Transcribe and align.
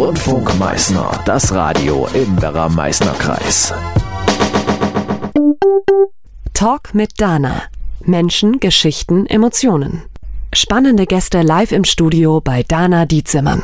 Rundfunk 0.00 0.58
Meißner, 0.58 1.20
das 1.26 1.52
Radio 1.52 2.08
im 2.14 2.40
Werra-Meißner-Kreis. 2.40 3.74
Talk 6.54 6.94
mit 6.94 7.20
Dana. 7.20 7.64
Menschen, 8.02 8.60
Geschichten, 8.60 9.26
Emotionen. 9.26 10.04
Spannende 10.54 11.04
Gäste 11.04 11.42
live 11.42 11.72
im 11.72 11.84
Studio 11.84 12.40
bei 12.40 12.62
Dana 12.62 13.04
Dietzimmern. 13.04 13.62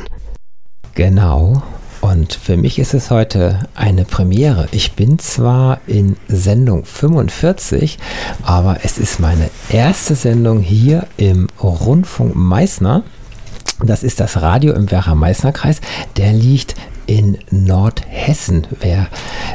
Genau. 0.94 1.62
Und 2.02 2.34
für 2.34 2.58
mich 2.58 2.78
ist 2.78 2.92
es 2.92 3.10
heute 3.10 3.60
eine 3.74 4.04
Premiere. 4.04 4.68
Ich 4.72 4.92
bin 4.92 5.18
zwar 5.18 5.80
in 5.86 6.18
Sendung 6.28 6.84
45, 6.84 7.96
aber 8.42 8.80
es 8.82 8.98
ist 8.98 9.20
meine 9.20 9.48
erste 9.70 10.14
Sendung 10.14 10.60
hier 10.60 11.06
im 11.16 11.48
Rundfunk 11.62 12.36
Meißner. 12.36 13.04
Das 13.82 14.02
ist 14.02 14.20
das 14.20 14.40
Radio 14.40 14.72
im 14.72 14.90
Werra-Meißner-Kreis. 14.90 15.80
Der 16.16 16.32
liegt 16.32 16.74
in 17.06 17.38
Nordhessen, 17.50 18.66
wer 18.80 19.06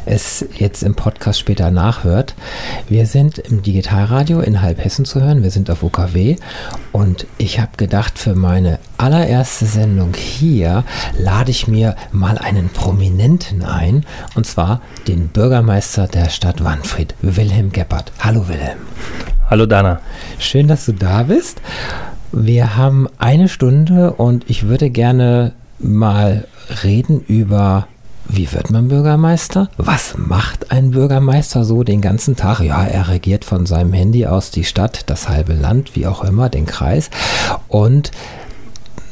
es 0.06 0.46
jetzt 0.58 0.84
im 0.84 0.96
Podcast 0.96 1.40
später 1.40 1.70
nachhört. 1.70 2.34
Wir 2.88 3.06
sind 3.06 3.40
im 3.40 3.62
Digitalradio 3.62 4.40
in 4.40 4.62
Halbhessen 4.62 5.06
zu 5.06 5.22
hören, 5.22 5.44
wir 5.44 5.52
sind 5.52 5.70
auf 5.70 5.84
UKW 5.84 6.38
und 6.94 7.28
ich 7.38 7.60
habe 7.60 7.72
gedacht, 7.76 8.18
für 8.18 8.36
meine 8.36 8.80
allererste 8.98 9.66
Sendung 9.66 10.14
hier 10.14 10.86
lade 11.18 11.52
ich 11.52 11.68
mir 11.68 11.96
mal 12.12 12.38
einen 12.38 12.70
Prominenten 12.70 13.64
ein 13.64 14.06
und 14.36 14.46
zwar 14.46 14.82
den 15.08 15.28
Bürgermeister 15.28 16.08
der 16.08 16.30
Stadt 16.30 16.64
Wanfried, 16.64 17.16
Wilhelm 17.22 17.74
Geppert. 17.74 18.14
Hallo 18.20 18.48
Wilhelm. 18.48 18.80
Hallo 19.52 19.66
Dana. 19.66 20.00
Schön, 20.40 20.70
dass 20.70 20.86
du 20.86 20.94
da 20.94 21.24
bist. 21.24 21.62
Wir 22.32 22.78
haben 22.78 23.10
eine 23.18 23.50
Stunde 23.50 24.14
und 24.14 24.50
ich 24.50 24.70
würde 24.70 24.90
gerne 24.90 25.52
mal 25.78 26.48
reden 26.86 27.20
über 27.28 27.90
wie 28.30 28.50
wird 28.54 28.72
man 28.72 28.88
Bürgermeister? 28.88 29.70
Was 29.76 30.16
macht 30.18 30.72
ein 30.72 30.92
Bürgermeister 30.92 31.66
so 31.66 31.84
den 31.84 32.00
ganzen 32.00 32.38
Tag? 32.38 32.62
Ja, 32.62 32.86
er 32.86 33.10
regiert 33.10 33.44
von 33.44 33.66
seinem 33.66 33.92
Handy 33.92 34.26
aus 34.26 34.52
die 34.52 34.64
Stadt, 34.64 35.02
das 35.08 35.28
halbe 35.28 35.52
Land, 35.52 35.98
wie 35.98 36.08
auch 36.08 36.24
immer, 36.24 36.48
den 36.48 36.66
Kreis. 36.66 37.10
Und 37.68 38.12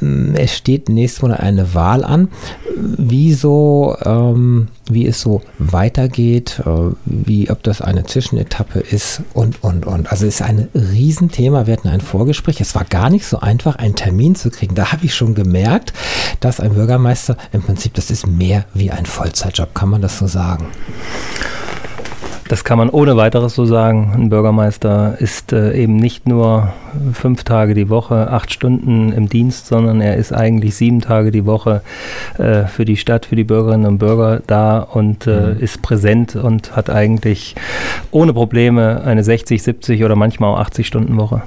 es 0.01 0.55
steht 0.55 0.89
nächsten 0.89 1.25
Monat 1.25 1.39
eine 1.41 1.73
Wahl 1.73 2.03
an, 2.03 2.29
wie 2.75 3.33
so, 3.33 3.95
ähm, 4.05 4.67
wie 4.89 5.05
es 5.05 5.21
so 5.21 5.41
weitergeht, 5.57 6.61
äh, 6.65 6.93
wie 7.05 7.49
ob 7.49 7.63
das 7.63 7.81
eine 7.81 8.05
Zwischenetappe 8.05 8.79
ist 8.79 9.21
und 9.33 9.63
und 9.63 9.85
und. 9.85 10.11
Also 10.11 10.25
es 10.25 10.35
ist 10.35 10.41
ein 10.41 10.69
Riesenthema. 10.73 11.67
Wir 11.67 11.73
hatten 11.73 11.89
ein 11.89 12.01
Vorgespräch. 12.01 12.61
Es 12.61 12.75
war 12.75 12.85
gar 12.85 13.09
nicht 13.09 13.25
so 13.25 13.39
einfach, 13.39 13.75
einen 13.75 13.95
Termin 13.95 14.35
zu 14.35 14.49
kriegen. 14.49 14.75
Da 14.75 14.91
habe 14.91 15.05
ich 15.05 15.13
schon 15.13 15.35
gemerkt, 15.35 15.93
dass 16.39 16.59
ein 16.59 16.73
Bürgermeister 16.73 17.37
im 17.51 17.61
Prinzip 17.61 17.93
das 17.93 18.11
ist 18.11 18.27
mehr 18.27 18.65
wie 18.73 18.91
ein 18.91 19.05
Vollzeitjob. 19.05 19.73
Kann 19.73 19.89
man 19.89 20.01
das 20.01 20.17
so 20.17 20.27
sagen? 20.27 20.67
Das 22.49 22.63
kann 22.63 22.79
man 22.79 22.89
ohne 22.89 23.15
weiteres 23.15 23.53
so 23.53 23.65
sagen. 23.65 24.11
Ein 24.15 24.29
Bürgermeister 24.29 25.15
ist 25.19 25.53
äh, 25.53 25.71
eben 25.73 25.97
nicht 25.97 26.27
nur 26.27 26.73
fünf 27.13 27.43
Tage 27.43 27.75
die 27.75 27.89
Woche, 27.89 28.31
acht 28.31 28.51
Stunden 28.51 29.11
im 29.11 29.29
Dienst, 29.29 29.67
sondern 29.67 30.01
er 30.01 30.17
ist 30.17 30.33
eigentlich 30.33 30.73
sieben 30.73 30.99
Tage 30.99 31.29
die 31.29 31.45
Woche 31.45 31.83
äh, 32.39 32.63
für 32.65 32.85
die 32.85 32.97
Stadt, 32.97 33.27
für 33.27 33.35
die 33.35 33.43
Bürgerinnen 33.43 33.85
und 33.85 33.99
Bürger 33.99 34.41
da 34.47 34.79
und 34.79 35.27
äh, 35.27 35.53
mhm. 35.53 35.59
ist 35.59 35.83
präsent 35.83 36.35
und 36.35 36.75
hat 36.75 36.89
eigentlich 36.89 37.53
ohne 38.09 38.33
Probleme 38.33 39.03
eine 39.03 39.23
60, 39.23 39.61
70 39.61 40.03
oder 40.03 40.15
manchmal 40.15 40.55
auch 40.55 40.59
80 40.59 40.87
Stunden 40.87 41.17
Woche. 41.17 41.43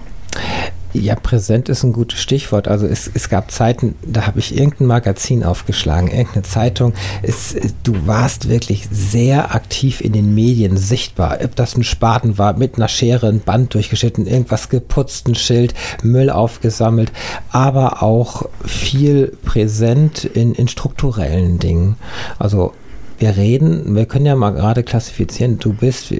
Ja, 0.94 1.14
präsent 1.14 1.70
ist 1.70 1.84
ein 1.84 1.92
gutes 1.94 2.20
Stichwort. 2.20 2.68
Also 2.68 2.86
es, 2.86 3.10
es 3.12 3.30
gab 3.30 3.50
Zeiten, 3.50 3.94
da 4.04 4.26
habe 4.26 4.40
ich 4.40 4.56
irgendein 4.56 4.88
Magazin 4.88 5.42
aufgeschlagen, 5.42 6.08
irgendeine 6.08 6.42
Zeitung. 6.42 6.92
Es, 7.22 7.56
du 7.82 8.06
warst 8.06 8.50
wirklich 8.50 8.88
sehr 8.90 9.54
aktiv 9.54 10.02
in 10.02 10.12
den 10.12 10.34
Medien 10.34 10.76
sichtbar. 10.76 11.38
Ob 11.42 11.56
das 11.56 11.76
ein 11.76 11.84
Spaten 11.84 12.36
war, 12.36 12.58
mit 12.58 12.76
einer 12.76 12.88
Schere 12.88 13.28
ein 13.28 13.40
Band 13.40 13.72
durchgeschnitten, 13.72 14.26
irgendwas 14.26 14.68
geputzt, 14.68 15.28
ein 15.28 15.34
Schild, 15.34 15.72
Müll 16.02 16.28
aufgesammelt, 16.28 17.10
aber 17.50 18.02
auch 18.02 18.48
viel 18.66 19.36
präsent 19.44 20.24
in, 20.24 20.54
in 20.54 20.68
strukturellen 20.68 21.58
Dingen. 21.58 21.96
Also 22.38 22.74
wir 23.18 23.36
reden, 23.36 23.94
wir 23.94 24.04
können 24.04 24.26
ja 24.26 24.36
mal 24.36 24.50
gerade 24.50 24.82
klassifizieren, 24.82 25.58
du 25.58 25.72
bist, 25.72 26.12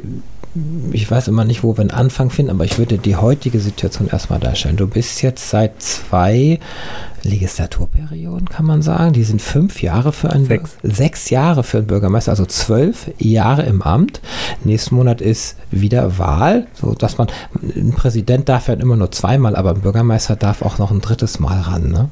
ich 0.93 1.11
weiß 1.11 1.29
immer 1.29 1.45
nicht, 1.45 1.63
wo 1.63 1.77
wir 1.77 1.81
einen 1.81 1.91
Anfang 1.91 2.29
finden, 2.29 2.51
aber 2.51 2.65
ich 2.65 2.79
würde 2.79 2.99
die 2.99 3.17
heutige 3.17 3.59
Situation 3.59 4.09
erstmal 4.09 4.39
darstellen. 4.39 4.77
Du 4.77 4.87
bist 4.87 5.23
jetzt 5.23 5.49
seit 5.49 5.81
zwei 5.81 6.59
Legislaturperioden, 7.23 8.49
kann 8.49 8.67
man 8.67 8.83
sagen. 8.83 9.13
Die 9.13 9.25
sind 9.25 9.41
fünf 9.41 9.81
Jahre 9.81 10.13
für 10.13 10.31
einen 10.31 10.47
sechs. 10.47 10.77
sechs 10.83 11.31
Jahre 11.31 11.63
für 11.63 11.79
einen 11.79 11.87
Bürgermeister, 11.87 12.33
also 12.33 12.45
zwölf 12.45 13.11
Jahre 13.19 13.63
im 13.63 13.81
Amt. 13.81 14.21
Nächsten 14.65 14.95
Monat 14.97 15.21
ist 15.21 15.57
wieder 15.71 16.19
Wahl, 16.19 16.67
so 16.75 16.95
dass 16.95 17.17
man 17.19 17.29
ein 17.63 17.93
Präsident 17.93 18.49
darf 18.49 18.69
ja 18.69 18.75
immer 18.75 18.97
nur 18.97 19.11
zweimal, 19.11 19.57
aber 19.57 19.71
ein 19.71 19.81
Bürgermeister 19.81 20.37
darf 20.37 20.63
auch 20.63 20.79
noch 20.79 20.91
ein 20.91 21.01
drittes 21.01 21.39
Mal 21.39 21.61
ran. 21.61 21.91
Ne? 21.91 22.09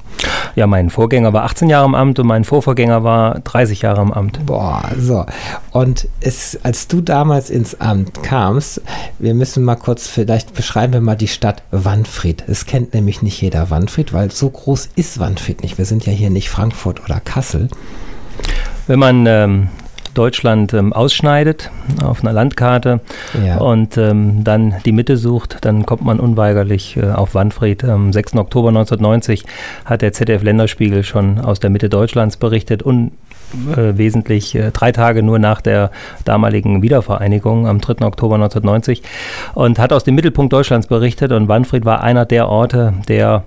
Ja, 0.54 0.66
mein 0.66 0.88
Vorgänger 0.90 1.32
war 1.32 1.44
18 1.44 1.68
Jahre 1.68 1.86
im 1.86 1.94
Amt 1.94 2.18
und 2.18 2.26
mein 2.26 2.44
Vorvorgänger 2.44 3.04
war 3.04 3.40
30 3.40 3.82
Jahre 3.82 4.02
im 4.02 4.12
Amt. 4.12 4.46
Boah, 4.46 4.82
so. 4.98 5.26
Und 5.72 6.08
es, 6.20 6.58
als 6.62 6.88
du 6.88 7.00
damals 7.00 7.50
ins 7.50 7.80
Amt 7.80 8.22
kamst, 8.22 8.29
wir 9.18 9.34
müssen 9.34 9.64
mal 9.64 9.76
kurz, 9.76 10.06
vielleicht 10.06 10.54
beschreiben 10.54 10.92
wir 10.92 11.00
mal 11.00 11.16
die 11.16 11.28
Stadt 11.28 11.62
Wanfried. 11.70 12.44
Es 12.46 12.64
kennt 12.64 12.94
nämlich 12.94 13.22
nicht 13.22 13.40
jeder 13.42 13.70
Wanfried, 13.70 14.12
weil 14.12 14.30
so 14.30 14.48
groß 14.48 14.90
ist 14.96 15.10
ist 15.10 15.18
Wanfried 15.18 15.62
nicht. 15.62 15.76
Wir 15.76 15.86
sind 15.86 16.06
ja 16.06 16.12
hier 16.12 16.30
nicht 16.30 16.50
Frankfurt 16.50 17.02
oder 17.02 17.18
Kassel. 17.18 17.68
Wenn 18.86 19.00
man 19.00 19.26
ähm, 19.26 19.68
Deutschland 20.14 20.72
ähm, 20.72 20.92
ausschneidet 20.92 21.70
auf 22.02 22.22
einer 22.22 22.32
Landkarte 22.32 23.00
ja. 23.44 23.58
und 23.58 23.96
ähm, 23.96 24.44
dann 24.44 24.76
die 24.84 24.92
Mitte 24.92 25.16
sucht, 25.16 25.58
dann 25.62 25.84
kommt 25.84 26.02
man 26.04 26.20
unweigerlich 26.20 26.96
äh, 26.96 27.10
auf 27.10 27.34
Wanfried. 27.34 27.82
Am 27.84 28.12
6. 28.12 28.36
Oktober 28.36 28.68
1990 28.68 29.44
hat 29.84 30.02
der 30.02 30.12
ZDF 30.12 30.42
Länderspiegel 30.42 31.02
schon 31.02 31.40
aus 31.40 31.58
der 31.58 31.70
Mitte 31.70 31.88
Deutschlands 31.88 32.36
berichtet 32.36 32.82
und 32.82 33.12
äh, 33.76 33.96
wesentlich 33.96 34.54
äh, 34.54 34.70
drei 34.70 34.92
Tage 34.92 35.22
nur 35.22 35.38
nach 35.38 35.60
der 35.60 35.90
damaligen 36.24 36.82
Wiedervereinigung 36.82 37.66
am 37.66 37.80
3. 37.80 38.04
Oktober 38.06 38.36
1990 38.36 39.02
und 39.54 39.78
hat 39.78 39.92
aus 39.92 40.04
dem 40.04 40.14
Mittelpunkt 40.14 40.52
Deutschlands 40.52 40.86
berichtet 40.86 41.32
und 41.32 41.48
Wanfried 41.48 41.84
war 41.84 42.02
einer 42.02 42.24
der 42.24 42.48
Orte, 42.48 42.94
der 43.08 43.44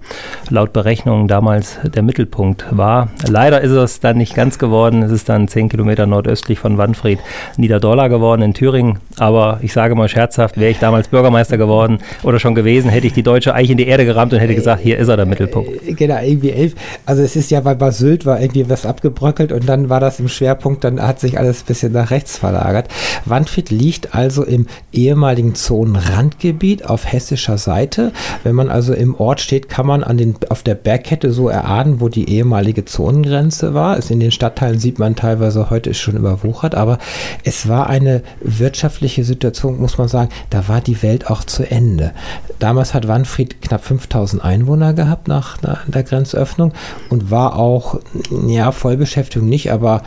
laut 0.50 0.74
Berechnungen 0.74 1.28
damals 1.28 1.80
der 1.84 2.04
Mittelpunkt 2.04 2.66
war. 2.72 3.10
Leider 3.28 3.62
ist 3.62 3.72
es 3.72 4.00
dann 4.00 4.18
nicht 4.18 4.36
ganz 4.36 4.58
geworden. 4.60 5.04
Es 5.04 5.12
ist 5.12 5.30
dann 5.30 5.48
zehn 5.48 5.70
Kilometer 5.70 6.06
nordöstlich 6.06 6.60
von 6.60 6.78
Wanfried 6.78 7.20
Niederdorla 7.58 8.08
geworden 8.08 8.42
in 8.42 8.54
Thüringen. 8.54 9.00
Aber 9.18 9.60
ich 9.62 9.74
sage 9.74 9.96
mal 9.96 10.10
scherzhaft, 10.10 10.58
wäre 10.58 10.72
ich 10.72 10.80
damals 10.80 11.08
Bürgermeister 11.08 11.58
geworden 11.58 12.00
oder 12.24 12.40
schon 12.40 12.56
gewesen, 12.56 12.90
hätte 12.90 13.08
ich 13.08 13.14
die 13.14 13.24
deutsche 13.24 13.54
Eiche 13.54 13.74
in 13.74 13.78
die 13.78 13.88
Erde 13.88 14.06
gerammt 14.06 14.34
und 14.34 14.40
hätte 14.40 14.56
gesagt, 14.56 14.82
hier 14.82 14.98
ist 14.98 15.08
er 15.08 15.18
der 15.18 15.26
Mittelpunkt. 15.26 15.70
Genau, 15.86 16.20
irgendwie 16.22 16.52
elf. 16.52 16.76
Also 17.06 17.22
es 17.24 17.36
ist 17.36 17.52
ja 17.52 17.62
bei 17.62 17.92
Sylt 17.92 18.26
war 18.26 18.42
irgendwie 18.42 18.70
was 18.70 18.86
abgebröckelt 18.86 19.52
und 19.52 19.68
dann 19.68 19.90
war 19.90 19.93
war 19.94 20.00
das 20.00 20.20
im 20.20 20.28
Schwerpunkt, 20.28 20.84
dann 20.84 21.00
hat 21.00 21.20
sich 21.20 21.38
alles 21.38 21.62
ein 21.62 21.66
bisschen 21.68 21.92
nach 21.92 22.10
rechts 22.10 22.40
verlagert. 22.40 22.88
Wandfried 23.26 23.70
liegt 23.70 24.16
also 24.16 24.44
im 24.44 24.66
ehemaligen 24.92 25.54
Zonenrandgebiet 25.54 26.90
auf 26.90 27.06
hessischer 27.06 27.60
Seite. 27.60 28.12
Wenn 28.42 28.56
man 28.56 28.70
also 28.70 28.96
im 28.96 29.14
Ort 29.14 29.40
steht, 29.40 29.70
kann 29.70 29.86
man 29.86 30.04
an 30.04 30.18
den, 30.18 30.34
auf 30.50 30.64
der 30.64 30.74
Bergkette 30.74 31.32
so 31.32 31.48
erahnen, 31.48 32.02
wo 32.02 32.10
die 32.10 32.28
ehemalige 32.28 32.86
Zonengrenze 32.86 33.76
war. 33.76 33.96
Es 33.96 34.10
in 34.10 34.20
den 34.20 34.32
Stadtteilen 34.32 34.80
sieht 34.80 34.98
man 34.98 35.16
teilweise, 35.16 35.70
heute 35.70 35.94
schon 35.94 36.18
überwuchert, 36.18 36.74
aber 36.74 36.98
es 37.44 37.68
war 37.68 37.88
eine 37.88 38.24
wirtschaftliche 38.42 39.24
Situation, 39.24 39.80
muss 39.80 40.00
man 40.00 40.08
sagen, 40.08 40.30
da 40.50 40.68
war 40.68 40.82
die 40.82 41.04
Welt 41.04 41.30
auch 41.30 41.44
zu 41.44 41.70
Ende. 41.70 42.14
Damals 42.58 42.96
hat 42.96 43.08
Wanfried 43.08 43.62
knapp 43.62 43.86
5000 43.86 44.44
Einwohner 44.44 44.94
gehabt 44.94 45.28
nach, 45.28 45.62
nach 45.62 45.86
der 45.88 46.02
Grenzöffnung 46.02 46.74
und 47.12 47.30
war 47.30 47.60
auch, 47.60 48.00
ja, 48.48 48.72
Vollbeschäftigung 48.72 49.48
nicht, 49.48 49.72
aber 49.72 49.83
aber 49.84 50.02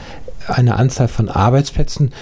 eine 0.49 0.77
Anzahl 0.77 1.09
von 1.09 1.29
Arbeitsplätzen, 1.29 2.13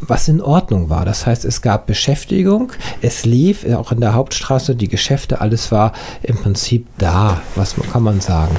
was 0.00 0.28
in 0.28 0.42
Ordnung 0.42 0.90
war. 0.90 1.04
Das 1.04 1.26
heißt, 1.26 1.44
es 1.44 1.62
gab 1.62 1.86
Beschäftigung, 1.86 2.72
es 3.00 3.24
lief 3.24 3.66
auch 3.74 3.92
in 3.92 4.00
der 4.00 4.14
Hauptstraße, 4.14 4.76
die 4.76 4.88
Geschäfte, 4.88 5.40
alles 5.40 5.72
war 5.72 5.92
im 6.22 6.36
Prinzip 6.36 6.86
da, 6.98 7.40
was 7.54 7.76
kann 7.92 8.02
man 8.02 8.20
sagen. 8.20 8.56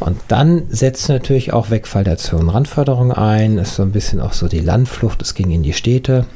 Und 0.00 0.18
dann 0.28 0.64
setzt 0.70 1.08
natürlich 1.08 1.52
auch 1.52 1.70
Wegfall 1.70 2.04
der 2.04 2.16
Zonenrandförderung 2.16 3.12
ein, 3.12 3.58
ist 3.58 3.76
so 3.76 3.82
ein 3.82 3.92
bisschen 3.92 4.20
auch 4.20 4.32
so 4.32 4.48
die 4.48 4.60
Landflucht, 4.60 5.22
es 5.22 5.34
ging 5.34 5.50
in 5.50 5.62
die 5.62 5.74
Städte. 5.74 6.26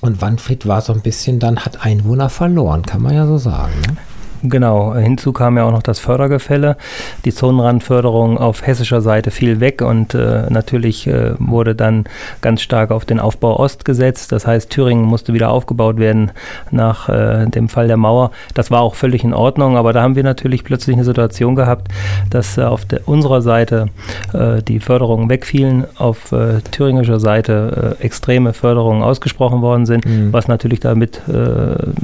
Und 0.00 0.20
Wanfried 0.20 0.66
war 0.66 0.80
so 0.80 0.92
ein 0.92 1.00
bisschen 1.00 1.38
dann, 1.38 1.60
hat 1.60 1.84
Einwohner 1.84 2.28
verloren, 2.28 2.82
kann 2.82 3.00
man 3.00 3.14
ja 3.14 3.26
so 3.26 3.38
sagen. 3.38 3.72
Ne? 3.86 3.96
Genau, 4.46 4.94
hinzu 4.94 5.32
kam 5.32 5.56
ja 5.56 5.64
auch 5.64 5.70
noch 5.70 5.82
das 5.82 5.98
Fördergefälle. 6.00 6.76
Die 7.24 7.32
Zonenrandförderung 7.32 8.36
auf 8.36 8.66
hessischer 8.66 9.00
Seite 9.00 9.30
fiel 9.30 9.58
weg 9.60 9.80
und 9.80 10.14
äh, 10.14 10.50
natürlich 10.50 11.06
äh, 11.06 11.32
wurde 11.38 11.74
dann 11.74 12.04
ganz 12.42 12.60
stark 12.60 12.90
auf 12.90 13.06
den 13.06 13.20
Aufbau 13.20 13.58
Ost 13.58 13.86
gesetzt. 13.86 14.32
Das 14.32 14.46
heißt, 14.46 14.68
Thüringen 14.68 15.06
musste 15.06 15.32
wieder 15.32 15.50
aufgebaut 15.50 15.96
werden 15.96 16.30
nach 16.70 17.08
äh, 17.08 17.46
dem 17.46 17.70
Fall 17.70 17.86
der 17.86 17.96
Mauer. 17.96 18.32
Das 18.52 18.70
war 18.70 18.82
auch 18.82 18.96
völlig 18.96 19.24
in 19.24 19.32
Ordnung, 19.32 19.78
aber 19.78 19.94
da 19.94 20.02
haben 20.02 20.14
wir 20.14 20.24
natürlich 20.24 20.62
plötzlich 20.62 20.94
eine 20.94 21.04
Situation 21.04 21.54
gehabt, 21.54 21.88
dass 22.28 22.58
äh, 22.58 22.64
auf 22.64 22.84
der, 22.84 23.08
unserer 23.08 23.40
Seite 23.40 23.86
äh, 24.34 24.62
die 24.62 24.78
Förderungen 24.78 25.30
wegfielen, 25.30 25.86
auf 25.96 26.32
äh, 26.32 26.60
thüringischer 26.70 27.18
Seite 27.18 27.96
extreme 28.00 28.52
Förderungen 28.52 29.02
ausgesprochen 29.02 29.62
worden 29.62 29.86
sind, 29.86 30.04
mhm. 30.04 30.32
was 30.32 30.48
natürlich 30.48 30.80
damit 30.80 31.22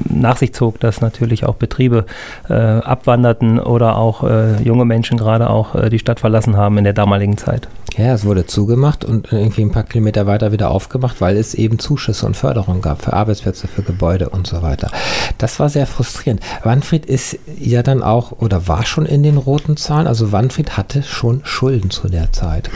nach 0.08 0.36
sich 0.36 0.54
zog, 0.54 0.80
dass 0.80 1.00
natürlich 1.00 1.44
auch 1.44 1.54
Betriebe 1.54 2.06
äh, 2.48 2.54
abwanderten 2.54 3.58
oder 3.58 3.96
auch 3.96 4.22
äh, 4.24 4.62
junge 4.62 4.84
Menschen 4.84 5.18
gerade 5.18 5.50
auch 5.50 5.74
äh, 5.74 5.90
die 5.90 5.98
Stadt 5.98 6.20
verlassen 6.20 6.56
haben 6.56 6.78
in 6.78 6.84
der 6.84 6.92
damaligen 6.92 7.36
Zeit. 7.36 7.68
Ja, 7.96 8.14
es 8.14 8.24
wurde 8.24 8.46
zugemacht 8.46 9.04
und 9.04 9.32
irgendwie 9.32 9.62
ein 9.62 9.72
paar 9.72 9.82
Kilometer 9.82 10.26
weiter 10.26 10.52
wieder 10.52 10.70
aufgemacht, 10.70 11.20
weil 11.20 11.36
es 11.36 11.54
eben 11.54 11.78
Zuschüsse 11.78 12.24
und 12.24 12.36
Förderung 12.36 12.82
gab 12.82 13.02
für 13.02 13.12
Arbeitsplätze, 13.12 13.68
für 13.68 13.82
Gebäude 13.82 14.28
und 14.28 14.46
so 14.46 14.62
weiter. 14.62 14.90
Das 15.38 15.58
war 15.58 15.68
sehr 15.68 15.86
frustrierend. 15.86 16.40
Wanfried 16.62 17.06
ist 17.06 17.38
ja 17.58 17.82
dann 17.82 18.02
auch 18.02 18.32
oder 18.32 18.68
war 18.68 18.86
schon 18.86 19.06
in 19.06 19.22
den 19.22 19.36
roten 19.36 19.76
Zahlen. 19.76 20.06
Also 20.06 20.32
Wanfried 20.32 20.76
hatte 20.76 21.02
schon 21.02 21.40
Schulden 21.44 21.90
zu 21.90 22.08
der 22.08 22.32
Zeit. 22.32 22.70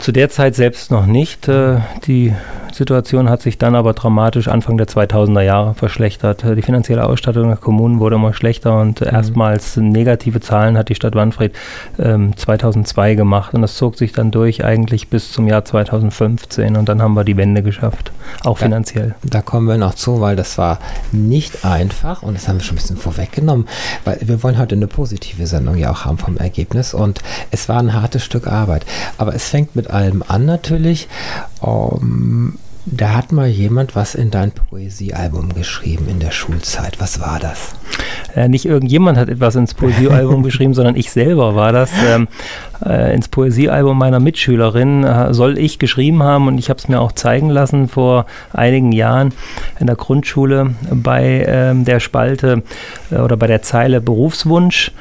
Zu 0.00 0.12
der 0.12 0.30
Zeit 0.30 0.54
selbst 0.54 0.90
noch 0.90 1.06
nicht. 1.06 1.48
Äh, 1.48 1.78
die 2.06 2.34
Situation 2.74 3.28
hat 3.28 3.42
sich 3.42 3.58
dann 3.58 3.74
aber 3.74 3.92
dramatisch 3.92 4.48
Anfang 4.48 4.76
der 4.76 4.88
2000er 4.88 5.42
Jahre 5.42 5.74
verschlechtert. 5.74 6.44
Die 6.44 6.62
finanzielle 6.62 7.04
Ausstattung 7.04 7.48
der 7.48 7.56
Kommunen 7.56 8.00
wurde 8.00 8.16
immer 8.16 8.32
schlechter 8.32 8.80
und 8.80 9.00
mhm. 9.00 9.08
erstmals 9.08 9.76
negative 9.76 10.40
Zahlen 10.40 10.76
hat 10.76 10.88
die 10.88 10.94
Stadt 10.94 11.14
Wanfried 11.14 11.52
ähm, 11.98 12.36
2002 12.36 13.14
gemacht 13.14 13.54
und 13.54 13.62
das 13.62 13.76
zog 13.76 13.96
sich 13.96 14.11
dann 14.12 14.30
durch 14.30 14.64
eigentlich 14.64 15.08
bis 15.08 15.32
zum 15.32 15.48
Jahr 15.48 15.64
2015 15.64 16.76
und 16.76 16.88
dann 16.88 17.02
haben 17.02 17.14
wir 17.14 17.24
die 17.24 17.36
Wende 17.36 17.62
geschafft, 17.62 18.12
auch 18.44 18.58
da, 18.58 18.64
finanziell. 18.64 19.14
Da 19.22 19.42
kommen 19.42 19.66
wir 19.66 19.78
noch 19.78 19.94
zu, 19.94 20.20
weil 20.20 20.36
das 20.36 20.58
war 20.58 20.78
nicht 21.12 21.64
einfach 21.64 22.22
und 22.22 22.34
das 22.34 22.48
haben 22.48 22.58
wir 22.58 22.64
schon 22.64 22.76
ein 22.76 22.80
bisschen 22.80 22.96
vorweggenommen, 22.96 23.66
weil 24.04 24.18
wir 24.22 24.42
wollen 24.42 24.58
heute 24.58 24.74
eine 24.74 24.86
positive 24.86 25.46
Sendung 25.46 25.76
ja 25.76 25.90
auch 25.90 26.04
haben 26.04 26.18
vom 26.18 26.36
Ergebnis 26.36 26.94
und 26.94 27.20
es 27.50 27.68
war 27.68 27.78
ein 27.78 27.92
hartes 27.94 28.24
Stück 28.24 28.46
Arbeit. 28.46 28.84
Aber 29.18 29.34
es 29.34 29.48
fängt 29.48 29.76
mit 29.76 29.90
allem 29.90 30.22
an 30.26 30.44
natürlich. 30.44 31.08
Um, 31.60 32.58
da 32.84 33.14
hat 33.14 33.30
mal 33.30 33.46
jemand 33.46 33.94
was 33.94 34.14
in 34.14 34.30
dein 34.30 34.50
Poesiealbum 34.50 35.54
geschrieben 35.54 36.08
in 36.08 36.18
der 36.18 36.32
Schulzeit. 36.32 37.00
Was 37.00 37.20
war 37.20 37.38
das? 37.38 37.74
Äh, 38.34 38.48
nicht 38.48 38.64
irgendjemand 38.64 39.18
hat 39.18 39.28
etwas 39.28 39.54
ins 39.54 39.74
Poesiealbum 39.74 40.42
geschrieben, 40.42 40.74
sondern 40.74 40.96
ich 40.96 41.12
selber 41.12 41.54
war 41.54 41.72
das. 41.72 41.90
Ähm, 42.04 42.26
äh, 42.84 43.14
ins 43.14 43.28
Poesiealbum 43.28 43.96
meiner 43.96 44.18
Mitschülerin 44.18 45.04
äh, 45.04 45.32
soll 45.32 45.58
ich 45.58 45.78
geschrieben 45.78 46.22
haben 46.22 46.48
und 46.48 46.58
ich 46.58 46.70
habe 46.70 46.78
es 46.78 46.88
mir 46.88 47.00
auch 47.00 47.12
zeigen 47.12 47.50
lassen 47.50 47.88
vor 47.88 48.26
einigen 48.52 48.90
Jahren 48.90 49.32
in 49.78 49.86
der 49.86 49.96
Grundschule 49.96 50.74
bei 50.90 51.44
ähm, 51.46 51.84
der 51.84 52.00
Spalte 52.00 52.62
äh, 53.10 53.16
oder 53.16 53.36
bei 53.36 53.46
der 53.46 53.62
Zeile 53.62 54.00
Berufswunsch 54.00 54.92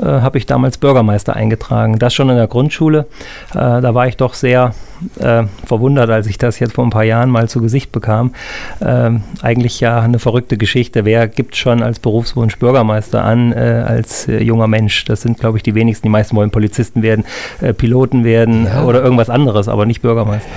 äh, 0.00 0.04
habe 0.04 0.38
ich 0.38 0.46
damals 0.46 0.78
Bürgermeister 0.78 1.34
eingetragen. 1.34 1.98
Das 1.98 2.14
schon 2.14 2.30
in 2.30 2.36
der 2.36 2.46
Grundschule. 2.46 3.06
Äh, 3.52 3.54
da 3.54 3.94
war 3.94 4.06
ich 4.06 4.16
doch 4.16 4.34
sehr 4.34 4.74
äh, 5.18 5.44
verwundert, 5.66 6.10
als 6.10 6.26
ich 6.26 6.38
das 6.38 6.58
jetzt 6.58 6.74
vor 6.74 6.84
ein 6.84 6.90
paar 6.90 7.04
Jahren 7.04 7.30
mal 7.30 7.48
zu 7.48 7.60
Gesicht 7.60 7.92
bekam. 7.92 8.34
Ähm, 8.80 9.22
eigentlich 9.42 9.80
ja 9.80 10.00
eine 10.00 10.18
verrückte 10.18 10.56
Geschichte. 10.56 11.04
Wer 11.04 11.28
gibt 11.28 11.56
schon 11.56 11.82
als 11.82 11.98
Berufswunsch 11.98 12.58
Bürgermeister 12.58 13.24
an 13.24 13.52
äh, 13.52 13.84
als 13.86 14.28
äh, 14.28 14.42
junger 14.42 14.66
Mensch? 14.66 15.04
Das 15.04 15.22
sind, 15.22 15.38
glaube 15.38 15.58
ich, 15.58 15.62
die 15.62 15.74
wenigsten. 15.74 16.06
Die 16.06 16.10
meisten 16.10 16.36
wollen 16.36 16.50
Polizisten 16.50 17.02
werden, 17.02 17.24
äh, 17.60 17.72
Piloten 17.72 18.24
werden 18.24 18.66
ja. 18.66 18.84
oder 18.84 19.02
irgendwas 19.02 19.30
anderes, 19.30 19.68
aber 19.68 19.86
nicht 19.86 20.02
Bürgermeister. 20.02 20.48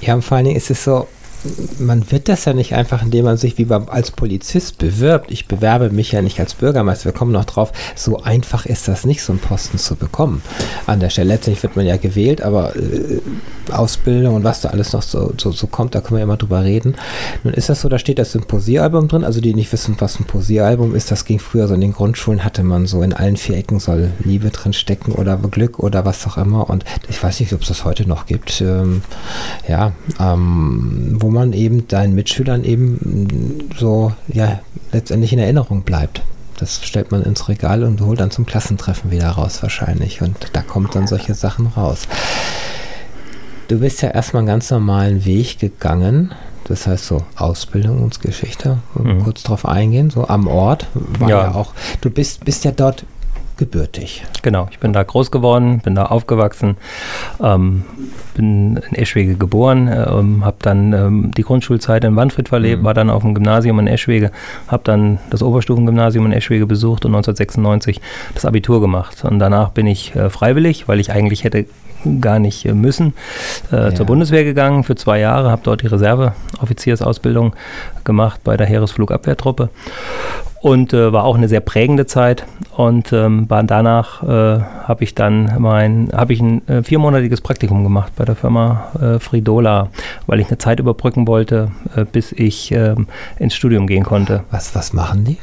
Ja, 0.00 0.14
und 0.14 0.22
vor 0.22 0.36
allen 0.36 0.46
Dingen 0.46 0.56
ist 0.56 0.70
es 0.70 0.84
so, 0.84 1.06
man 1.78 2.10
wird 2.10 2.28
das 2.28 2.44
ja 2.44 2.52
nicht 2.52 2.74
einfach, 2.74 3.02
indem 3.02 3.24
man 3.24 3.36
sich 3.36 3.58
wie 3.58 3.64
beim, 3.64 3.88
als 3.88 4.10
Polizist 4.10 4.78
bewirbt. 4.78 5.30
Ich 5.30 5.46
bewerbe 5.46 5.90
mich 5.90 6.12
ja 6.12 6.22
nicht 6.22 6.40
als 6.40 6.54
Bürgermeister. 6.54 7.06
Wir 7.06 7.12
kommen 7.12 7.32
noch 7.32 7.44
drauf. 7.44 7.72
So 7.94 8.22
einfach 8.22 8.66
ist 8.66 8.88
das 8.88 9.04
nicht, 9.04 9.22
so 9.22 9.32
einen 9.32 9.40
Posten 9.40 9.78
zu 9.78 9.96
bekommen. 9.96 10.42
An 10.86 11.00
der 11.00 11.10
Stelle 11.10 11.28
letztlich 11.28 11.62
wird 11.62 11.76
man 11.76 11.86
ja 11.86 11.96
gewählt, 11.96 12.42
aber 12.42 12.74
äh, 12.76 13.20
Ausbildung 13.72 14.36
und 14.36 14.44
was 14.44 14.60
da 14.60 14.70
alles 14.70 14.92
noch 14.92 15.02
so, 15.02 15.32
so, 15.38 15.52
so, 15.52 15.66
kommt, 15.66 15.94
da 15.94 16.00
können 16.00 16.18
wir 16.18 16.24
immer 16.24 16.36
drüber 16.36 16.64
reden. 16.64 16.94
Nun 17.42 17.54
ist 17.54 17.68
das 17.68 17.80
so, 17.80 17.88
da 17.88 17.98
steht 17.98 18.18
das 18.18 18.32
Symposiealbum 18.32 19.08
drin. 19.08 19.24
Also 19.24 19.40
die 19.40 19.54
nicht 19.54 19.72
wissen, 19.72 19.96
was 19.98 20.18
ein 20.18 20.24
Posieralbum 20.24 20.94
ist, 20.94 21.10
das 21.10 21.24
ging 21.24 21.38
früher 21.38 21.68
so 21.68 21.74
in 21.74 21.80
den 21.80 21.92
Grundschulen, 21.92 22.44
hatte 22.44 22.62
man 22.62 22.86
so 22.86 23.02
in 23.02 23.12
allen 23.12 23.36
vier 23.36 23.56
Ecken 23.56 23.80
soll 23.80 24.12
Liebe 24.20 24.50
drin 24.50 24.72
stecken 24.72 25.12
oder 25.12 25.36
Glück 25.36 25.78
oder 25.78 26.04
was 26.04 26.26
auch 26.26 26.38
immer. 26.38 26.70
Und 26.70 26.84
ich 27.08 27.22
weiß 27.22 27.40
nicht, 27.40 27.52
ob 27.52 27.62
es 27.62 27.68
das 27.68 27.84
heute 27.84 28.08
noch 28.08 28.26
gibt. 28.26 28.60
Ähm, 28.60 29.02
ja, 29.68 29.92
ähm, 30.20 31.16
wo 31.18 31.30
man 31.34 31.52
eben 31.52 31.86
deinen 31.88 32.14
Mitschülern 32.14 32.64
eben 32.64 33.68
so, 33.76 34.12
ja, 34.28 34.60
letztendlich 34.92 35.32
in 35.32 35.38
Erinnerung 35.38 35.82
bleibt. 35.82 36.22
Das 36.58 36.84
stellt 36.84 37.10
man 37.10 37.22
ins 37.22 37.48
Regal 37.48 37.82
und 37.82 38.00
holt 38.00 38.20
dann 38.20 38.30
zum 38.30 38.46
Klassentreffen 38.46 39.10
wieder 39.10 39.28
raus 39.28 39.62
wahrscheinlich. 39.62 40.22
Und 40.22 40.36
da 40.52 40.62
kommt 40.62 40.94
dann 40.94 41.06
solche 41.06 41.34
Sachen 41.34 41.66
raus. 41.66 42.06
Du 43.68 43.80
bist 43.80 44.02
ja 44.02 44.10
erstmal 44.10 44.40
einen 44.40 44.48
ganz 44.48 44.70
normalen 44.70 45.24
Weg 45.24 45.58
gegangen. 45.58 46.32
Das 46.64 46.86
heißt 46.86 47.06
so 47.06 47.24
Ausbildungsgeschichte, 47.36 48.78
mhm. 48.94 49.22
kurz 49.22 49.42
drauf 49.42 49.66
eingehen, 49.66 50.08
so 50.08 50.28
am 50.28 50.46
Ort 50.46 50.86
war 50.94 51.28
ja, 51.28 51.42
ja 51.42 51.54
auch, 51.54 51.74
du 52.00 52.08
bist, 52.08 52.46
bist 52.46 52.64
ja 52.64 52.70
dort 52.70 53.04
gebürtig. 53.58 54.24
Genau, 54.42 54.68
ich 54.70 54.78
bin 54.78 54.92
da 54.92 55.02
groß 55.02 55.30
geworden, 55.30 55.80
bin 55.80 55.94
da 55.94 56.06
aufgewachsen, 56.06 56.76
ähm, 57.42 57.84
bin 58.34 58.76
in 58.76 58.96
Eschwege 58.96 59.36
geboren, 59.36 59.88
ähm, 59.88 60.44
habe 60.44 60.56
dann 60.60 60.92
ähm, 60.92 61.30
die 61.36 61.42
Grundschulzeit 61.42 62.04
in 62.04 62.16
Wanfried 62.16 62.48
verlebt, 62.48 62.82
mhm. 62.82 62.86
war 62.86 62.94
dann 62.94 63.10
auf 63.10 63.22
dem 63.22 63.34
Gymnasium 63.34 63.78
in 63.78 63.86
Eschwege, 63.86 64.30
habe 64.68 64.82
dann 64.84 65.18
das 65.30 65.42
Oberstufengymnasium 65.42 66.26
in 66.26 66.32
Eschwege 66.32 66.66
besucht 66.66 67.04
und 67.04 67.14
1996 67.14 68.00
das 68.34 68.44
Abitur 68.44 68.80
gemacht. 68.80 69.24
Und 69.24 69.38
danach 69.38 69.70
bin 69.70 69.86
ich 69.86 70.14
äh, 70.14 70.30
freiwillig, 70.30 70.88
weil 70.88 71.00
ich 71.00 71.10
eigentlich 71.10 71.44
hätte 71.44 71.66
gar 72.20 72.38
nicht 72.38 72.64
äh, 72.64 72.74
müssen, 72.74 73.14
äh, 73.72 73.76
ja. 73.76 73.94
zur 73.94 74.06
Bundeswehr 74.06 74.44
gegangen 74.44 74.84
für 74.84 74.94
zwei 74.94 75.20
Jahre, 75.20 75.50
habe 75.50 75.62
dort 75.64 75.82
die 75.82 75.86
Reserveoffiziersausbildung 75.86 77.54
gemacht 78.04 78.40
bei 78.44 78.56
der 78.56 78.66
Heeresflugabwehrtruppe 78.66 79.70
und 80.64 80.94
äh, 80.94 81.12
war 81.12 81.24
auch 81.24 81.36
eine 81.36 81.46
sehr 81.46 81.60
prägende 81.60 82.06
Zeit 82.06 82.46
und 82.74 83.12
ähm, 83.12 83.46
danach 83.48 84.22
äh, 84.22 84.62
habe 84.62 85.04
ich 85.04 85.14
dann 85.14 85.56
mein 85.58 86.08
habe 86.14 86.32
ich 86.32 86.40
ein 86.40 86.66
äh, 86.68 86.82
viermonatiges 86.82 87.42
Praktikum 87.42 87.84
gemacht 87.84 88.12
bei 88.16 88.24
der 88.24 88.34
Firma 88.34 88.86
äh, 88.98 89.18
Fridola, 89.18 89.90
weil 90.26 90.40
ich 90.40 90.48
eine 90.48 90.56
Zeit 90.56 90.80
überbrücken 90.80 91.26
wollte, 91.26 91.70
äh, 91.94 92.06
bis 92.06 92.32
ich 92.32 92.72
ähm, 92.72 93.08
ins 93.38 93.54
Studium 93.54 93.86
gehen 93.86 94.04
konnte. 94.04 94.44
Was 94.50 94.74
was 94.74 94.94
machen 94.94 95.24
die? 95.24 95.36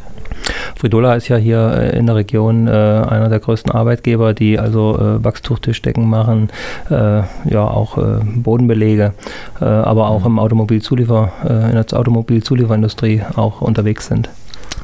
Fridola 0.76 1.16
ist 1.16 1.28
ja 1.28 1.38
hier 1.38 1.74
äh, 1.74 1.98
in 1.98 2.06
der 2.06 2.16
Region 2.16 2.68
äh, 2.68 2.72
einer 2.72 3.30
der 3.30 3.40
größten 3.40 3.72
Arbeitgeber, 3.72 4.34
die 4.34 4.60
also 4.60 4.98
äh, 4.98 5.24
Wachstuchtischdecken 5.24 6.10
machen, 6.10 6.50
äh, 6.90 7.22
ja 7.50 7.64
auch 7.64 7.98
äh, 7.98 8.20
Bodenbelege, 8.24 9.14
äh, 9.60 9.66
aber 9.66 10.10
auch 10.10 10.26
im 10.26 10.40
Automobilzuliefer, 10.40 11.32
in 11.44 11.74
der 11.74 11.86
Automobilzulieferindustrie 11.92 13.24
auch 13.36 13.62
unterwegs 13.62 14.08
sind. 14.08 14.30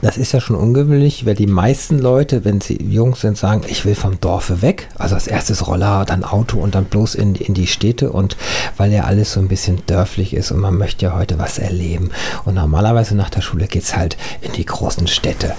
Das 0.02 0.18
ist 0.18 0.32
ja 0.32 0.40
schon 0.40 0.56
ungewöhnlich, 0.56 1.26
weil 1.26 1.34
die 1.34 1.48
meisten 1.48 1.98
Leute, 1.98 2.46
wenn 2.46 2.62
sie 2.62 2.82
jung 2.82 3.16
sind, 3.16 3.36
sagen, 3.36 3.64
ich 3.68 3.84
will 3.84 3.96
vom 3.96 4.22
Dorfe 4.22 4.62
weg. 4.62 4.90
Also 4.96 5.16
als 5.16 5.26
erstes 5.26 5.68
Roller, 5.68 6.06
dann 6.06 6.24
Auto 6.24 6.60
und 6.60 6.76
dann 6.76 6.86
bloß 6.86 7.16
in, 7.16 7.34
in 7.34 7.56
die 7.56 7.66
Städte. 7.66 8.12
Und 8.12 8.38
weil 8.78 8.92
ja 8.94 9.06
alles 9.06 9.34
so 9.34 9.40
ein 9.40 9.48
bisschen 9.48 9.82
dörflich 9.88 10.36
ist 10.36 10.52
und 10.52 10.60
man 10.60 10.78
möchte 10.78 11.06
ja 11.06 11.16
heute 11.16 11.40
was 11.40 11.58
erleben. 11.58 12.12
Und 12.46 12.54
normalerweise 12.54 13.16
nach 13.16 13.32
der 13.32 13.42
Schule 13.42 13.68
geht 13.68 13.84
es 13.84 13.96
halt 13.96 14.18
in 14.42 14.52
die 14.52 14.66
großen 14.66 15.08
Städte. 15.08 15.56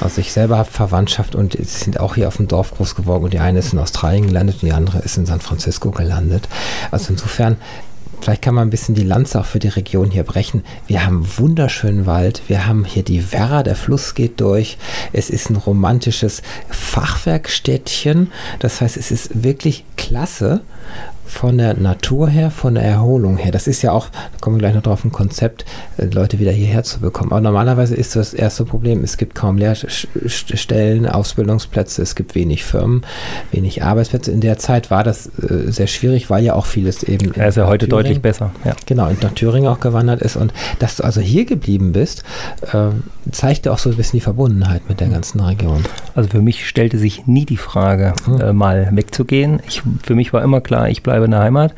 Also 0.00 0.20
ich 0.20 0.32
selber 0.32 0.56
habe 0.56 0.70
Verwandtschaft 0.70 1.34
und 1.34 1.56
sind 1.60 2.00
auch 2.00 2.14
hier 2.14 2.28
auf 2.28 2.38
dem 2.38 2.48
Dorf 2.48 2.72
groß 2.72 2.94
geworden. 2.94 3.24
Und 3.24 3.32
die 3.34 3.38
eine 3.38 3.58
ist 3.58 3.74
in 3.74 3.78
Australien 3.78 4.26
gelandet 4.28 4.56
und 4.62 4.68
die 4.68 4.72
andere 4.72 5.00
ist 5.00 5.18
in 5.18 5.26
San 5.26 5.40
Francisco 5.40 5.90
gelandet. 5.90 6.48
Also 6.90 7.12
insofern 7.12 7.58
Vielleicht 8.24 8.40
kann 8.40 8.54
man 8.54 8.68
ein 8.68 8.70
bisschen 8.70 8.94
die 8.94 9.04
Lanze 9.04 9.38
auch 9.38 9.44
für 9.44 9.58
die 9.58 9.68
Region 9.68 10.10
hier 10.10 10.22
brechen. 10.22 10.64
Wir 10.86 11.04
haben 11.04 11.28
wunderschönen 11.36 12.06
Wald. 12.06 12.40
Wir 12.48 12.66
haben 12.66 12.86
hier 12.86 13.02
die 13.02 13.32
Werra, 13.32 13.62
der 13.62 13.76
Fluss 13.76 14.14
geht 14.14 14.40
durch. 14.40 14.78
Es 15.12 15.28
ist 15.28 15.50
ein 15.50 15.56
romantisches 15.56 16.40
Fachwerkstädtchen. 16.70 18.32
Das 18.60 18.80
heißt, 18.80 18.96
es 18.96 19.10
ist 19.10 19.44
wirklich 19.44 19.84
klasse. 19.98 20.62
Von 21.26 21.58
der 21.58 21.74
Natur 21.74 22.28
her, 22.28 22.50
von 22.50 22.74
der 22.74 22.84
Erholung 22.84 23.36
her. 23.38 23.50
Das 23.50 23.66
ist 23.66 23.82
ja 23.82 23.92
auch, 23.92 24.08
da 24.08 24.38
kommen 24.40 24.56
wir 24.56 24.60
gleich 24.60 24.74
noch 24.74 24.82
drauf, 24.82 25.04
ein 25.04 25.12
Konzept, 25.12 25.64
äh, 25.96 26.04
Leute 26.06 26.38
wieder 26.38 26.52
hierher 26.52 26.84
zu 26.84 27.00
bekommen. 27.00 27.32
Aber 27.32 27.40
normalerweise 27.40 27.94
ist 27.94 28.14
das 28.14 28.34
erste 28.34 28.64
Problem, 28.64 29.02
es 29.02 29.16
gibt 29.16 29.34
kaum 29.34 29.56
Lehrstellen, 29.56 31.06
Ausbildungsplätze, 31.06 32.02
es 32.02 32.14
gibt 32.14 32.34
wenig 32.34 32.64
Firmen, 32.64 33.02
wenig 33.50 33.82
Arbeitsplätze. 33.82 34.30
In 34.30 34.40
der 34.40 34.58
Zeit 34.58 34.90
war 34.90 35.02
das 35.02 35.26
äh, 35.26 35.70
sehr 35.72 35.86
schwierig, 35.86 36.30
weil 36.30 36.44
ja 36.44 36.54
auch 36.54 36.66
vieles 36.66 37.02
eben. 37.02 37.32
Er 37.34 37.48
ist 37.48 37.56
ja 37.56 37.66
heute 37.66 37.86
Thüringen, 37.86 38.04
deutlich 38.04 38.22
besser. 38.22 38.50
Ja. 38.64 38.76
Genau, 38.86 39.08
in 39.08 39.16
nach 39.22 39.32
Thüringen 39.32 39.68
auch 39.68 39.80
gewandert 39.80 40.20
ist. 40.20 40.36
Und 40.36 40.52
dass 40.78 40.96
du 40.96 41.04
also 41.04 41.20
hier 41.20 41.46
geblieben 41.46 41.92
bist, 41.92 42.22
äh, 42.72 42.90
zeigte 43.32 43.72
auch 43.72 43.78
so 43.78 43.90
ein 43.90 43.96
bisschen 43.96 44.18
die 44.18 44.24
Verbundenheit 44.24 44.88
mit 44.88 45.00
der 45.00 45.08
ganzen 45.08 45.40
Region. 45.40 45.82
Also 46.14 46.28
für 46.28 46.42
mich 46.42 46.68
stellte 46.68 46.98
sich 46.98 47.26
nie 47.26 47.46
die 47.46 47.56
Frage, 47.56 48.14
hm. 48.24 48.40
äh, 48.40 48.52
mal 48.52 48.90
wegzugehen. 48.92 49.60
Ich, 49.66 49.82
für 50.02 50.14
mich 50.14 50.32
war 50.32 50.42
immer 50.42 50.60
klar, 50.60 50.73
ich 50.88 51.02
bleibe 51.02 51.24
in 51.26 51.30
der 51.30 51.40
Heimat. 51.40 51.74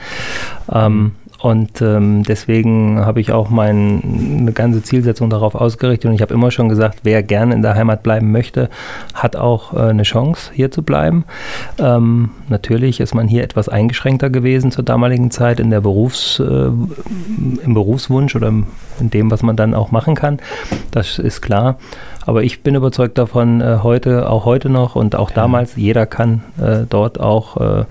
Ähm, 0.72 1.12
und 1.38 1.82
ähm, 1.82 2.22
deswegen 2.22 2.98
habe 3.04 3.20
ich 3.20 3.30
auch 3.30 3.50
meine 3.50 4.52
ganze 4.52 4.82
Zielsetzung 4.82 5.28
darauf 5.28 5.54
ausgerichtet. 5.54 6.08
Und 6.08 6.14
ich 6.14 6.22
habe 6.22 6.34
immer 6.34 6.50
schon 6.50 6.68
gesagt, 6.68 7.00
wer 7.02 7.22
gerne 7.22 7.54
in 7.54 7.62
der 7.62 7.74
Heimat 7.74 8.02
bleiben 8.02 8.32
möchte, 8.32 8.70
hat 9.14 9.36
auch 9.36 9.74
äh, 9.74 9.90
eine 9.90 10.02
Chance, 10.04 10.50
hier 10.54 10.70
zu 10.70 10.82
bleiben. 10.82 11.24
Ähm, 11.78 12.30
natürlich 12.48 13.00
ist 13.00 13.14
man 13.14 13.28
hier 13.28 13.44
etwas 13.44 13.68
eingeschränkter 13.68 14.30
gewesen 14.30 14.70
zur 14.70 14.84
damaligen 14.84 15.30
Zeit 15.30 15.60
in 15.60 15.70
der 15.70 15.80
Berufs, 15.80 16.40
äh, 16.40 16.44
im 16.44 17.74
Berufswunsch 17.74 18.34
oder 18.34 18.48
in 18.48 19.10
dem, 19.10 19.30
was 19.30 19.42
man 19.42 19.56
dann 19.56 19.74
auch 19.74 19.90
machen 19.90 20.14
kann. 20.14 20.38
Das 20.90 21.18
ist 21.18 21.42
klar. 21.42 21.78
Aber 22.26 22.42
ich 22.42 22.62
bin 22.62 22.75
überzeugt 22.75 23.16
davon, 23.18 23.61
äh, 23.61 23.78
heute, 23.83 24.28
auch 24.28 24.45
heute 24.45 24.68
noch 24.68 24.97
und 24.97 25.14
auch 25.14 25.30
ja. 25.30 25.37
damals, 25.37 25.76
jeder 25.76 26.06
kann 26.06 26.42
äh, 26.61 26.80
dort 26.88 27.21
auch 27.21 27.56
äh, 27.56 27.85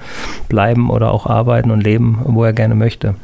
bleiben 0.50 0.90
oder 0.90 1.12
auch 1.12 1.26
arbeiten 1.26 1.72
und 1.72 1.82
leben, 1.82 2.20
wo 2.26 2.44
er 2.44 2.52
gerne 2.52 2.76
möchte. 2.76 3.16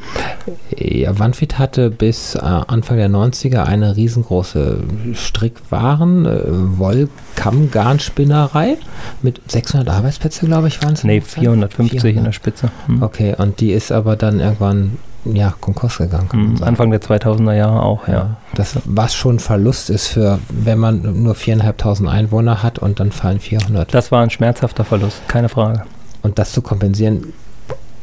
Ja, 0.75 1.20
Wanfit 1.20 1.60
hatte 1.60 1.89
bis 1.91 2.36
äh, 2.36 2.39
Anfang 2.39 2.96
der 2.96 3.10
90er 3.10 3.63
eine 3.63 3.98
riesengroße 3.98 4.77
Strickwaren, 5.13 6.25
äh, 6.25 6.39
Wollkammgarnspinnerei 6.80 8.77
mit 9.22 9.41
600 9.48 9.89
Arbeitsplätzen, 9.89 10.48
glaube 10.48 10.70
ich, 10.70 10.82
waren 10.82 10.94
es. 10.94 11.03
Nee, 11.03 11.20
450 11.20 12.01
400. 12.01 12.18
in 12.18 12.24
der 12.24 12.32
Spitze. 12.32 12.72
Hm. 12.86 13.03
Okay, 13.03 13.36
und 13.38 13.60
die 13.60 13.74
ist 13.74 13.91
aber 13.91 14.15
dann 14.15 14.39
irgendwann 14.39 14.98
ja, 15.25 15.53
Konkurs 15.59 15.97
gegangen. 15.97 16.55
Mhm, 16.57 16.63
Anfang 16.63 16.91
der 16.91 17.01
2000er 17.01 17.53
Jahre 17.53 17.83
auch, 17.83 18.07
ja. 18.07 18.13
ja. 18.13 18.37
Das, 18.55 18.77
was 18.85 19.13
schon 19.13 19.39
Verlust 19.39 19.89
ist 19.89 20.07
für, 20.07 20.39
wenn 20.49 20.79
man 20.79 21.23
nur 21.23 21.35
4.500 21.35 22.07
Einwohner 22.07 22.63
hat 22.63 22.79
und 22.79 22.99
dann 22.99 23.11
fallen 23.11 23.39
400. 23.39 23.93
Das 23.93 24.11
war 24.11 24.21
ein 24.21 24.29
schmerzhafter 24.29 24.83
Verlust, 24.83 25.21
keine 25.27 25.49
Frage. 25.49 25.83
Und 26.23 26.39
das 26.39 26.51
zu 26.51 26.61
kompensieren, 26.61 27.33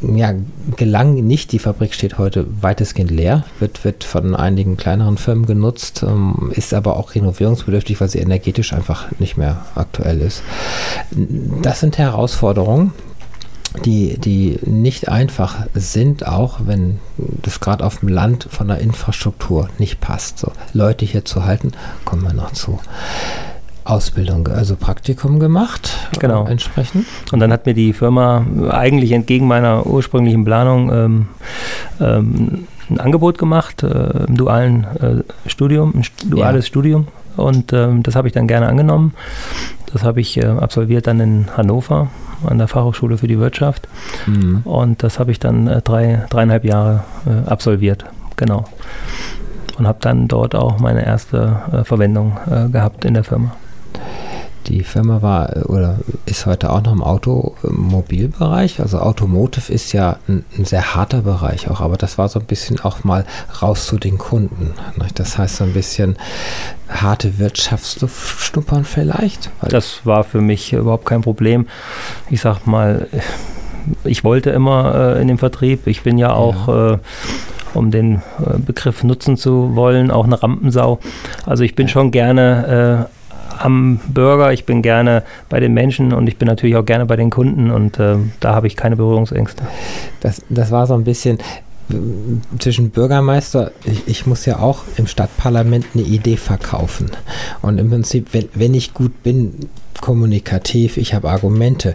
ja, 0.01 0.33
gelang 0.77 1.15
nicht. 1.15 1.51
Die 1.53 1.59
Fabrik 1.59 1.93
steht 1.93 2.19
heute 2.19 2.47
weitestgehend 2.63 3.11
leer, 3.11 3.45
wird, 3.59 3.85
wird 3.85 4.05
von 4.05 4.37
einigen 4.37 4.77
kleineren 4.77 5.19
Firmen 5.19 5.47
genutzt, 5.47 6.05
ähm, 6.07 6.53
ist 6.55 6.73
aber 6.73 6.97
auch 6.97 7.15
renovierungsbedürftig, 7.15 8.01
weil 8.01 8.09
sie 8.09 8.21
energetisch 8.21 8.73
einfach 8.73 9.07
nicht 9.19 9.37
mehr 9.37 9.67
aktuell 9.75 10.21
ist. 10.21 10.43
Das 11.63 11.81
sind 11.81 11.99
Herausforderungen, 11.99 12.93
die, 13.79 14.19
die 14.19 14.59
nicht 14.65 15.09
einfach 15.09 15.67
sind, 15.75 16.27
auch 16.27 16.61
wenn 16.67 16.99
das 17.17 17.61
gerade 17.61 17.85
auf 17.85 18.01
dem 18.01 18.09
Land 18.09 18.49
von 18.51 18.69
der 18.69 18.79
Infrastruktur 18.79 19.69
nicht 19.79 20.01
passt. 20.01 20.39
So, 20.39 20.53
Leute 20.73 21.05
hier 21.05 21.25
zu 21.25 21.45
halten, 21.45 21.73
kommen 22.05 22.23
wir 22.23 22.33
noch 22.33 22.53
zu. 22.53 22.79
Ausbildung, 23.85 24.49
also 24.49 24.77
Praktikum 24.77 25.41
gemacht. 25.41 25.97
Genau. 26.19 26.47
Äh, 26.47 26.51
entsprechend. 26.51 27.07
Und 27.33 27.41
dann 27.41 27.51
hat 27.53 27.65
mir 27.65 27.73
die 27.73 27.95
Firma 27.95 28.45
eigentlich 28.71 29.13
entgegen 29.13 29.47
meiner 29.47 29.87
ursprünglichen 29.87 30.45
Planung 30.45 30.93
ähm, 30.93 31.29
ähm, 31.99 32.67
ein 32.91 33.01
Angebot 33.01 33.39
gemacht, 33.39 33.83
äh, 33.83 34.25
im 34.27 34.37
dualen 34.37 34.85
äh, 35.01 35.49
Studium, 35.49 35.95
ein 35.95 36.31
duales 36.31 36.67
ja. 36.67 36.69
Studium. 36.69 37.09
Und 37.37 37.73
ähm, 37.73 38.03
das 38.03 38.15
habe 38.15 38.29
ich 38.29 38.35
dann 38.35 38.47
gerne 38.47 38.67
angenommen. 38.67 39.15
Das 39.93 40.03
habe 40.05 40.21
ich 40.21 40.37
äh, 40.37 40.47
absolviert 40.47 41.07
dann 41.07 41.21
in 41.21 41.47
Hannover 41.57 42.09
an 42.47 42.59
der 42.59 42.69
Fachhochschule 42.69 43.19
für 43.19 43.27
die 43.29 43.39
Wirtschaft. 43.39 43.89
Mhm. 44.27 44.61
Und 44.65 45.03
das 45.03 45.19
habe 45.19 45.31
ich 45.31 45.39
dann 45.39 45.67
äh, 45.67 45.83
drei, 45.83 46.27
dreieinhalb 46.31 46.65
Jahre 46.65 47.05
äh, 47.27 47.49
absolviert. 47.49 48.05
Genau. 48.37 48.65
Und 49.79 49.87
habe 49.87 49.99
dann 50.01 50.29
dort 50.29 50.55
auch 50.55 50.79
meine 50.79 51.05
erste 51.05 51.57
äh, 51.73 51.85
Verwendung 51.85 52.37
äh, 52.51 52.69
gehabt 52.69 53.05
in 53.05 53.15
der 53.15 53.25
Firma. 53.25 53.55
Die 54.67 54.83
Firma 54.83 55.23
war 55.23 55.57
äh, 55.57 55.61
oder 55.61 55.99
ist 56.27 56.47
heute 56.47 56.71
auch 56.71 56.83
noch 56.83 56.93
im 56.93 57.03
Automobilbereich. 57.03 58.81
Also 58.81 58.99
Automotive 58.99 59.73
ist 59.73 59.93
ja 59.93 60.19
ein, 60.29 60.45
ein, 60.57 60.65
sehr 60.65 60.95
harter 60.95 61.23
Bereich 61.23 61.71
auch, 61.71 61.81
aber 61.81 61.97
das 61.97 62.19
war 62.19 62.29
so 62.29 62.39
ein 62.41 62.47
bisschen 62.47 62.81
auch 62.81 63.05
mal 63.05 63.25
raus 63.63 63.87
zu 63.87 63.99
den 63.99 64.19
Kunden. 64.19 64.75
Das 65.15 65.39
heißt 65.39 65.57
so 65.57 65.65
ein 65.65 65.73
bisschen 65.73 66.17
harte 66.89 67.39
Wirtschaftsluft 67.39 68.41
schnuppern 68.41 68.85
vielleicht. 68.85 69.51
das 69.63 70.05
war 70.05 70.25
für 70.25 70.41
mich 70.41 70.73
überhaupt 70.73 71.07
kein 71.07 71.23
Problem. 71.23 71.67
Ich 72.31 72.41
sag 72.41 72.67
mal, 72.67 73.09
ich 74.05 74.25
wollte 74.25 74.51
immer 74.51 75.17
äh, 75.17 75.23
in 75.23 75.29
den 75.29 75.39
Vertrieb. 75.39 75.87
Ich 75.87 76.03
bin 76.03 76.19
ja 76.19 76.33
auch 76.33 76.69
ja. 76.69 76.95
Äh, 76.95 76.99
um 77.75 77.91
den 77.91 78.17
äh, 78.17 78.59
Begriff 78.59 79.05
nutzen 79.05 79.37
zu 79.37 79.75
wollen, 79.75 80.11
auch 80.11 80.25
eine 80.25 80.43
Rampensau. 80.43 80.99
Also 81.47 81.65
ich 81.65 81.75
bin 81.75 81.89
schon 81.89 82.11
gerne 82.11 83.09
äh, 83.09 83.18
am 83.59 84.01
Burger, 84.09 84.53
ich 84.53 84.65
bin 84.65 84.83
gerne 84.83 85.23
bei 85.49 85.61
den 85.61 85.75
Menschen 85.75 86.13
und 86.13 86.27
ich 86.27 86.37
bin 86.37 86.47
natürlich 86.47 86.77
auch 86.77 86.85
gerne 86.85 87.07
bei 87.07 87.17
den 87.17 87.31
Kunden 87.31 87.71
und 87.71 87.99
äh, 87.99 88.17
da 88.41 88.55
habe 88.55 88.67
ich 88.67 88.77
keine 88.77 88.97
Berührungsängste. 88.97 89.63
Das, 90.21 90.43
das 90.49 90.71
war 90.71 90.87
so 90.87 90.95
ein 90.95 91.05
bisschen 91.05 91.39
äh, 91.91 91.95
zwischen 92.59 92.91
Bürgermeister, 92.91 93.73
ich, 93.85 94.07
ich, 94.07 94.27
muss 94.27 94.47
ja 94.47 94.59
auch 94.59 94.85
im 94.97 95.07
Stadtparlament 95.07 95.87
eine 95.95 96.05
Idee 96.05 96.37
verkaufen. 96.37 97.11
Und 97.63 97.79
im 97.79 97.91
Prinzip, 97.91 98.29
wenn, 98.33 98.49
wenn 98.55 98.75
ich 98.75 98.95
gut 98.95 99.23
bin, 99.23 99.69
kommunikativ, 100.01 100.97
ich 100.97 101.15
habe 101.15 101.31
Argumente, 101.31 101.95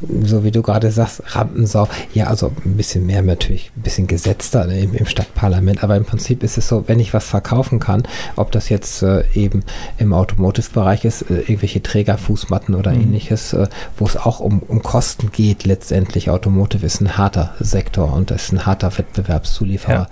so 0.00 0.44
wie 0.44 0.50
du 0.50 0.62
gerade 0.62 0.90
sagst, 0.90 1.22
Rampensau, 1.34 1.88
ja, 2.14 2.26
also 2.26 2.52
ein 2.64 2.76
bisschen 2.76 3.06
mehr 3.06 3.22
natürlich, 3.22 3.72
ein 3.76 3.82
bisschen 3.82 4.06
gesetzter 4.06 4.66
ne, 4.66 4.80
im, 4.80 4.94
im, 4.94 5.06
Stadtparlament, 5.06 5.82
aber 5.82 5.96
im 5.96 6.04
Prinzip 6.04 6.42
ist 6.42 6.56
es 6.56 6.68
so, 6.68 6.84
wenn 6.86 7.00
ich 7.00 7.14
was 7.14 7.24
verkaufen 7.24 7.80
kann, 7.80 8.04
ob 8.36 8.52
das 8.52 8.68
jetzt 8.68 9.02
äh, 9.02 9.24
eben 9.34 9.64
im 9.98 10.12
Automotive-Bereich 10.12 11.04
ist, 11.04 11.22
äh, 11.22 11.40
irgendwelche 11.40 11.82
Trägerfußmatten 11.82 12.74
oder 12.74 12.92
mhm. 12.92 13.02
ähnliches, 13.02 13.52
äh, 13.52 13.66
wo 13.96 14.06
es 14.06 14.16
auch 14.16 14.40
um, 14.40 14.60
um 14.60 14.82
Kosten 14.82 15.32
geht, 15.32 15.64
letztendlich. 15.64 16.30
Automotive 16.30 16.86
ist 16.86 17.00
ein 17.00 17.16
harter 17.16 17.54
Sektor 17.58 18.12
und 18.12 18.30
ist 18.30 18.52
ein 18.52 18.66
harter 18.66 18.96
Wettbewerbszulieferer. 18.96 20.08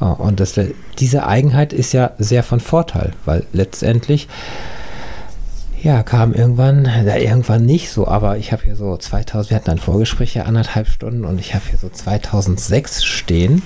Ja. 0.00 0.12
Äh, 0.12 0.22
und 0.22 0.38
das, 0.38 0.58
diese 0.98 1.26
Eigenheit 1.26 1.72
ist 1.72 1.92
ja 1.92 2.12
sehr 2.18 2.44
von 2.44 2.60
Vorteil, 2.60 3.12
weil 3.24 3.44
letztendlich 3.52 4.28
ja, 5.84 6.02
kam 6.02 6.32
irgendwann, 6.32 6.86
ja, 6.86 7.16
irgendwann 7.16 7.66
nicht 7.66 7.90
so, 7.90 8.08
aber 8.08 8.38
ich 8.38 8.52
habe 8.52 8.62
hier 8.62 8.74
so 8.74 8.96
2000, 8.96 9.50
wir 9.50 9.56
hatten 9.56 9.70
ein 9.70 9.78
Vorgespräch 9.78 10.34
ja 10.34 10.44
anderthalb 10.44 10.88
Stunden 10.88 11.26
und 11.26 11.38
ich 11.38 11.54
habe 11.54 11.64
hier 11.68 11.78
so 11.78 11.90
2006 11.90 13.04
stehen. 13.04 13.62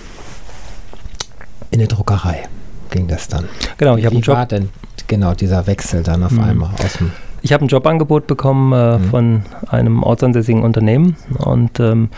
In 1.70 1.78
der 1.78 1.86
Druckerei 1.86 2.48
ging 2.90 3.06
das 3.06 3.28
dann. 3.28 3.48
Genau, 3.76 3.96
ich 3.96 4.04
habe 4.04 4.16
einen 4.16 4.22
Job. 4.22 4.36
war 4.36 4.46
denn 4.46 4.70
genau 5.06 5.34
dieser 5.34 5.66
Wechsel 5.68 6.02
dann 6.02 6.24
auf 6.24 6.32
mhm. 6.32 6.40
einmal 6.40 6.70
aus 6.84 6.94
dem 6.94 7.12
ich 7.40 7.52
habe 7.52 7.64
ein 7.64 7.68
Jobangebot 7.68 8.26
bekommen 8.26 8.72
äh, 8.72 8.98
mhm. 8.98 9.10
von 9.10 9.42
einem 9.68 10.02
ortsansässigen 10.02 10.64
Unternehmen 10.64 11.16
und 11.38 11.78
ähm, 11.78 12.08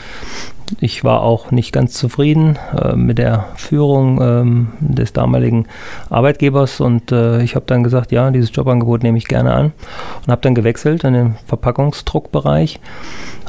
ich 0.78 1.04
war 1.04 1.22
auch 1.22 1.50
nicht 1.50 1.72
ganz 1.72 1.94
zufrieden 1.94 2.58
äh, 2.76 2.94
mit 2.94 3.18
der 3.18 3.48
Führung 3.56 4.20
ähm, 4.20 4.68
des 4.80 5.12
damaligen 5.12 5.66
Arbeitgebers 6.08 6.80
und 6.80 7.12
äh, 7.12 7.42
ich 7.42 7.54
habe 7.54 7.66
dann 7.66 7.82
gesagt, 7.82 8.12
ja, 8.12 8.30
dieses 8.30 8.54
Jobangebot 8.54 9.02
nehme 9.02 9.18
ich 9.18 9.26
gerne 9.26 9.52
an 9.52 9.72
und 10.24 10.28
habe 10.30 10.42
dann 10.42 10.54
gewechselt 10.54 11.04
in 11.04 11.14
den 11.14 11.34
Verpackungsdruckbereich 11.46 12.80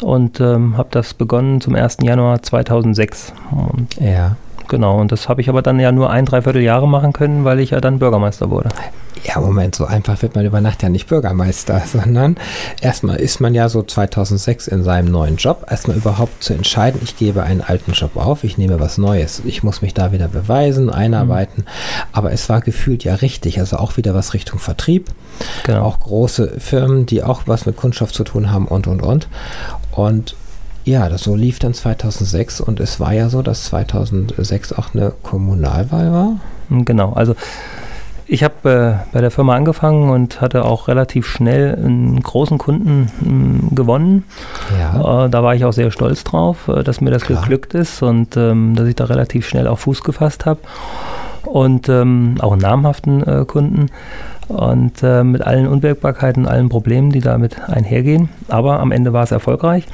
und 0.01 0.39
ähm, 0.39 0.77
habe 0.77 0.89
das 0.91 1.13
begonnen 1.13 1.61
zum 1.61 1.75
1. 1.75 1.97
Januar 2.01 2.41
2006. 2.41 3.33
Und 3.51 3.95
ja. 3.99 4.35
Genau, 4.71 5.01
und 5.01 5.11
das 5.11 5.27
habe 5.27 5.41
ich 5.41 5.49
aber 5.49 5.61
dann 5.61 5.81
ja 5.81 5.91
nur 5.91 6.09
ein, 6.11 6.25
dreiviertel 6.25 6.61
Jahre 6.61 6.87
machen 6.87 7.11
können, 7.11 7.43
weil 7.43 7.59
ich 7.59 7.71
ja 7.71 7.81
dann 7.81 7.99
Bürgermeister 7.99 8.49
wurde. 8.49 8.69
Ja, 9.21 9.41
Moment, 9.41 9.75
so 9.75 9.83
einfach 9.83 10.21
wird 10.21 10.33
man 10.33 10.45
über 10.45 10.61
Nacht 10.61 10.81
ja 10.81 10.87
nicht 10.87 11.09
Bürgermeister, 11.09 11.81
sondern 11.85 12.37
erstmal 12.79 13.17
ist 13.17 13.41
man 13.41 13.53
ja 13.53 13.67
so 13.67 13.83
2006 13.83 14.69
in 14.69 14.83
seinem 14.83 15.11
neuen 15.11 15.35
Job, 15.35 15.65
erstmal 15.69 15.97
überhaupt 15.97 16.41
zu 16.41 16.53
entscheiden, 16.53 17.01
ich 17.03 17.17
gebe 17.17 17.43
einen 17.43 17.59
alten 17.59 17.91
Job 17.91 18.15
auf, 18.15 18.45
ich 18.45 18.57
nehme 18.57 18.79
was 18.79 18.97
Neues. 18.97 19.41
Ich 19.43 19.61
muss 19.61 19.81
mich 19.81 19.93
da 19.93 20.13
wieder 20.13 20.29
beweisen, 20.29 20.89
einarbeiten, 20.89 21.65
mhm. 21.65 22.03
aber 22.13 22.31
es 22.31 22.47
war 22.47 22.61
gefühlt 22.61 23.03
ja 23.03 23.15
richtig, 23.15 23.59
also 23.59 23.75
auch 23.75 23.97
wieder 23.97 24.13
was 24.13 24.33
Richtung 24.33 24.57
Vertrieb, 24.57 25.09
genau. 25.65 25.83
auch 25.83 25.99
große 25.99 26.61
Firmen, 26.61 27.05
die 27.05 27.23
auch 27.23 27.41
was 27.45 27.65
mit 27.65 27.75
Kundschaft 27.75 28.15
zu 28.15 28.23
tun 28.23 28.53
haben 28.53 28.69
und, 28.69 28.87
und, 28.87 29.01
und. 29.01 29.27
Und 29.91 30.37
ja, 30.83 31.09
das 31.09 31.23
so 31.23 31.35
lief 31.35 31.59
dann 31.59 31.73
2006 31.73 32.61
und 32.61 32.79
es 32.79 33.00
war 33.00 33.13
ja 33.13 33.29
so, 33.29 33.41
dass 33.41 33.65
2006 33.65 34.73
auch 34.73 34.93
eine 34.93 35.13
Kommunalwahl 35.21 36.11
war. 36.11 36.39
Genau, 36.69 37.13
also 37.13 37.35
ich 38.31 38.45
habe 38.45 39.01
äh, 39.03 39.11
bei 39.11 39.19
der 39.19 39.29
Firma 39.29 39.55
angefangen 39.55 40.09
und 40.09 40.39
hatte 40.39 40.63
auch 40.63 40.88
relativ 40.88 41.27
schnell 41.27 41.75
einen 41.75 42.21
großen 42.21 42.57
Kunden 42.57 43.11
mh, 43.19 43.25
hm, 43.25 43.75
gewonnen. 43.75 44.23
Ja. 44.79 45.25
Äh, 45.25 45.29
da 45.29 45.43
war 45.43 45.53
ich 45.53 45.65
auch 45.65 45.73
sehr 45.73 45.91
stolz 45.91 46.23
drauf, 46.23 46.69
äh, 46.69 46.81
dass 46.81 47.01
mir 47.01 47.11
das 47.11 47.23
Klar. 47.23 47.41
geglückt 47.41 47.73
ist 47.73 48.01
und 48.01 48.38
ähm, 48.38 48.73
dass 48.75 48.88
ich 48.88 48.95
da 48.95 49.03
relativ 49.03 49.45
schnell 49.45 49.67
auf 49.67 49.81
Fuß 49.81 50.03
gefasst 50.03 50.45
habe. 50.45 50.61
Und 51.43 51.89
ähm, 51.89 52.35
auch 52.39 52.53
einen 52.53 52.61
namhaften 52.61 53.21
äh, 53.27 53.43
Kunden 53.45 53.88
und 54.47 55.03
äh, 55.03 55.25
mit 55.25 55.41
allen 55.41 55.67
Unwägbarkeiten, 55.67 56.45
allen 56.47 56.69
Problemen, 56.69 57.11
die 57.11 57.19
damit 57.19 57.59
einhergehen. 57.69 58.29
Aber 58.47 58.79
am 58.79 58.93
Ende 58.93 59.11
war 59.11 59.23
es 59.23 59.31
erfolgreich. 59.31 59.85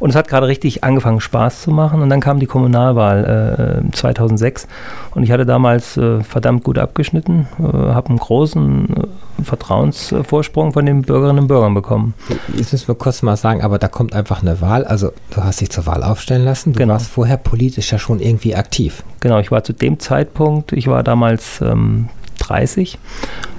Und 0.00 0.10
es 0.10 0.16
hat 0.16 0.28
gerade 0.28 0.46
richtig 0.46 0.84
angefangen, 0.84 1.20
Spaß 1.20 1.62
zu 1.62 1.70
machen. 1.70 2.02
Und 2.02 2.10
dann 2.10 2.20
kam 2.20 2.38
die 2.38 2.46
Kommunalwahl 2.46 3.82
äh, 3.84 3.92
2006. 3.92 4.68
Und 5.14 5.22
ich 5.22 5.32
hatte 5.32 5.46
damals 5.46 5.96
äh, 5.96 6.22
verdammt 6.22 6.64
gut 6.64 6.78
abgeschnitten, 6.78 7.48
äh, 7.58 7.62
habe 7.62 8.10
einen 8.10 8.18
großen 8.18 8.88
äh, 8.88 9.42
Vertrauensvorsprung 9.42 10.72
von 10.72 10.86
den 10.86 11.02
Bürgerinnen 11.02 11.40
und 11.40 11.48
Bürgern 11.48 11.74
bekommen. 11.74 12.14
Jetzt 12.54 12.72
müssen 12.72 12.88
wir 12.88 12.94
kurz 12.94 13.22
mal 13.22 13.36
sagen, 13.36 13.62
aber 13.62 13.78
da 13.78 13.88
kommt 13.88 14.14
einfach 14.14 14.42
eine 14.42 14.60
Wahl. 14.60 14.84
Also 14.84 15.12
du 15.30 15.42
hast 15.42 15.60
dich 15.60 15.70
zur 15.70 15.86
Wahl 15.86 16.02
aufstellen 16.02 16.44
lassen. 16.44 16.72
Du 16.72 16.78
genau. 16.78 16.94
warst 16.94 17.08
vorher 17.08 17.36
politisch 17.36 17.92
ja 17.92 17.98
schon 17.98 18.20
irgendwie 18.20 18.54
aktiv. 18.54 19.02
Genau, 19.20 19.38
ich 19.38 19.50
war 19.50 19.64
zu 19.64 19.72
dem 19.72 19.98
Zeitpunkt, 19.98 20.72
ich 20.72 20.86
war 20.86 21.02
damals 21.02 21.60
ähm, 21.60 22.08
30. 22.48 22.98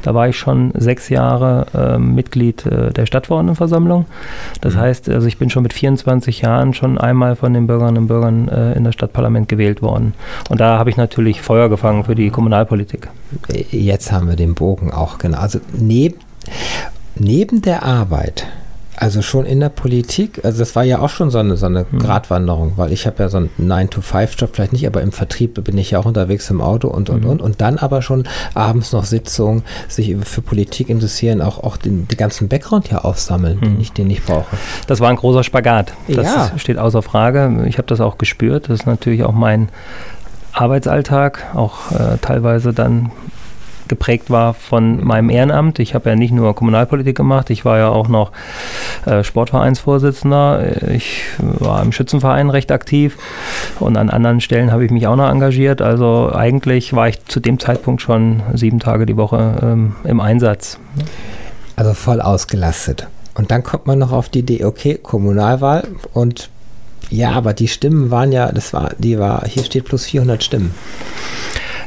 Da 0.02 0.14
war 0.14 0.30
ich 0.30 0.38
schon 0.38 0.72
sechs 0.76 1.10
Jahre 1.10 1.66
äh, 1.74 1.98
Mitglied 1.98 2.66
äh, 2.66 2.92
der 2.92 3.06
Stadtverordnetenversammlung. 3.06 4.06
Das 4.62 4.76
mhm. 4.76 4.80
heißt, 4.80 5.10
also 5.10 5.28
ich 5.28 5.38
bin 5.38 5.50
schon 5.50 5.64
mit 5.64 5.74
24 5.74 6.42
Jahren 6.42 6.74
schon 6.74 6.98
einmal 6.98 7.36
von 7.36 7.54
den 7.54 7.68
Bürgerinnen 7.68 7.98
und 7.98 8.08
Bürgern 8.08 8.48
äh, 8.48 8.74
in 8.74 8.84
das 8.84 8.94
Stadtparlament 8.94 9.50
gewählt 9.50 9.82
worden. 9.82 10.14
Und 10.50 10.60
da 10.62 10.78
habe 10.78 10.90
ich 10.90 10.98
natürlich 10.98 11.42
Feuer 11.42 11.70
gefangen 11.70 12.04
für 12.04 12.16
die 12.16 12.30
Kommunalpolitik. 12.30 13.10
Jetzt 13.72 14.12
haben 14.12 14.28
wir 14.28 14.36
den 14.36 14.56
Bogen 14.56 14.92
auch 14.92 15.18
genau. 15.18 15.40
Also 15.40 15.60
neb, 15.74 16.20
neben 17.16 17.62
der 17.62 17.84
Arbeit 17.84 18.48
also 19.00 19.22
schon 19.22 19.46
in 19.46 19.62
der 19.62 19.70
Politik, 19.70 20.42
also 20.44 20.60
das 20.60 20.76
war 20.76 20.84
ja 20.84 21.00
auch 21.00 21.10
schon 21.10 21.30
so 21.30 21.38
eine, 21.38 21.56
so 21.56 21.68
eine 21.68 21.86
mhm. 21.90 22.00
Gratwanderung, 22.00 22.74
weil 22.76 22.92
ich 22.92 23.08
habe 23.08 23.24
ja 23.24 23.30
so 23.30 23.38
einen 23.38 23.50
9-to-5-Job, 23.58 24.50
vielleicht 24.54 24.74
nicht, 24.74 24.86
aber 24.86 25.02
im 25.02 25.14
Vertrieb 25.14 25.64
bin 25.64 25.78
ich 25.78 25.92
ja 25.92 26.00
auch 26.00 26.06
unterwegs 26.06 26.50
im 26.50 26.60
Auto 26.60 26.90
und, 26.90 27.10
und, 27.10 27.24
mhm. 27.24 27.30
und. 27.30 27.42
Und 27.42 27.62
dann 27.62 27.78
aber 27.78 28.02
schon 28.02 28.28
abends 28.56 28.92
noch 28.92 29.06
Sitzungen, 29.06 29.64
sich 29.88 30.18
für 30.24 30.42
Politik 30.42 30.90
interessieren, 30.90 31.42
auch, 31.42 31.64
auch 31.64 31.78
den, 31.78 32.10
den 32.10 32.18
ganzen 32.18 32.50
Background 32.50 32.90
hier 32.90 33.06
aufsammeln, 33.06 33.58
mhm. 33.58 33.62
den, 33.62 33.82
ich, 33.82 33.94
den 33.94 34.10
ich 34.10 34.24
brauche. 34.24 34.58
Das 34.88 35.00
war 35.00 35.10
ein 35.10 35.16
großer 35.16 35.44
Spagat. 35.44 35.94
Das 36.10 36.26
ja. 36.26 36.52
steht 36.58 36.78
außer 36.78 37.02
Frage. 37.02 37.66
Ich 37.68 37.78
habe 37.78 37.88
das 37.88 38.02
auch 38.02 38.18
gespürt. 38.18 38.68
Das 38.68 38.82
ist 38.82 38.86
natürlich 38.86 39.24
auch 39.24 39.32
mein 39.32 39.70
Arbeitsalltag, 40.52 41.56
auch 41.56 41.92
äh, 41.92 42.18
teilweise 42.22 42.74
dann 42.74 43.12
geprägt 43.90 44.30
war 44.30 44.54
von 44.54 45.04
meinem 45.04 45.30
Ehrenamt. 45.30 45.80
Ich 45.80 45.94
habe 45.94 46.10
ja 46.10 46.16
nicht 46.16 46.32
nur 46.32 46.56
Kommunalpolitik 46.56 47.18
gemacht, 47.18 47.50
ich 47.50 47.66
war 47.66 47.78
ja 47.78 47.90
auch 47.90 48.08
noch 48.08 48.32
äh, 49.06 49.24
Sportvereinsvorsitzender. 49.24 50.92
Ich 50.94 51.24
war 51.40 51.82
im 51.82 51.92
Schützenverein 51.92 52.50
recht 52.50 52.72
aktiv 52.72 53.18
und 53.80 53.98
an 53.98 54.10
anderen 54.10 54.40
Stellen 54.40 54.72
habe 54.72 54.86
ich 54.86 54.92
mich 54.92 55.08
auch 55.08 55.16
noch 55.16 55.30
engagiert. 55.30 55.82
Also 55.82 56.32
eigentlich 56.34 56.94
war 56.94 57.10
ich 57.10 57.26
zu 57.26 57.40
dem 57.40 57.60
Zeitpunkt 57.60 58.02
schon 58.02 58.42
sieben 58.54 58.80
Tage 58.80 59.06
die 59.06 59.18
Woche 59.18 59.60
ähm, 59.62 59.96
im 60.04 60.22
Einsatz. 60.22 60.80
Also 61.76 61.94
voll 61.94 62.22
ausgelastet. 62.22 63.08
Und 63.36 63.52
dann 63.52 63.64
kommt 63.64 63.88
man 63.88 64.00
noch 64.00 64.12
auf 64.12 64.30
die 64.30 64.40
Idee, 64.40 64.66
okay, 64.66 65.00
Kommunalwahl 65.02 65.88
und 66.14 66.50
ja, 67.10 67.32
aber 67.32 67.54
die 67.54 67.68
Stimmen 67.68 68.12
waren 68.12 68.32
ja, 68.32 68.52
das 68.52 68.74
war, 68.74 68.92
die 68.98 69.18
war, 69.18 69.46
hier 69.48 69.64
steht 69.64 69.86
plus 69.86 70.06
400 70.06 70.44
Stimmen. 70.44 70.76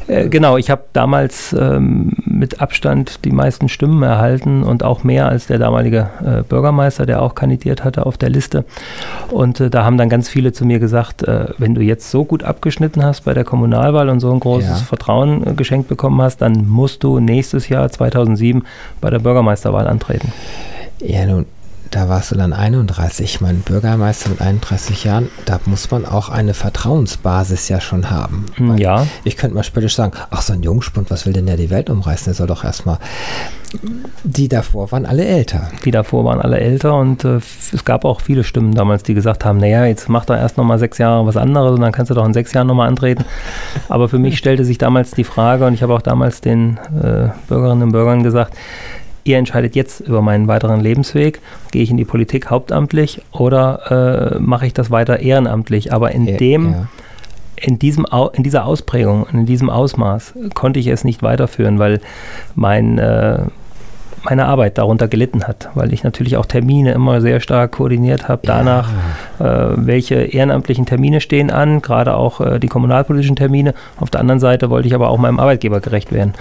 Äh, 0.09 0.29
genau, 0.29 0.57
ich 0.57 0.71
habe 0.71 0.83
damals 0.93 1.53
ähm, 1.53 2.13
mit 2.25 2.61
Abstand 2.61 3.25
die 3.25 3.31
meisten 3.31 3.69
Stimmen 3.69 4.03
erhalten 4.03 4.63
und 4.63 4.83
auch 4.83 5.05
mehr 5.05 5.29
als 5.29 5.47
der 5.47 5.59
damalige 5.59 6.11
äh, 6.25 6.43
Bürgermeister, 6.43 7.07
der 7.07 7.23
auch 7.23 7.35
kandidiert 7.35 7.85
hatte 7.85 8.07
auf 8.07 8.19
der 8.19 8.31
Liste. 8.31 8.65
Und 9.31 9.61
äh, 9.61 9.71
da 9.71 9.85
haben 9.85 9.99
dann 9.99 10.09
ganz 10.09 10.29
viele 10.29 10.53
zu 10.53 10.65
mir 10.65 10.79
gesagt, 10.79 11.23
äh, 11.23 11.47
wenn 11.59 11.75
du 11.75 11.81
jetzt 11.81 12.11
so 12.11 12.25
gut 12.25 12.43
abgeschnitten 12.43 13.03
hast 13.05 13.23
bei 13.23 13.35
der 13.35 13.45
Kommunalwahl 13.45 14.09
und 14.09 14.21
so 14.21 14.33
ein 14.33 14.41
großes 14.41 14.69
ja. 14.69 14.77
Vertrauen 14.77 15.47
äh, 15.47 15.55
geschenkt 15.55 15.89
bekommen 15.89 16.21
hast, 16.21 16.39
dann 16.39 16.69
musst 16.69 17.05
du 17.05 17.21
nächstes 17.21 17.69
Jahr 17.69 17.89
2007 17.89 18.65
bei 19.01 19.11
der 19.11 19.19
Bürgermeisterwahl 19.19 19.87
antreten. 19.87 20.33
Ja, 21.01 21.27
nun 21.27 21.47
da 21.93 22.09
warst 22.09 22.31
du 22.31 22.37
dann 22.37 22.53
31. 22.55 23.43
Mein 23.43 23.61
Bürgermeister 23.61 24.31
mit 24.31 24.41
31 24.41 25.05
Jahren, 25.05 25.29
da 25.45 25.61
muss 25.67 25.91
man 25.91 26.07
auch 26.07 26.31
eine 26.31 26.55
Vertrauensbasis 26.55 27.69
ja 27.69 27.81
schon 27.81 28.11
haben. 28.11 28.47
Hm, 28.57 28.79
ja. 28.79 29.07
Ich 29.25 29.37
könnte 29.37 29.55
mal 29.55 29.63
spöttisch 29.63 29.95
sagen, 29.95 30.13
ach, 30.31 30.41
so 30.41 30.55
ein 30.55 30.63
Jungspund, 30.63 31.11
was 31.11 31.27
will 31.27 31.35
denn 31.35 31.47
der 31.47 31.59
die 31.59 31.71
Welt 31.71 31.91
umreißen? 31.91 32.25
Der 32.27 32.35
soll 32.35 32.47
doch 32.47 32.65
erstmal. 32.65 32.99
Die 34.25 34.49
davor 34.49 34.91
waren 34.91 35.07
alle 35.07 35.25
älter. 35.25 35.71
Die 35.85 35.91
davor 35.91 36.25
waren 36.25 36.41
alle 36.41 36.59
älter 36.61 36.95
und 36.95 37.25
äh, 37.25 37.41
es 37.73 37.85
gab 37.85 38.05
auch 38.05 38.23
viele 38.23 38.45
Stimmen 38.45 38.75
damals, 38.75 39.03
die 39.03 39.15
gesagt 39.15 39.45
haben, 39.45 39.59
naja, 39.59 39.85
jetzt 39.85 40.09
mach 40.09 40.25
doch 40.25 40.35
erst 40.35 40.57
nochmal 40.57 40.79
sechs 40.79 40.99
Jahre 40.99 41.27
was 41.27 41.37
anderes 41.37 41.73
und 41.73 41.81
dann 41.83 41.93
kannst 41.93 42.11
du 42.11 42.15
doch 42.15 42.25
in 42.25 42.35
sechs 42.35 42.53
Jahren 42.55 42.67
nochmal 42.67 42.89
antreten. 42.89 43.25
Aber 43.89 44.09
für 44.09 44.19
mich 44.19 44.39
stellte 44.43 44.65
sich 44.65 44.79
damals 44.79 45.11
die 45.11 45.25
Frage 45.25 45.67
und 45.67 45.75
ich 45.75 45.83
habe 45.83 45.95
auch 45.95 46.03
damals 46.03 46.41
den 46.41 46.79
äh, 47.03 47.29
Bürgerinnen 47.49 47.83
und 47.83 47.93
Bürgern 47.93 48.23
gesagt, 48.23 48.55
ihr 49.25 49.39
entscheidet 49.39 49.75
jetzt 49.77 50.01
über 50.01 50.23
meinen 50.23 50.49
weiteren 50.49 50.81
Lebensweg. 50.81 51.41
Gehe 51.71 51.83
ich 51.83 51.91
in 51.91 51.97
die 51.97 52.05
Politik 52.05 52.51
hauptamtlich 52.51 53.23
oder 53.33 54.35
äh, 54.37 54.39
mache 54.39 54.67
ich 54.67 54.75
das 54.75 54.91
weiter 54.91 55.21
ehrenamtlich? 55.21 55.93
Aber 55.93 56.13
in 56.13 56.27
ja, 56.27 56.37
dem, 56.37 56.73
ja. 56.73 56.89
in 57.57 57.79
diesem, 57.79 58.07
in 58.33 58.43
dieser 58.43 58.67
Ausprägung, 58.67 59.27
in 59.33 59.47
diesem 59.47 59.71
Ausmaß 59.71 60.35
konnte 60.55 60.81
ich 60.81 60.87
es 60.89 61.05
nicht 61.05 61.23
weiterführen, 61.23 61.79
weil 61.79 62.01
mein 62.55 62.99
äh, 62.99 63.45
meine 64.25 64.47
Arbeit 64.47 64.79
darunter 64.79 65.09
gelitten 65.09 65.45
hat, 65.45 65.71
weil 65.75 65.93
ich 65.93 66.05
natürlich 66.05 66.37
auch 66.37 66.47
Termine 66.47 66.93
immer 66.93 67.21
sehr 67.21 67.41
stark 67.41 67.73
koordiniert 67.73 68.29
habe. 68.29 68.43
Danach, 68.45 68.89
ja. 69.41 69.73
äh, 69.73 69.87
welche 69.87 70.15
ehrenamtlichen 70.15 70.87
Termine 70.87 71.21
stehen 71.21 71.51
an, 71.51 71.83
gerade 71.83 72.15
auch 72.15 72.41
äh, 72.41 72.59
die 72.59 72.69
kommunalpolitischen 72.69 73.37
Termine. 73.37 73.75
Auf 73.99 74.11
der 74.11 74.21
anderen 74.21 74.41
Seite 74.41 74.71
wollte 74.71 74.89
ich 74.89 74.95
aber 74.95 75.11
auch 75.11 75.19
meinem 75.19 75.41
Arbeitgeber 75.41 75.81
gerecht 75.81 76.13
werden, 76.13 76.35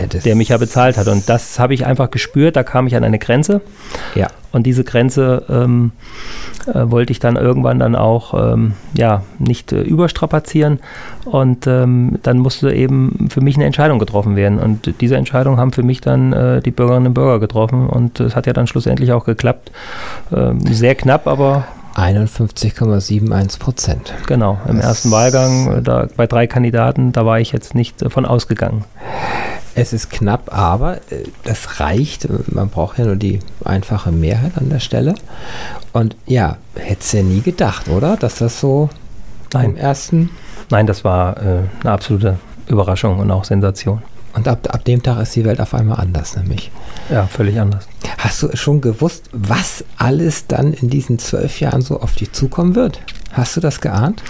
ja, 0.00 0.06
der 0.06 0.36
mich 0.36 0.50
ja 0.50 0.58
bezahlt 0.58 0.96
hat. 0.96 1.08
Und 1.08 1.28
das 1.28 1.58
habe 1.58 1.74
ich 1.74 1.86
einfach 1.86 2.10
gespürt, 2.10 2.56
da 2.56 2.62
kam 2.62 2.86
ich 2.86 2.96
an 2.96 3.04
eine 3.04 3.18
Grenze. 3.18 3.60
Ja. 4.14 4.28
Und 4.54 4.64
diese 4.64 4.84
Grenze 4.84 5.42
ähm, 5.48 5.90
äh, 6.66 6.88
wollte 6.88 7.10
ich 7.10 7.18
dann 7.18 7.34
irgendwann 7.34 7.80
dann 7.80 7.96
auch 7.96 8.52
ähm, 8.52 8.74
ja, 8.96 9.22
nicht 9.40 9.72
äh, 9.72 9.82
überstrapazieren. 9.82 10.78
Und 11.24 11.66
ähm, 11.66 12.20
dann 12.22 12.38
musste 12.38 12.72
eben 12.72 13.26
für 13.30 13.40
mich 13.40 13.56
eine 13.56 13.64
Entscheidung 13.64 13.98
getroffen 13.98 14.36
werden. 14.36 14.60
Und 14.60 15.00
diese 15.00 15.16
Entscheidung 15.16 15.58
haben 15.58 15.72
für 15.72 15.82
mich 15.82 16.00
dann 16.00 16.32
äh, 16.32 16.62
die 16.62 16.70
Bürgerinnen 16.70 17.08
und 17.08 17.14
Bürger 17.14 17.40
getroffen. 17.40 17.88
Und 17.88 18.20
es 18.20 18.36
hat 18.36 18.46
ja 18.46 18.52
dann 18.52 18.68
schlussendlich 18.68 19.12
auch 19.12 19.24
geklappt. 19.24 19.72
Ähm, 20.32 20.60
sehr 20.60 20.94
knapp, 20.94 21.26
aber 21.26 21.64
51,71 21.94 23.58
Prozent. 23.58 24.14
Genau, 24.26 24.58
im 24.68 24.76
das 24.76 24.86
ersten 24.86 25.10
Wahlgang, 25.10 25.78
äh, 25.78 25.82
da, 25.82 26.08
bei 26.16 26.26
drei 26.26 26.46
Kandidaten, 26.46 27.12
da 27.12 27.24
war 27.24 27.40
ich 27.40 27.52
jetzt 27.52 27.74
nicht 27.74 28.02
davon 28.02 28.26
ausgegangen. 28.26 28.84
Es 29.76 29.92
ist 29.92 30.10
knapp, 30.10 30.56
aber 30.56 30.96
äh, 31.10 31.24
das 31.44 31.80
reicht. 31.80 32.28
Man 32.52 32.68
braucht 32.68 32.98
ja 32.98 33.04
nur 33.04 33.16
die 33.16 33.40
einfache 33.64 34.12
Mehrheit 34.12 34.52
an 34.56 34.70
der 34.70 34.80
Stelle. 34.80 35.14
Und 35.92 36.16
ja, 36.26 36.56
hättest 36.76 37.12
du 37.12 37.16
ja 37.18 37.22
nie 37.22 37.40
gedacht, 37.40 37.88
oder? 37.88 38.16
Dass 38.16 38.36
das 38.36 38.60
so 38.60 38.90
Nein. 39.52 39.70
im 39.70 39.76
ersten. 39.76 40.30
Nein, 40.70 40.86
das 40.86 41.04
war 41.04 41.36
äh, 41.36 41.62
eine 41.82 41.92
absolute 41.92 42.38
Überraschung 42.66 43.18
und 43.18 43.30
auch 43.30 43.44
Sensation. 43.44 44.02
Und 44.34 44.48
ab, 44.48 44.68
ab 44.70 44.84
dem 44.84 45.02
Tag 45.02 45.22
ist 45.22 45.36
die 45.36 45.44
Welt 45.44 45.60
auf 45.60 45.74
einmal 45.74 46.00
anders, 46.00 46.36
nämlich. 46.36 46.70
Ja, 47.08 47.26
völlig 47.26 47.60
anders. 47.60 47.86
Hast 48.18 48.42
du 48.42 48.56
schon 48.56 48.80
gewusst, 48.80 49.30
was 49.32 49.84
alles 49.96 50.46
dann 50.48 50.72
in 50.72 50.90
diesen 50.90 51.18
zwölf 51.18 51.60
Jahren 51.60 51.82
so 51.82 52.00
auf 52.00 52.14
dich 52.16 52.32
zukommen 52.32 52.74
wird? 52.74 53.00
Hast 53.32 53.56
du 53.56 53.60
das 53.60 53.80
geahnt? 53.80 54.22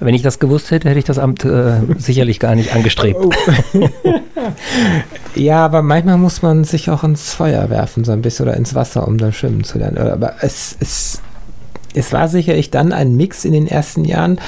Wenn 0.00 0.14
ich 0.14 0.22
das 0.22 0.38
gewusst 0.38 0.70
hätte, 0.70 0.88
hätte 0.88 0.98
ich 0.98 1.04
das 1.04 1.18
Amt 1.18 1.44
äh, 1.44 1.80
sicherlich 1.98 2.40
gar 2.40 2.54
nicht 2.54 2.74
angestrebt. 2.74 3.18
Oh. 3.20 3.30
ja, 5.34 5.64
aber 5.64 5.82
manchmal 5.82 6.16
muss 6.16 6.40
man 6.40 6.64
sich 6.64 6.88
auch 6.88 7.04
ins 7.04 7.34
Feuer 7.34 7.68
werfen, 7.68 8.04
so 8.04 8.12
ein 8.12 8.22
bisschen 8.22 8.46
oder 8.46 8.56
ins 8.56 8.74
Wasser, 8.74 9.06
um 9.06 9.18
dann 9.18 9.32
schwimmen 9.34 9.64
zu 9.64 9.78
lernen. 9.78 9.98
Aber 9.98 10.36
es, 10.40 10.74
es, 10.80 11.20
es 11.94 12.12
war 12.12 12.28
sicherlich 12.28 12.70
dann 12.70 12.92
ein 12.92 13.14
Mix 13.14 13.44
in 13.44 13.52
den 13.52 13.66
ersten 13.66 14.04
Jahren 14.06 14.40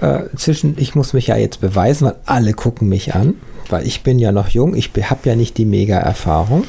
äh, 0.00 0.20
zwischen, 0.36 0.76
ich 0.78 0.94
muss 0.94 1.14
mich 1.14 1.28
ja 1.28 1.36
jetzt 1.36 1.60
beweisen, 1.60 2.06
weil 2.06 2.16
alle 2.26 2.52
gucken 2.52 2.88
mich 2.88 3.14
an, 3.14 3.34
weil 3.72 3.86
ich 3.86 4.02
bin 4.02 4.18
ja 4.18 4.30
noch 4.30 4.48
jung, 4.48 4.74
ich 4.74 4.90
habe 5.02 5.28
ja 5.28 5.34
nicht 5.34 5.58
die 5.58 5.64
Mega-Erfahrung. 5.64 6.64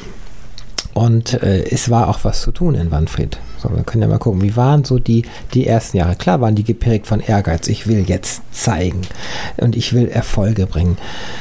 Und 0.94 1.42
äh, 1.42 1.64
es 1.64 1.90
war 1.90 2.08
auch 2.08 2.20
was 2.22 2.40
zu 2.40 2.52
tun 2.52 2.76
in 2.76 2.92
Wanfried. 2.92 3.38
So, 3.58 3.68
wir 3.74 3.82
können 3.82 4.02
ja 4.02 4.08
mal 4.08 4.18
gucken, 4.18 4.42
wie 4.42 4.54
waren 4.54 4.84
so 4.84 5.00
die, 5.00 5.24
die 5.52 5.66
ersten 5.66 5.96
Jahre? 5.96 6.14
Klar 6.14 6.40
waren 6.40 6.54
die 6.54 6.62
geprägt 6.62 7.08
von 7.08 7.18
Ehrgeiz. 7.18 7.66
Ich 7.66 7.88
will 7.88 8.04
jetzt 8.06 8.42
zeigen 8.52 9.00
und 9.56 9.74
ich 9.74 9.92
will 9.92 10.06
Erfolge 10.06 10.66
bringen. 10.66 10.96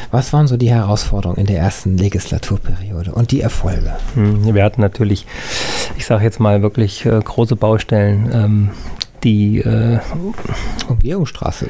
Was 0.09 0.33
waren 0.33 0.47
so 0.47 0.57
die 0.57 0.71
Herausforderungen 0.71 1.37
in 1.37 1.45
der 1.45 1.59
ersten 1.59 1.99
Legislaturperiode 1.99 3.11
und 3.13 3.29
die 3.29 3.41
Erfolge? 3.41 3.95
Hm, 4.15 4.55
wir 4.55 4.63
hatten 4.63 4.81
natürlich, 4.81 5.27
ich 5.97 6.07
sage 6.07 6.23
jetzt 6.23 6.39
mal 6.39 6.63
wirklich 6.63 7.05
äh, 7.05 7.19
große 7.23 7.55
Baustellen. 7.55 8.31
Ähm, 8.33 8.69
die 9.23 9.59
äh, 9.59 9.99
Umgehungsstraße. 10.87 11.69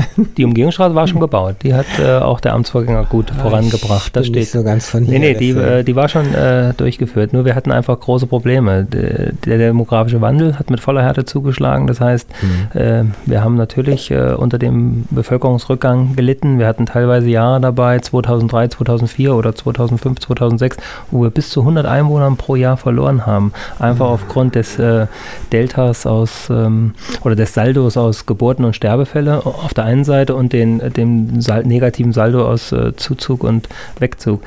Die 0.36 0.44
Umgehungsstraße 0.44 0.94
war 0.94 1.06
schon 1.06 1.20
gebaut. 1.20 1.56
Die 1.62 1.74
hat 1.74 1.86
äh, 1.98 2.18
auch 2.18 2.40
der 2.40 2.54
Amtsvorgänger 2.54 3.04
gut 3.04 3.32
ah, 3.32 3.42
vorangebracht. 3.42 4.14
Das 4.16 4.26
steht 4.26 4.36
nicht 4.36 4.50
so 4.50 4.62
ganz 4.62 4.88
von 4.88 5.04
hier. 5.04 5.18
Nee, 5.18 5.32
nee, 5.32 5.34
die, 5.34 5.50
äh, 5.50 5.82
die 5.82 5.96
war 5.96 6.08
schon 6.08 6.34
äh, 6.34 6.74
durchgeführt. 6.74 7.32
Nur 7.32 7.44
wir 7.44 7.54
hatten 7.54 7.72
einfach 7.72 7.98
große 7.98 8.26
Probleme. 8.26 8.84
Der, 8.84 9.32
der 9.32 9.58
demografische 9.58 10.20
Wandel 10.20 10.58
hat 10.58 10.70
mit 10.70 10.80
voller 10.80 11.02
Härte 11.02 11.24
zugeschlagen. 11.24 11.86
Das 11.86 12.00
heißt, 12.00 12.28
mhm. 12.42 13.12
wir 13.26 13.42
haben 13.42 13.56
natürlich 13.56 14.10
äh, 14.10 14.32
unter 14.34 14.58
dem 14.58 15.04
Bevölkerungsrückgang 15.10 16.16
gelitten. 16.16 16.58
Wir 16.58 16.66
hatten 16.66 16.86
teilweise 16.86 17.28
Jahre 17.28 17.60
dabei, 17.60 17.98
2003, 17.98 18.68
2004 18.68 19.34
oder 19.34 19.54
2005, 19.54 20.20
2006, 20.20 20.76
wo 21.10 21.22
wir 21.22 21.30
bis 21.30 21.50
zu 21.50 21.60
100 21.60 21.86
Einwohnern 21.86 22.36
pro 22.36 22.56
Jahr 22.56 22.76
verloren 22.76 23.26
haben. 23.26 23.52
Einfach 23.78 24.06
mhm. 24.06 24.12
aufgrund 24.12 24.54
des 24.54 24.78
äh, 24.78 25.06
Deltas 25.52 26.06
aus 26.06 26.48
ähm, 26.50 26.94
oder 27.24 27.36
des 27.36 27.54
Saldos 27.54 27.96
aus 27.96 28.26
Geburten 28.26 28.64
und 28.64 28.76
Sterbefälle 28.76 29.44
auf 29.44 29.74
der 29.74 29.81
einen 29.82 30.04
Seite 30.04 30.34
und 30.34 30.52
den, 30.52 30.78
dem 30.94 31.40
Sal 31.40 31.64
negativen 31.64 32.12
Saldo 32.12 32.46
aus 32.46 32.72
äh, 32.72 32.94
Zuzug 32.96 33.44
und 33.44 33.68
Wegzug. 33.98 34.42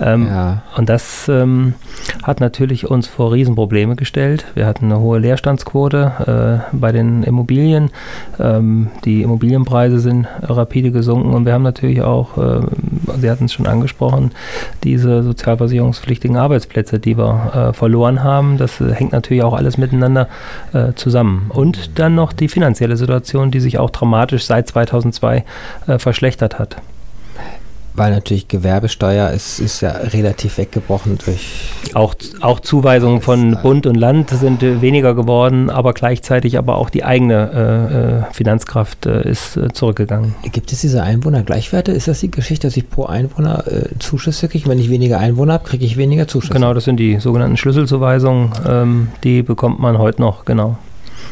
Ähm, 0.00 0.26
ja. 0.26 0.62
Und 0.76 0.88
das 0.88 1.28
ähm, 1.28 1.74
hat 2.22 2.40
natürlich 2.40 2.90
uns 2.90 3.06
vor 3.06 3.32
Riesenprobleme 3.32 3.96
gestellt. 3.96 4.46
Wir 4.54 4.66
hatten 4.66 4.86
eine 4.86 5.00
hohe 5.00 5.18
Leerstandsquote 5.18 6.62
äh, 6.72 6.76
bei 6.76 6.92
den 6.92 7.22
Immobilien. 7.22 7.90
Ähm, 8.38 8.88
die 9.04 9.22
Immobilienpreise 9.22 9.98
sind 9.98 10.26
rapide 10.42 10.90
gesunken 10.90 11.34
und 11.34 11.46
wir 11.46 11.52
haben 11.52 11.62
natürlich 11.62 12.02
auch, 12.02 12.36
äh, 12.38 12.60
Sie 13.20 13.30
hatten 13.30 13.44
es 13.44 13.52
schon 13.52 13.66
angesprochen, 13.66 14.32
diese 14.82 15.22
sozialversicherungspflichtigen 15.22 16.36
Arbeitsplätze, 16.36 16.98
die 16.98 17.16
wir 17.16 17.70
äh, 17.70 17.72
verloren 17.72 18.22
haben. 18.22 18.58
Das 18.58 18.80
äh, 18.80 18.92
hängt 18.92 19.12
natürlich 19.12 19.42
auch 19.42 19.54
alles 19.54 19.78
miteinander 19.78 20.28
äh, 20.72 20.92
zusammen. 20.94 21.46
Und 21.48 21.98
dann 21.98 22.14
noch 22.14 22.32
die 22.32 22.48
finanzielle 22.48 22.96
Situation, 22.96 23.50
die 23.50 23.60
sich 23.60 23.78
auch 23.78 23.90
dramatisch 23.90 24.44
seit 24.44 24.68
2002 24.74 25.44
äh, 25.86 25.98
verschlechtert 25.98 26.58
hat 26.58 26.76
weil 27.96 28.10
natürlich 28.10 28.48
Gewerbesteuer 28.48 29.30
ist, 29.30 29.60
ist 29.60 29.80
ja 29.80 29.90
relativ 29.90 30.58
weggebrochen 30.58 31.18
durch. 31.24 31.70
Auch, 31.94 32.14
auch 32.40 32.60
Zuweisungen 32.60 33.20
von 33.20 33.56
Bund 33.62 33.86
und 33.86 33.94
Land 33.94 34.30
sind 34.30 34.62
äh, 34.62 34.80
weniger 34.80 35.14
geworden, 35.14 35.70
aber 35.70 35.92
gleichzeitig 35.92 36.58
aber 36.58 36.76
auch 36.76 36.90
die 36.90 37.04
eigene 37.04 37.50
äh, 37.54 38.30
äh 38.30 38.32
Finanzkraft 38.32 39.06
äh, 39.06 39.28
ist 39.28 39.56
äh, 39.56 39.72
zurückgegangen. 39.72 40.34
Gibt 40.50 40.72
es 40.72 40.80
diese 40.80 41.02
Einwohnergleichwerte? 41.02 41.92
Ist 41.92 42.08
das 42.08 42.20
die 42.20 42.30
Geschichte, 42.30 42.66
dass 42.66 42.76
ich 42.76 42.88
pro 42.90 43.04
Einwohner 43.04 43.64
Zuschüsse 43.98 44.48
kriege? 44.48 44.68
Wenn 44.68 44.78
ich 44.78 44.90
weniger 44.90 45.18
Einwohner 45.18 45.54
habe, 45.54 45.64
kriege 45.64 45.84
ich 45.84 45.96
weniger 45.96 46.26
Zuschüsse? 46.26 46.52
Genau, 46.52 46.74
das 46.74 46.84
sind 46.84 46.98
die 46.98 47.20
sogenannten 47.20 47.56
Schlüsselzuweisungen. 47.56 48.50
Ähm, 48.68 49.08
die 49.22 49.42
bekommt 49.42 49.78
man 49.78 49.98
heute 49.98 50.20
noch, 50.20 50.44
genau. 50.44 50.76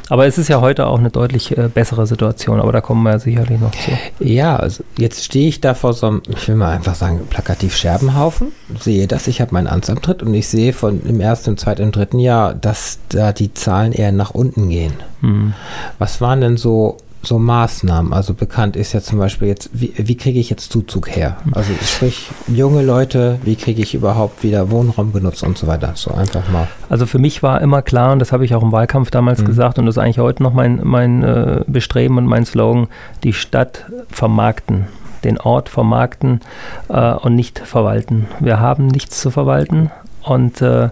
Aber 0.09 0.27
es 0.27 0.39
ist 0.39 0.49
ja 0.49 0.61
heute 0.61 0.87
auch 0.87 0.99
eine 0.99 1.11
deutlich 1.11 1.57
äh, 1.57 1.69
bessere 1.69 2.07
Situation, 2.07 2.61
aber 2.61 2.73
da 2.73 2.81
kommen 2.81 3.03
wir 3.03 3.13
ja 3.13 3.19
sicherlich 3.19 3.61
noch 3.61 3.71
zu. 3.71 3.91
Ja, 4.21 4.57
also 4.57 4.85
jetzt 4.99 5.25
stehe 5.25 5.49
ich 5.49 5.61
da 5.61 5.75
vor 5.75 5.93
so 5.93 6.07
einem, 6.07 6.23
ich 6.29 6.49
will 6.49 6.57
mal 6.57 6.71
einfach 6.71 6.95
sagen, 6.95 7.21
plakativ 7.29 7.77
Scherbenhaufen, 7.77 8.49
sehe 8.79 9.07
das, 9.07 9.27
ich 9.27 9.41
habe 9.41 9.55
meinen 9.55 9.69
Amtsantritt 9.69 10.23
und 10.23 10.35
ich 10.35 10.49
sehe 10.49 10.73
von 10.73 11.03
im 11.07 11.21
ersten, 11.21 11.51
im 11.51 11.57
zweiten, 11.57 11.83
im 11.83 11.93
dritten 11.93 12.19
Jahr, 12.19 12.55
dass 12.55 12.99
da 13.09 13.33
die 13.33 13.55
Zahlen 13.55 13.93
eher 13.93 14.13
nach 14.13 14.31
unten 14.31 14.69
gehen. 14.69 14.95
Mhm. 15.21 15.55
Was 15.99 16.21
waren 16.21 16.41
denn 16.41 16.57
so 16.57 16.97
so 17.23 17.39
Maßnahmen? 17.39 18.13
Also 18.13 18.35
bekannt 18.35 18.77
ist 18.77 18.93
ja 18.93 19.01
zum 19.01 19.19
Beispiel 19.19 19.49
jetzt, 19.49 19.71
wie, 19.73 19.93
wie 19.97 20.17
kriege 20.17 20.39
ich 20.39 20.51
jetzt 20.51 20.73
Zuzug 20.73 21.09
her? 21.15 21.39
Also 21.53 21.73
sprich, 21.83 22.31
junge 22.49 22.83
Leute, 22.83 23.39
wie 23.45 23.57
kriege 23.57 23.83
ich 23.83 23.95
überhaupt 23.95 24.43
wieder 24.43 24.71
Wohnraum 24.71 25.13
genutzt 25.13 25.43
und 25.43 25.59
so 25.59 25.67
weiter? 25.67 25.93
So 25.95 26.13
einfach 26.13 26.49
mal. 26.51 26.69
Also 26.89 27.07
für 27.07 27.19
mich 27.19 27.43
war 27.43 27.61
immer 27.61 27.83
klar, 27.83 28.13
und 28.13 28.19
das 28.19 28.33
habe 28.33 28.45
ich 28.45 28.55
auch 28.55 28.63
im 28.63 28.73
Wahlkampf 28.73 29.11
damals 29.11 29.41
mhm. 29.41 29.47
gesagt, 29.47 29.79
und 29.79 29.87
das 29.87 29.97
ist 29.97 30.03
eigentlich 30.03 30.19
heute 30.19 30.43
noch 30.43 30.53
mein, 30.53 30.81
mein 30.83 31.23
äh, 31.23 31.65
Bestreben 31.67 32.19
und 32.19 32.27
mein 32.27 32.45
Slogan, 32.45 32.89
die 33.23 33.33
Stadt 33.33 33.87
vermarkten 34.11 34.87
den 35.25 35.39
Ort 35.39 35.69
vermarkten 35.69 36.41
äh, 36.89 37.13
und 37.13 37.35
nicht 37.35 37.59
verwalten. 37.61 38.27
Wir 38.41 38.61
haben 38.61 38.89
nichts 38.89 39.21
zu 39.21 39.31
verwalten. 39.31 39.91
Und 40.23 40.63
äh, 40.63 40.91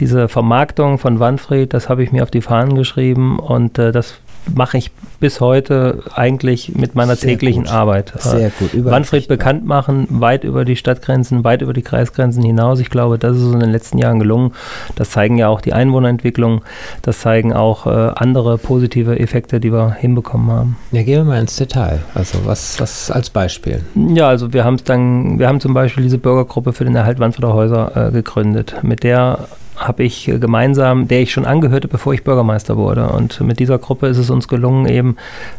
diese 0.00 0.28
Vermarktung 0.28 0.98
von 0.98 1.20
Wanfried, 1.20 1.72
das 1.72 1.88
habe 1.88 2.02
ich 2.02 2.10
mir 2.10 2.24
auf 2.24 2.30
die 2.30 2.40
Fahnen 2.40 2.74
geschrieben 2.74 3.38
und 3.38 3.78
äh, 3.78 3.92
das 3.92 4.14
mache 4.54 4.78
ich 4.78 4.90
bis 5.20 5.40
heute 5.40 6.02
eigentlich 6.14 6.74
mit 6.74 6.94
meiner 6.94 7.16
Sehr 7.16 7.30
täglichen 7.30 7.64
gut. 7.64 7.72
Arbeit. 7.72 8.12
Sehr 8.18 8.50
gut. 8.50 8.74
Manfred 8.84 9.26
bekannt 9.28 9.64
machen, 9.64 10.06
weit 10.10 10.44
über 10.44 10.64
die 10.64 10.76
Stadtgrenzen, 10.76 11.44
weit 11.44 11.62
über 11.62 11.72
die 11.72 11.82
Kreisgrenzen 11.82 12.42
hinaus. 12.42 12.80
Ich 12.80 12.90
glaube, 12.90 13.18
das 13.18 13.36
ist 13.36 13.44
uns 13.44 13.54
in 13.54 13.60
den 13.60 13.70
letzten 13.70 13.98
Jahren 13.98 14.18
gelungen. 14.18 14.52
Das 14.96 15.10
zeigen 15.10 15.38
ja 15.38 15.48
auch 15.48 15.60
die 15.60 15.72
Einwohnerentwicklung. 15.72 16.62
Das 17.02 17.20
zeigen 17.20 17.52
auch 17.52 17.86
äh, 17.86 18.12
andere 18.16 18.58
positive 18.58 19.18
Effekte, 19.18 19.60
die 19.60 19.72
wir 19.72 19.92
hinbekommen 19.92 20.50
haben. 20.50 20.76
Ja, 20.92 21.02
gehen 21.02 21.18
wir 21.18 21.24
mal 21.24 21.40
ins 21.40 21.56
Detail. 21.56 22.00
Also 22.14 22.44
was, 22.44 22.80
was 22.80 23.10
als 23.10 23.30
Beispiel? 23.30 23.80
Ja, 23.94 24.28
also 24.28 24.52
wir 24.52 24.64
haben 24.64 24.76
dann, 24.84 25.38
wir 25.38 25.48
haben 25.48 25.60
zum 25.60 25.74
Beispiel 25.74 26.02
diese 26.02 26.18
Bürgergruppe 26.18 26.72
für 26.72 26.84
den 26.84 26.94
Erhalt 26.94 27.18
Wanfrieder 27.18 27.54
Häuser 27.54 28.08
äh, 28.08 28.10
gegründet. 28.10 28.76
Mit 28.82 29.02
der 29.02 29.48
habe 29.76 30.04
ich 30.04 30.30
gemeinsam, 30.40 31.08
der 31.08 31.22
ich 31.22 31.32
schon 31.32 31.44
angehörte, 31.44 31.88
bevor 31.88 32.14
ich 32.14 32.22
Bürgermeister 32.22 32.76
wurde. 32.76 33.08
Und 33.08 33.40
mit 33.40 33.58
dieser 33.58 33.78
Gruppe 33.78 34.06
ist 34.06 34.18
es 34.18 34.30
uns 34.30 34.46
gelungen, 34.46 34.86
eben 34.86 35.16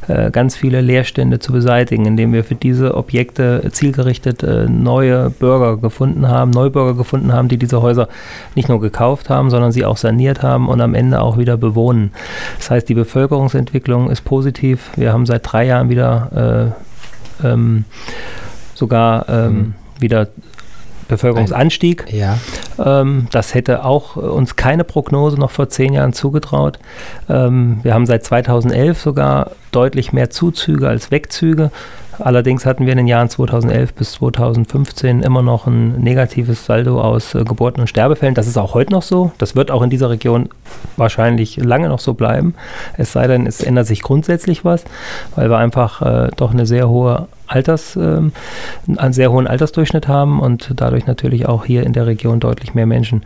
äh, 0.08 0.32
ganz 0.32 0.56
viele 0.56 0.80
Leerstände 0.80 1.40
zu 1.40 1.52
beseitigen, 1.52 2.06
indem 2.06 2.32
wir 2.32 2.44
für 2.44 2.56
diese 2.56 2.96
Objekte 2.96 3.68
zielgerichtet 3.72 4.42
äh, 4.42 4.68
neue 4.70 5.30
Bürger 5.30 5.78
gefunden 5.78 6.30
haben, 6.30 6.52
Neubürger 6.52 6.94
gefunden 6.94 7.34
haben, 7.34 7.50
die 7.50 7.58
diese 7.58 7.82
Häuser 7.82 8.08
nicht 8.56 8.70
nur 8.70 8.80
gekauft 8.80 9.30
haben, 9.30 9.50
sondern 9.50 9.74
sie 9.74 9.84
auch 9.84 9.98
saniert 9.98 10.42
haben 10.42 10.70
und 10.70 10.80
am 10.80 10.96
Ende 10.96 11.22
auch 11.22 11.38
wieder 11.38 11.58
bewohnen. 11.58 12.12
Das 12.58 12.72
heißt, 12.72 12.88
die 12.88 12.96
Bevölkerungsentwicklung 12.96 14.10
ist 14.10 14.22
positiv. 14.22 14.92
Wir 14.96 15.12
haben 15.12 15.26
seit 15.26 15.42
drei 15.44 15.66
Jahren 15.66 15.90
wieder 15.90 16.74
äh, 17.44 17.48
ähm, 17.48 17.84
sogar 18.76 19.28
ähm, 19.28 19.54
mhm. 19.54 19.74
wieder 20.00 20.28
Bevölkerungsanstieg. 21.08 22.06
Ja. 22.12 22.38
Ähm, 22.84 23.28
das 23.32 23.54
hätte 23.54 23.86
auch 23.86 24.16
uns 24.16 24.56
keine 24.56 24.84
Prognose 24.84 25.38
noch 25.38 25.52
vor 25.52 25.70
zehn 25.70 25.94
Jahren 25.94 26.14
zugetraut. 26.14 26.80
Ähm, 27.30 27.80
wir 27.84 27.94
haben 27.94 28.06
seit 28.06 28.24
2011 28.24 29.00
sogar 29.00 29.52
deutlich 29.72 30.14
mehr 30.14 30.30
Zuzüge 30.30 30.88
als 30.88 31.12
Wegzüge. 31.12 31.72
Allerdings 32.20 32.66
hatten 32.66 32.86
wir 32.86 32.94
in 32.94 32.98
den 32.98 33.08
Jahren 33.08 33.30
2011 33.30 33.94
bis 33.94 34.14
2015 34.14 35.22
immer 35.22 35.42
noch 35.42 35.68
ein 35.68 36.00
negatives 36.02 36.66
Saldo 36.66 37.02
aus 37.02 37.36
äh, 37.36 37.44
Geburten 37.44 37.82
und 37.82 37.88
Sterbefällen. 37.88 38.36
Das 38.36 38.48
ist 38.48 38.58
auch 38.58 38.74
heute 38.74 38.94
noch 38.94 39.02
so. 39.02 39.32
Das 39.38 39.56
wird 39.56 39.72
auch 39.72 39.82
in 39.82 39.90
dieser 39.90 40.10
Region 40.10 40.50
wahrscheinlich 40.98 41.58
lange 41.58 41.90
noch 41.90 42.00
so 42.00 42.14
bleiben. 42.14 42.56
Es 42.98 43.12
sei 43.12 43.28
denn, 43.28 43.46
es 43.48 43.62
ändert 43.62 43.88
sich 43.88 44.02
grundsätzlich 44.02 44.64
was, 44.64 44.86
weil 45.36 45.50
wir 45.50 45.58
einfach 45.58 46.02
äh, 46.02 46.30
doch 46.38 46.52
eine 46.52 46.66
sehr 46.66 46.90
hohe 46.90 47.28
Alters, 47.48 47.96
äh, 47.96 48.22
einen 48.98 49.14
sehr 49.14 49.32
hohen 49.32 49.48
Altersdurchschnitt 49.48 50.08
haben 50.08 50.40
und 50.40 50.72
dadurch 50.76 51.06
natürlich 51.06 51.48
auch 51.48 51.66
hier 51.66 51.84
in 51.84 51.94
der 51.94 52.08
Region 52.08 52.40
deutlich 52.40 52.65
mehr 52.74 52.86
Menschen 52.86 53.24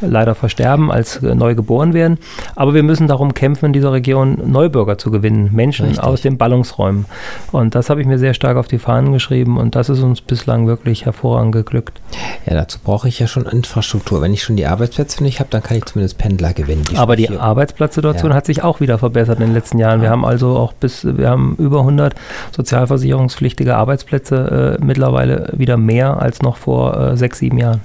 leider 0.00 0.34
versterben, 0.34 0.90
als 0.90 1.16
äh, 1.22 1.34
neu 1.34 1.54
geboren 1.54 1.94
werden. 1.94 2.18
Aber 2.56 2.74
wir 2.74 2.82
müssen 2.82 3.08
darum 3.08 3.34
kämpfen, 3.34 3.66
in 3.66 3.72
dieser 3.72 3.92
Region 3.92 4.38
Neubürger 4.44 4.98
zu 4.98 5.10
gewinnen, 5.10 5.50
Menschen 5.52 5.86
Richtig. 5.86 6.04
aus 6.04 6.20
den 6.20 6.38
Ballungsräumen. 6.38 7.06
Und 7.52 7.74
das 7.74 7.90
habe 7.90 8.00
ich 8.00 8.06
mir 8.06 8.18
sehr 8.18 8.34
stark 8.34 8.56
auf 8.56 8.68
die 8.68 8.78
Fahnen 8.78 9.12
geschrieben 9.12 9.58
und 9.58 9.74
das 9.74 9.88
ist 9.88 10.00
uns 10.02 10.20
bislang 10.20 10.66
wirklich 10.66 11.06
hervorragend 11.06 11.52
geglückt. 11.52 12.00
Ja, 12.46 12.54
dazu 12.54 12.78
brauche 12.82 13.08
ich 13.08 13.18
ja 13.18 13.26
schon 13.26 13.46
Infrastruktur. 13.46 14.20
Wenn 14.20 14.32
ich 14.32 14.42
schon 14.42 14.56
die 14.56 14.66
Arbeitsplätze 14.66 15.22
nicht 15.22 15.40
habe, 15.40 15.50
dann 15.50 15.62
kann 15.62 15.76
ich 15.76 15.84
zumindest 15.84 16.18
Pendler 16.18 16.52
gewinnen. 16.52 16.84
Die 16.90 16.96
Aber 16.96 17.16
die 17.16 17.28
Arbeitsplatzsituation 17.30 18.30
ja. 18.30 18.36
hat 18.36 18.46
sich 18.46 18.62
auch 18.62 18.80
wieder 18.80 18.98
verbessert 18.98 19.38
in 19.40 19.46
den 19.46 19.54
letzten 19.54 19.78
Jahren. 19.78 20.00
Ja. 20.00 20.04
Wir 20.04 20.10
haben 20.10 20.24
also 20.24 20.56
auch 20.56 20.72
bis, 20.72 21.04
wir 21.04 21.28
haben 21.28 21.56
über 21.58 21.80
100 21.80 22.14
sozialversicherungspflichtige 22.54 23.76
Arbeitsplätze 23.76 24.78
äh, 24.80 24.84
mittlerweile 24.84 25.52
wieder 25.56 25.76
mehr 25.76 26.20
als 26.20 26.42
noch 26.42 26.56
vor 26.56 26.96
äh, 26.96 27.16
sechs, 27.16 27.38
sieben 27.38 27.58
Jahren. 27.58 27.80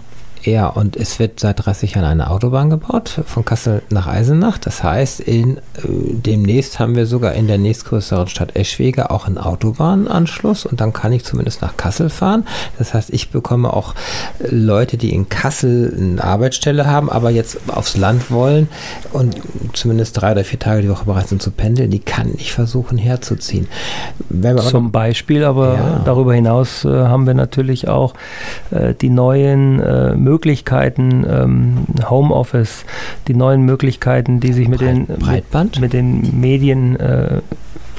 Ja, 0.47 0.67
und 0.67 0.95
es 0.95 1.19
wird 1.19 1.41
seit 1.41 1.65
30 1.65 1.95
Jahren 1.95 2.05
eine 2.05 2.29
Autobahn 2.29 2.69
gebaut, 2.69 3.19
von 3.25 3.43
Kassel 3.43 3.81
nach 3.89 4.07
Eisenach. 4.07 4.57
Das 4.57 4.81
heißt, 4.81 5.19
in, 5.19 5.57
äh, 5.57 5.61
demnächst 5.83 6.79
haben 6.79 6.95
wir 6.95 7.05
sogar 7.05 7.33
in 7.33 7.47
der 7.47 7.57
nächstgrößeren 7.57 8.29
Stadt 8.29 8.55
Eschwege 8.55 9.11
auch 9.11 9.27
einen 9.27 9.39
Autobahnanschluss 9.39 10.65
und 10.65 10.79
dann 10.79 10.93
kann 10.93 11.11
ich 11.11 11.25
zumindest 11.25 11.61
nach 11.61 11.75
Kassel 11.75 12.09
fahren. 12.09 12.47
Das 12.77 12.93
heißt, 12.93 13.09
ich 13.09 13.29
bekomme 13.29 13.73
auch 13.73 13.93
äh, 14.39 14.47
Leute, 14.49 14.95
die 14.95 15.13
in 15.13 15.27
Kassel 15.27 15.93
eine 15.97 16.23
Arbeitsstelle 16.23 16.85
haben, 16.85 17.09
aber 17.09 17.29
jetzt 17.29 17.57
aufs 17.67 17.97
Land 17.97 18.31
wollen 18.31 18.69
und 19.11 19.35
zumindest 19.73 20.21
drei 20.21 20.31
oder 20.31 20.45
vier 20.45 20.59
Tage 20.59 20.81
die 20.81 20.89
Woche 20.89 21.03
bereit 21.03 21.27
sind 21.27 21.41
zu 21.41 21.51
pendeln, 21.51 21.91
die 21.91 21.99
kann 21.99 22.31
ich 22.37 22.53
versuchen 22.53 22.97
herzuziehen. 22.97 23.67
Zum 24.69 24.91
Beispiel, 24.93 25.43
aber 25.43 25.73
ja. 25.73 26.01
darüber 26.05 26.33
hinaus 26.33 26.85
äh, 26.85 26.87
haben 26.87 27.27
wir 27.27 27.33
natürlich 27.33 27.89
auch 27.89 28.13
äh, 28.71 28.93
die 28.93 29.09
neuen 29.09 29.81
äh, 29.81 30.15
Möglichkeiten, 30.37 31.25
ähm, 31.27 31.87
Homeoffice, 32.07 32.85
die 33.27 33.33
neuen 33.33 33.63
Möglichkeiten, 33.63 34.39
die 34.39 34.53
sich 34.53 34.67
mit, 34.67 34.79
Breit, 34.79 34.95
den, 34.95 35.05
Breitband? 35.07 35.81
Mit, 35.81 35.81
mit 35.81 35.93
den 35.93 36.39
Medien 36.39 36.95
äh, 36.95 37.41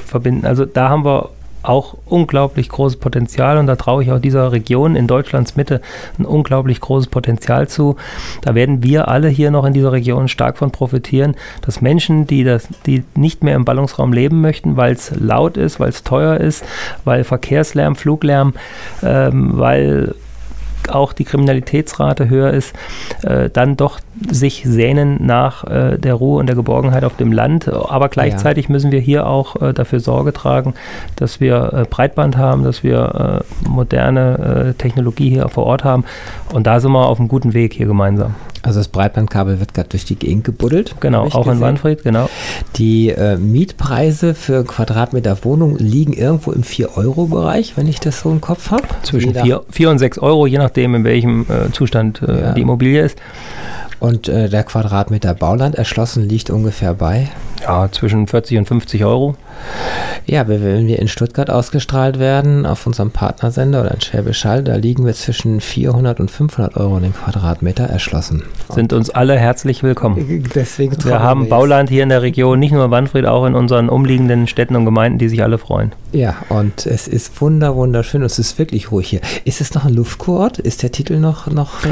verbinden. 0.05 0.45
Also 0.45 0.63
da 0.63 0.87
haben 0.87 1.03
wir 1.03 1.31
auch 1.63 1.97
unglaublich 2.05 2.69
großes 2.69 2.97
Potenzial 2.97 3.57
und 3.57 3.67
da 3.67 3.75
traue 3.75 4.01
ich 4.01 4.11
auch 4.13 4.19
dieser 4.19 4.53
Region 4.53 4.95
in 4.95 5.05
Deutschlands 5.05 5.57
Mitte 5.57 5.81
ein 6.17 6.23
unglaublich 6.23 6.79
großes 6.79 7.09
Potenzial 7.09 7.67
zu. 7.67 7.97
Da 8.41 8.55
werden 8.55 8.83
wir 8.83 9.09
alle 9.09 9.27
hier 9.27 9.51
noch 9.51 9.65
in 9.65 9.73
dieser 9.73 9.91
Region 9.91 10.29
stark 10.29 10.57
von 10.57 10.71
profitieren, 10.71 11.35
dass 11.61 11.81
Menschen, 11.81 12.25
die, 12.25 12.45
das, 12.45 12.69
die 12.85 13.03
nicht 13.15 13.43
mehr 13.43 13.57
im 13.57 13.65
Ballungsraum 13.65 14.13
leben 14.13 14.39
möchten, 14.39 14.77
weil 14.77 14.93
es 14.93 15.11
laut 15.19 15.57
ist, 15.57 15.81
weil 15.81 15.89
es 15.89 16.03
teuer 16.03 16.37
ist, 16.37 16.63
weil 17.03 17.25
Verkehrslärm, 17.25 17.97
Fluglärm, 17.97 18.53
ähm, 19.03 19.51
weil 19.57 20.15
auch 20.93 21.13
die 21.13 21.23
Kriminalitätsrate 21.23 22.29
höher 22.29 22.51
ist, 22.51 22.73
äh, 23.23 23.49
dann 23.49 23.77
doch 23.77 23.99
sich 24.29 24.63
sehnen 24.65 25.25
nach 25.25 25.63
äh, 25.63 25.97
der 25.97 26.15
Ruhe 26.15 26.39
und 26.39 26.47
der 26.47 26.55
Geborgenheit 26.55 27.03
auf 27.03 27.15
dem 27.15 27.31
Land. 27.31 27.67
Aber 27.67 28.09
gleichzeitig 28.09 28.65
ja. 28.65 28.71
müssen 28.71 28.91
wir 28.91 28.99
hier 28.99 29.27
auch 29.27 29.61
äh, 29.61 29.73
dafür 29.73 29.99
Sorge 29.99 30.33
tragen, 30.33 30.73
dass 31.15 31.39
wir 31.39 31.73
äh, 31.73 31.85
Breitband 31.89 32.37
haben, 32.37 32.63
dass 32.63 32.83
wir 32.83 33.43
äh, 33.65 33.67
moderne 33.67 34.69
äh, 34.69 34.73
Technologie 34.73 35.29
hier 35.29 35.49
vor 35.49 35.65
Ort 35.65 35.83
haben. 35.83 36.05
Und 36.53 36.67
da 36.67 36.79
sind 36.79 36.91
wir 36.91 37.07
auf 37.07 37.19
einem 37.19 37.27
guten 37.27 37.53
Weg 37.53 37.73
hier 37.73 37.85
gemeinsam. 37.85 38.35
Also 38.61 38.79
das 38.79 38.87
Breitbandkabel 38.89 39.59
wird 39.59 39.73
gerade 39.73 39.89
durch 39.89 40.05
die 40.05 40.15
Gegend 40.15 40.43
gebuddelt. 40.43 40.95
Genau, 40.99 41.25
auch 41.25 41.43
gesehen. 41.43 41.53
in 41.53 41.59
Manfred, 41.59 42.03
genau. 42.03 42.29
Die 42.75 43.13
Mietpreise 43.39 44.33
für 44.33 44.65
Quadratmeter 44.65 45.43
Wohnung 45.43 45.77
liegen 45.77 46.13
irgendwo 46.13 46.51
im 46.51 46.63
4-Euro-Bereich, 46.63 47.77
wenn 47.77 47.87
ich 47.87 47.99
das 47.99 48.19
so 48.19 48.31
im 48.31 48.41
Kopf 48.41 48.71
habe. 48.71 48.83
Zwischen 49.03 49.33
4 49.33 49.89
und 49.89 49.99
6 49.99 50.19
Euro, 50.19 50.45
je 50.45 50.57
nachdem, 50.57 50.95
in 50.95 51.03
welchem 51.03 51.45
Zustand 51.71 52.21
ja. 52.27 52.51
die 52.51 52.61
Immobilie 52.61 53.01
ist. 53.01 53.17
Und 53.99 54.29
äh, 54.29 54.49
der 54.49 54.63
Quadratmeter 54.63 55.33
Bauland 55.33 55.75
erschlossen 55.75 56.27
liegt 56.27 56.49
ungefähr 56.49 56.93
bei? 56.93 57.29
Ja, 57.61 57.89
zwischen 57.91 58.27
40 58.27 58.59
und 58.59 58.65
50 58.67 59.03
Euro. 59.03 59.35
Ja, 60.25 60.47
wenn 60.47 60.87
wir 60.87 60.99
in 60.99 61.07
Stuttgart 61.07 61.49
ausgestrahlt 61.49 62.19
werden, 62.19 62.65
auf 62.65 62.85
unserem 62.85 63.11
Partnersender 63.11 63.81
oder 63.81 63.93
in 63.95 64.01
Schwäbisch 64.01 64.45
Hall, 64.45 64.63
da 64.63 64.75
liegen 64.75 65.05
wir 65.05 65.13
zwischen 65.13 65.59
400 65.59 66.19
und 66.19 66.29
500 66.29 66.77
Euro 66.77 66.99
den 66.99 67.13
Quadratmeter 67.13 67.85
erschlossen. 67.85 68.43
Sind 68.73 68.93
uns 68.93 69.09
alle 69.09 69.37
herzlich 69.37 69.81
willkommen. 69.81 70.43
Deswegen 70.53 70.95
wir 71.03 71.19
haben 71.19 71.43
wir 71.43 71.49
Bauland 71.49 71.89
hier 71.89 72.03
in 72.03 72.09
der 72.09 72.21
Region, 72.21 72.59
nicht 72.59 72.71
nur 72.71 72.85
in 72.85 72.91
Wanfried, 72.91 73.25
auch 73.25 73.45
in 73.45 73.55
unseren 73.55 73.89
umliegenden 73.89 74.47
Städten 74.47 74.75
und 74.75 74.85
Gemeinden, 74.85 75.17
die 75.17 75.29
sich 75.29 75.41
alle 75.43 75.57
freuen. 75.57 75.93
Ja, 76.11 76.35
und 76.49 76.85
es 76.85 77.07
ist 77.07 77.39
wunder, 77.41 77.75
wunderschön. 77.75 78.23
Es 78.23 78.39
ist 78.39 78.57
wirklich 78.57 78.91
ruhig 78.91 79.09
hier. 79.09 79.21
Ist 79.45 79.61
es 79.61 79.73
noch 79.73 79.85
ein 79.85 79.93
Luftkurort? 79.93 80.57
Ist 80.57 80.83
der 80.83 80.91
Titel 80.91 81.19
noch? 81.19 81.47
noch 81.47 81.83
äh 81.85 81.89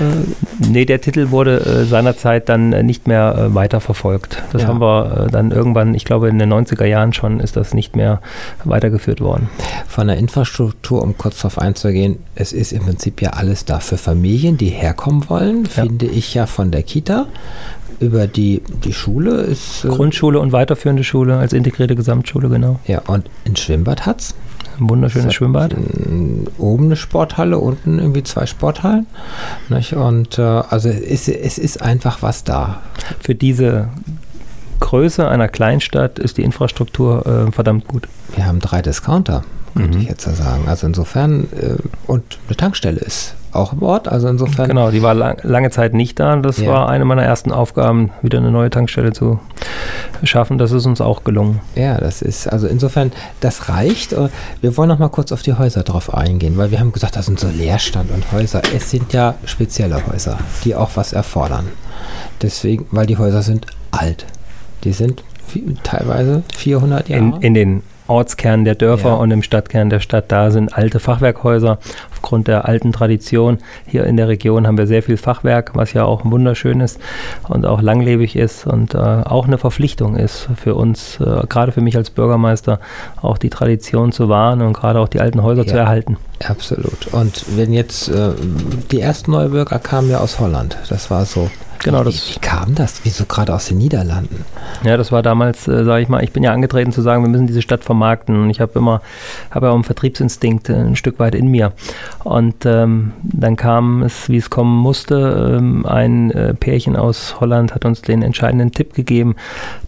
nee, 0.60 0.86
der 0.86 1.02
Titel 1.02 1.32
wurde 1.32 1.60
äh, 1.60 1.86
seinerzeit 1.86 2.50
dann 2.50 2.74
äh, 2.74 2.84
nicht 2.84 3.08
mehr 3.08 3.36
äh, 3.38 3.56
weiterverfolgt. 3.56 4.44
Das 4.54 4.64
ja. 4.64 4.68
haben 4.68 4.80
wir 4.80 5.26
äh, 5.28 5.32
dann 5.32 5.52
irgendwann, 5.52 5.94
ich 5.94 6.06
glaube 6.06 6.30
in 6.30 6.40
den 6.40 6.52
90er 6.52 6.86
Jahren 6.86 7.14
schon, 7.14 7.40
ist 7.40 7.57
das 7.58 7.74
nicht 7.74 7.96
mehr 7.96 8.22
weitergeführt 8.64 9.22
worden. 9.22 9.50
Von 9.88 10.08
der 10.08 10.18
Infrastruktur, 10.18 11.02
um 11.02 11.18
kurz 11.18 11.38
darauf 11.38 11.60
einzugehen, 11.60 12.20
es 12.36 12.54
ist 12.54 12.72
im 12.72 12.84
Prinzip 12.84 13.22
ja 13.22 13.32
alles 13.32 13.66
da 13.66 13.80
für 13.80 13.98
Familien, 13.98 14.58
die 14.58 14.70
herkommen 14.70 15.30
wollen, 15.30 15.64
ja. 15.64 15.70
finde 15.84 16.06
ich 16.06 16.34
ja 16.34 16.46
von 16.46 16.72
der 16.72 16.84
Kita 16.84 17.28
über 18.00 18.28
die, 18.28 18.62
die 18.84 18.94
Schule 18.94 19.42
ist. 19.42 19.86
Äh, 19.86 19.90
Grundschule 19.90 20.40
und 20.40 20.52
weiterführende 20.52 21.04
Schule 21.04 21.38
als 21.38 21.54
integrierte 21.54 21.96
Gesamtschule, 21.96 22.50
genau. 22.50 22.80
Ja, 22.86 23.02
und 23.08 23.30
ein 23.46 23.56
Schwimmbad 23.56 24.06
hat 24.06 24.22
es. 24.22 24.36
Ein 24.80 24.90
wunderschönes 24.90 25.34
Schwimmbad. 25.34 25.76
Oben 26.60 26.86
eine 26.86 26.96
Sporthalle, 26.96 27.58
unten 27.58 27.98
irgendwie 27.98 28.22
zwei 28.22 28.46
Sporthallen. 28.46 29.08
Nicht? 29.70 29.94
Und 29.94 30.38
äh, 30.38 30.42
also 30.42 30.90
es, 30.90 31.28
es 31.28 31.58
ist 31.58 31.82
einfach 31.82 32.22
was 32.22 32.44
da. 32.44 32.82
Für 33.20 33.34
diese 33.34 33.88
Größe 34.80 35.28
einer 35.28 35.48
Kleinstadt 35.48 36.20
ist 36.20 36.38
die 36.38 36.44
Infrastruktur 36.44 37.26
äh, 37.26 37.52
verdammt 37.52 37.88
gut. 37.88 38.08
Wir 38.36 38.46
haben 38.46 38.60
drei 38.60 38.82
Discounter, 38.82 39.44
könnte 39.76 39.98
mhm. 39.98 40.04
ich 40.04 40.10
jetzt 40.10 40.24
sagen. 40.24 40.68
Also 40.68 40.88
insofern, 40.88 41.46
äh, 41.46 41.76
und 42.06 42.40
eine 42.48 42.58
Tankstelle 42.58 43.00
ist 43.00 43.36
auch 43.58 43.74
im 43.74 43.82
Ort. 43.82 44.08
Also 44.08 44.28
insofern. 44.28 44.68
Genau, 44.68 44.92
die 44.92 45.02
war 45.02 45.14
lang, 45.14 45.40
lange 45.44 45.70
Zeit 45.72 45.94
nicht 45.94 46.20
da. 46.20 46.36
Das 46.38 46.58
ja. 46.58 46.70
war 46.70 46.90
eine 46.90 47.06
meiner 47.06 47.24
ersten 47.24 47.52
Aufgaben, 47.52 48.12
wieder 48.22 48.38
eine 48.38 48.52
neue 48.52 48.70
Tankstelle 48.70 49.12
zu 49.14 49.40
schaffen. 50.24 50.58
Das 50.58 50.72
ist 50.72 50.86
uns 50.86 51.02
auch 51.02 51.24
gelungen. 51.24 51.60
Ja, 51.76 51.98
das 51.98 52.22
ist, 52.22 52.48
also 52.48 52.68
insofern, 52.68 53.12
das 53.40 53.70
reicht. 53.70 54.16
Wir 54.62 54.78
wollen 54.78 54.90
noch 54.90 55.00
mal 55.00 55.10
kurz 55.10 55.32
auf 55.32 55.42
die 55.42 55.54
Häuser 55.54 55.84
drauf 55.84 56.14
eingehen, 56.14 56.58
weil 56.58 56.72
wir 56.72 56.80
haben 56.80 56.92
gesagt, 56.92 57.16
das 57.16 57.26
sind 57.26 57.40
so 57.40 57.48
Leerstand 57.48 58.12
und 58.12 58.32
Häuser. 58.32 58.62
Es 58.76 58.92
sind 58.92 59.14
ja 59.14 59.36
spezielle 59.46 60.06
Häuser, 60.08 60.38
die 60.64 60.76
auch 60.76 60.92
was 60.96 61.14
erfordern. 61.14 61.68
Deswegen, 62.42 62.86
weil 62.92 63.08
die 63.08 63.18
Häuser 63.18 63.42
sind 63.42 63.66
alt. 63.92 64.26
Die 64.84 64.94
sind 64.94 65.24
teilweise 65.84 66.44
400 66.56 67.10
Jahre. 67.10 67.24
In, 67.24 67.42
in 67.42 67.54
den 67.54 67.84
Ortskern 68.08 68.66
der 68.66 68.76
Dörfer 68.76 69.10
ja. 69.10 69.16
und 69.16 69.32
im 69.32 69.44
Stadtkern 69.44 69.90
der 69.90 70.00
Stadt. 70.00 70.26
Da 70.32 70.52
sind 70.52 70.76
alte 70.78 71.00
Fachwerkhäuser. 71.00 71.78
Aufgrund 72.12 72.48
der 72.48 72.66
alten 72.66 72.92
Tradition 72.92 73.60
hier 73.86 74.06
in 74.06 74.18
der 74.18 74.28
Region 74.28 74.66
haben 74.66 74.78
wir 74.78 74.88
sehr 74.88 75.04
viel 75.04 75.18
Fachwerk, 75.18 75.72
was 75.76 75.94
ja 75.94 76.04
auch 76.04 76.26
wunderschön 76.26 76.82
ist 76.82 77.00
und 77.48 77.66
auch 77.66 77.82
langlebig 77.82 78.36
ist 78.36 78.66
und 78.66 78.96
äh, 78.96 78.98
auch 78.98 79.46
eine 79.46 79.58
Verpflichtung 79.58 80.16
ist 80.16 80.48
für 80.56 80.76
uns, 80.76 81.20
äh, 81.20 81.46
gerade 81.48 81.72
für 81.72 81.82
mich 81.82 81.96
als 81.96 82.10
Bürgermeister, 82.10 82.80
auch 83.22 83.38
die 83.38 83.50
Tradition 83.50 84.12
zu 84.12 84.30
wahren 84.30 84.62
und 84.62 84.74
gerade 84.74 85.00
auch 85.00 85.10
die 85.10 85.20
alten 85.20 85.44
Häuser 85.44 85.64
ja. 85.64 85.74
zu 85.74 85.78
erhalten. 85.78 86.18
Absolut. 86.44 87.08
Und 87.12 87.46
wenn 87.56 87.72
jetzt 87.72 88.10
äh, 88.10 88.32
die 88.92 89.00
ersten 89.00 89.32
Neubürger 89.32 89.80
kamen 89.80 90.10
ja 90.10 90.20
aus 90.20 90.40
Holland, 90.40 90.78
das 90.90 91.12
war 91.12 91.26
so 91.26 91.50
Genau, 91.84 92.04
das. 92.04 92.30
Wie, 92.30 92.36
wie 92.36 92.40
kam 92.40 92.76
das? 92.76 93.02
Wieso 93.04 93.26
gerade 93.26 93.54
aus 93.54 93.68
den 93.68 93.78
Niederlanden? 93.78 94.46
Ja, 94.84 94.98
das 94.98 95.12
war 95.12 95.22
damals, 95.22 95.68
äh, 95.68 95.84
sage 95.84 96.04
ich 96.04 96.10
mal, 96.10 96.24
ich 96.24 96.32
bin 96.32 96.44
ja 96.44 96.52
angetreten 96.52 96.92
zu 96.92 97.02
sagen, 97.02 97.24
wir 97.24 97.30
müssen 97.30 97.48
diese 97.48 97.62
Stadt 97.62 97.84
vermarkten. 97.84 98.36
Und 98.42 98.50
ich 98.50 98.60
habe 98.60 98.78
immer, 98.80 99.02
habe 99.52 99.68
ja 99.68 99.72
auch 99.72 99.76
einen 99.76 99.84
Vertriebsinstinkt 99.84 100.70
äh, 100.70 100.74
ein 100.74 100.96
Stück 100.96 101.20
weit 101.20 101.36
in 101.36 101.48
mir. 101.48 101.74
Und 102.24 102.66
ähm, 102.66 103.14
dann 103.24 103.56
kam 103.56 104.04
es, 104.04 104.30
wie 104.30 104.38
es 104.38 104.50
kommen 104.50 104.78
musste. 104.78 105.58
Ähm, 105.58 105.86
ein 105.86 106.32
äh, 106.32 106.54
Pärchen 106.54 106.96
aus 106.96 107.40
Holland 107.40 107.74
hat 107.74 107.86
uns 107.86 108.02
den 108.02 108.22
entscheidenden 108.22 108.72
Tipp 108.72 108.94
gegeben, 108.94 109.36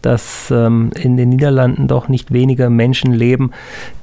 dass 0.01 0.51
ähm, 0.51 0.91
in 0.95 1.17
den 1.17 1.29
Niederlanden 1.29 1.87
doch 1.87 2.07
nicht 2.07 2.31
wenige 2.31 2.69
Menschen 2.69 3.13
leben, 3.13 3.51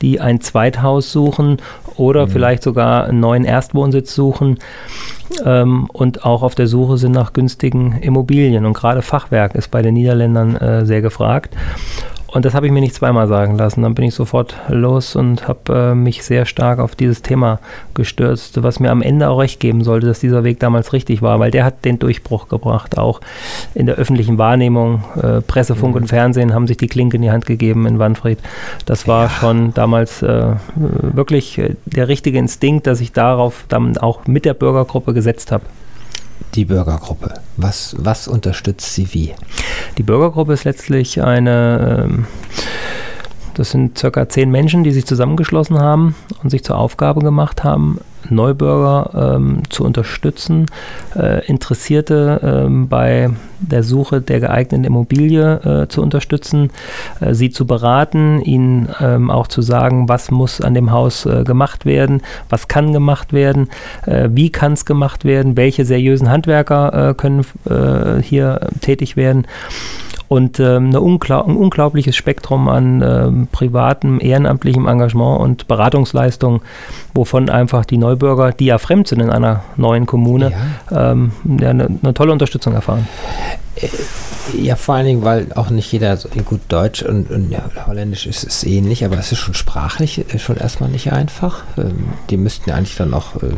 die 0.03 0.21
ein 0.21 0.41
Zweithaus 0.41 1.13
suchen 1.13 1.59
oder 1.97 2.27
mhm. 2.27 2.31
vielleicht 2.31 2.63
sogar 2.63 3.05
einen 3.05 3.21
neuen 3.21 3.45
Erstwohnsitz 3.45 4.15
suchen 4.15 4.59
ähm, 5.45 5.89
und 5.93 6.25
auch 6.25 6.43
auf 6.43 6.55
der 6.55 6.67
Suche 6.67 6.97
sind 6.99 7.13
nach 7.13 7.33
günstigen 7.33 7.93
Immobilien. 8.01 8.65
Und 8.65 8.75
gerade 8.75 9.03
Fachwerk 9.03 9.55
ist 9.55 9.71
bei 9.71 9.83
den 9.83 9.95
Niederländern 9.95 10.57
äh, 10.57 10.87
sehr 10.87 11.03
gefragt. 11.03 11.55
Und 12.37 12.45
das 12.45 12.53
habe 12.53 12.67
ich 12.67 12.73
mir 12.73 12.83
nicht 12.83 12.95
zweimal 12.95 13.29
sagen 13.29 13.57
lassen. 13.57 13.81
Dann 13.81 13.95
bin 13.95 14.05
ich 14.05 14.15
sofort 14.15 14.57
los 14.69 15.17
und 15.17 15.49
habe 15.49 15.93
äh, 15.93 15.95
mich 15.95 16.23
sehr 16.23 16.45
stark 16.45 16.81
auf 16.81 16.95
dieses 16.95 17.23
Thema 17.23 17.61
gestürzt, 17.95 18.63
was 18.63 18.79
mir 18.79 18.91
am 18.91 19.01
Ende 19.01 19.31
auch 19.31 19.39
recht 19.39 19.59
geben 19.59 19.83
sollte, 19.83 20.07
dass 20.07 20.21
dieser 20.21 20.45
Weg 20.45 20.61
damals 20.61 20.93
richtig 20.93 21.23
war, 21.23 21.41
weil 21.41 21.51
der 21.51 21.65
hat 21.65 21.87
den 21.87 21.99
Durchbruch 21.99 22.49
gebracht. 22.49 22.99
Auch 22.99 23.23
in 23.75 23.87
der 23.87 23.95
öffentlichen 23.95 24.37
Wahrnehmung, 24.37 25.03
äh, 25.17 25.41
Presse, 25.41 25.75
Funk 25.75 25.95
mhm. 25.95 26.03
und 26.03 26.09
Fernsehen 26.09 26.53
haben 26.53 26.67
sich 26.67 26.77
die 26.77 26.89
Klinke 26.89 27.17
in 27.17 27.23
die 27.23 27.31
Hand 27.31 27.47
gegeben 27.47 27.87
in 27.87 27.99
Wanfried. 27.99 28.39
Das 28.85 29.09
war 29.09 29.25
ja. 29.25 29.31
schon 29.31 29.73
damals 29.73 30.21
äh, 30.21 30.57
wirklich 30.75 31.57
äh, 31.57 31.75
der 31.87 32.09
richtige 32.09 32.37
Instinkt, 32.37 32.87
dass 32.87 33.01
ich 33.01 33.13
darauf 33.13 33.65
dann 33.71 33.97
auch 33.97 34.27
mit 34.27 34.45
der 34.45 34.53
Bürgergruppe 34.53 35.15
gesetzt 35.15 35.53
habe 35.53 35.65
die 36.55 36.65
Bürgergruppe? 36.65 37.35
Was, 37.57 37.95
was 37.99 38.29
unterstützt 38.29 38.95
sie 38.95 39.13
wie? 39.13 39.35
Die 39.99 40.03
Bürgergruppe 40.03 40.53
ist 40.53 40.65
letztlich 40.65 41.23
eine, 41.23 42.05
ähm, 42.05 42.27
das 43.57 43.71
sind 43.71 43.99
circa 43.99 44.29
zehn 44.29 44.51
Menschen, 44.51 44.85
die 44.85 44.93
sich 44.93 45.07
zusammengeschlossen 45.07 45.79
haben 45.79 46.15
und 46.43 46.51
sich 46.51 46.63
zur 46.63 46.77
Aufgabe 46.77 47.21
gemacht 47.21 47.65
haben, 47.65 47.99
Neubürger 48.29 49.37
ähm, 49.37 49.63
zu 49.71 49.85
unterstützen, 49.85 50.67
äh, 51.15 51.47
Interessierte 51.47 52.41
ähm, 52.43 52.89
bei 52.89 53.31
der 53.61 53.83
Suche 53.83 54.21
der 54.21 54.41
geeigneten 54.41 54.85
Immobilie 54.85 55.85
äh, 55.85 55.89
zu 55.89 56.03
unterstützen, 56.03 56.71
äh, 57.21 57.35
sie 57.35 57.51
zu 57.51 57.67
beraten, 57.67 58.43
ihnen 58.43 58.89
ähm, 59.01 59.31
auch 59.31 59.47
zu 59.47 59.63
sagen, 59.63 60.09
was 60.09 60.31
muss 60.31 60.61
an 60.61 60.75
dem 60.75 60.91
Haus 60.91 61.25
äh, 61.25 61.45
gemacht 61.45 61.87
werden, 61.87 62.23
was 62.51 62.69
kann 62.69 62.93
gemacht 62.93 63.33
werden, 63.33 63.69
äh, 64.05 64.29
wie 64.33 64.51
kann 64.51 64.73
es 64.73 64.85
gemacht 64.85 65.25
werden, 65.25 65.57
welche 65.57 65.85
seriösen 65.85 66.29
Handwerker 66.29 67.11
äh, 67.11 67.15
können 67.15 67.45
hier 68.23 68.69
tätig 68.81 69.17
werden 69.17 69.47
und 70.29 70.61
ähm, 70.61 70.95
unglaub, 70.95 71.47
ein 71.47 71.57
unglaubliches 71.57 72.17
Spektrum 72.17 72.69
an 72.69 73.03
ähm, 73.03 73.49
privatem, 73.51 74.21
ehrenamtlichem 74.21 74.87
Engagement 74.87 75.41
und 75.41 75.69
Beratungsleistung, 75.69 76.63
wovon 77.15 77.49
einfach 77.49 77.85
die 77.85 77.99
Neubürger, 77.99 78.53
die 78.53 78.67
ja 78.67 78.79
fremd 78.79 79.09
sind 79.09 79.21
in 79.21 79.31
einer 79.31 79.63
neuen 79.77 80.07
Kommune, 80.07 80.53
ja. 80.91 81.13
Ähm, 81.13 81.33
ja, 81.61 81.71
eine, 81.71 81.89
eine 82.03 82.15
tolle 82.15 82.33
Unterstützung 82.33 82.75
erfahren. 82.75 83.07
Äh, 83.77 83.89
Ja, 84.63 84.77
vor 84.77 84.95
allen 84.95 85.07
Dingen, 85.07 85.25
weil 85.25 85.49
auch 85.55 85.71
nicht 85.71 85.91
jeder 85.91 86.17
so 86.17 86.29
gut 86.45 86.61
Deutsch 86.69 87.03
und, 87.03 87.31
und 87.31 87.51
ja, 87.51 87.65
Holländisch 87.87 88.27
ist, 88.27 88.45
ist 88.45 88.65
ähnlich, 88.65 89.05
aber 89.05 89.19
es 89.19 89.33
ist 89.33 89.39
schon 89.39 89.55
sprachlich 89.55 90.19
ist 90.19 90.43
schon 90.43 90.57
erstmal 90.57 90.89
nicht 90.89 91.13
einfach. 91.13 91.65
Ähm, 91.77 92.11
die 92.31 92.37
müssten 92.37 92.71
ja 92.71 92.77
eigentlich 92.77 92.97
dann 92.97 93.13
auch 93.13 93.35
äh, 93.43 93.49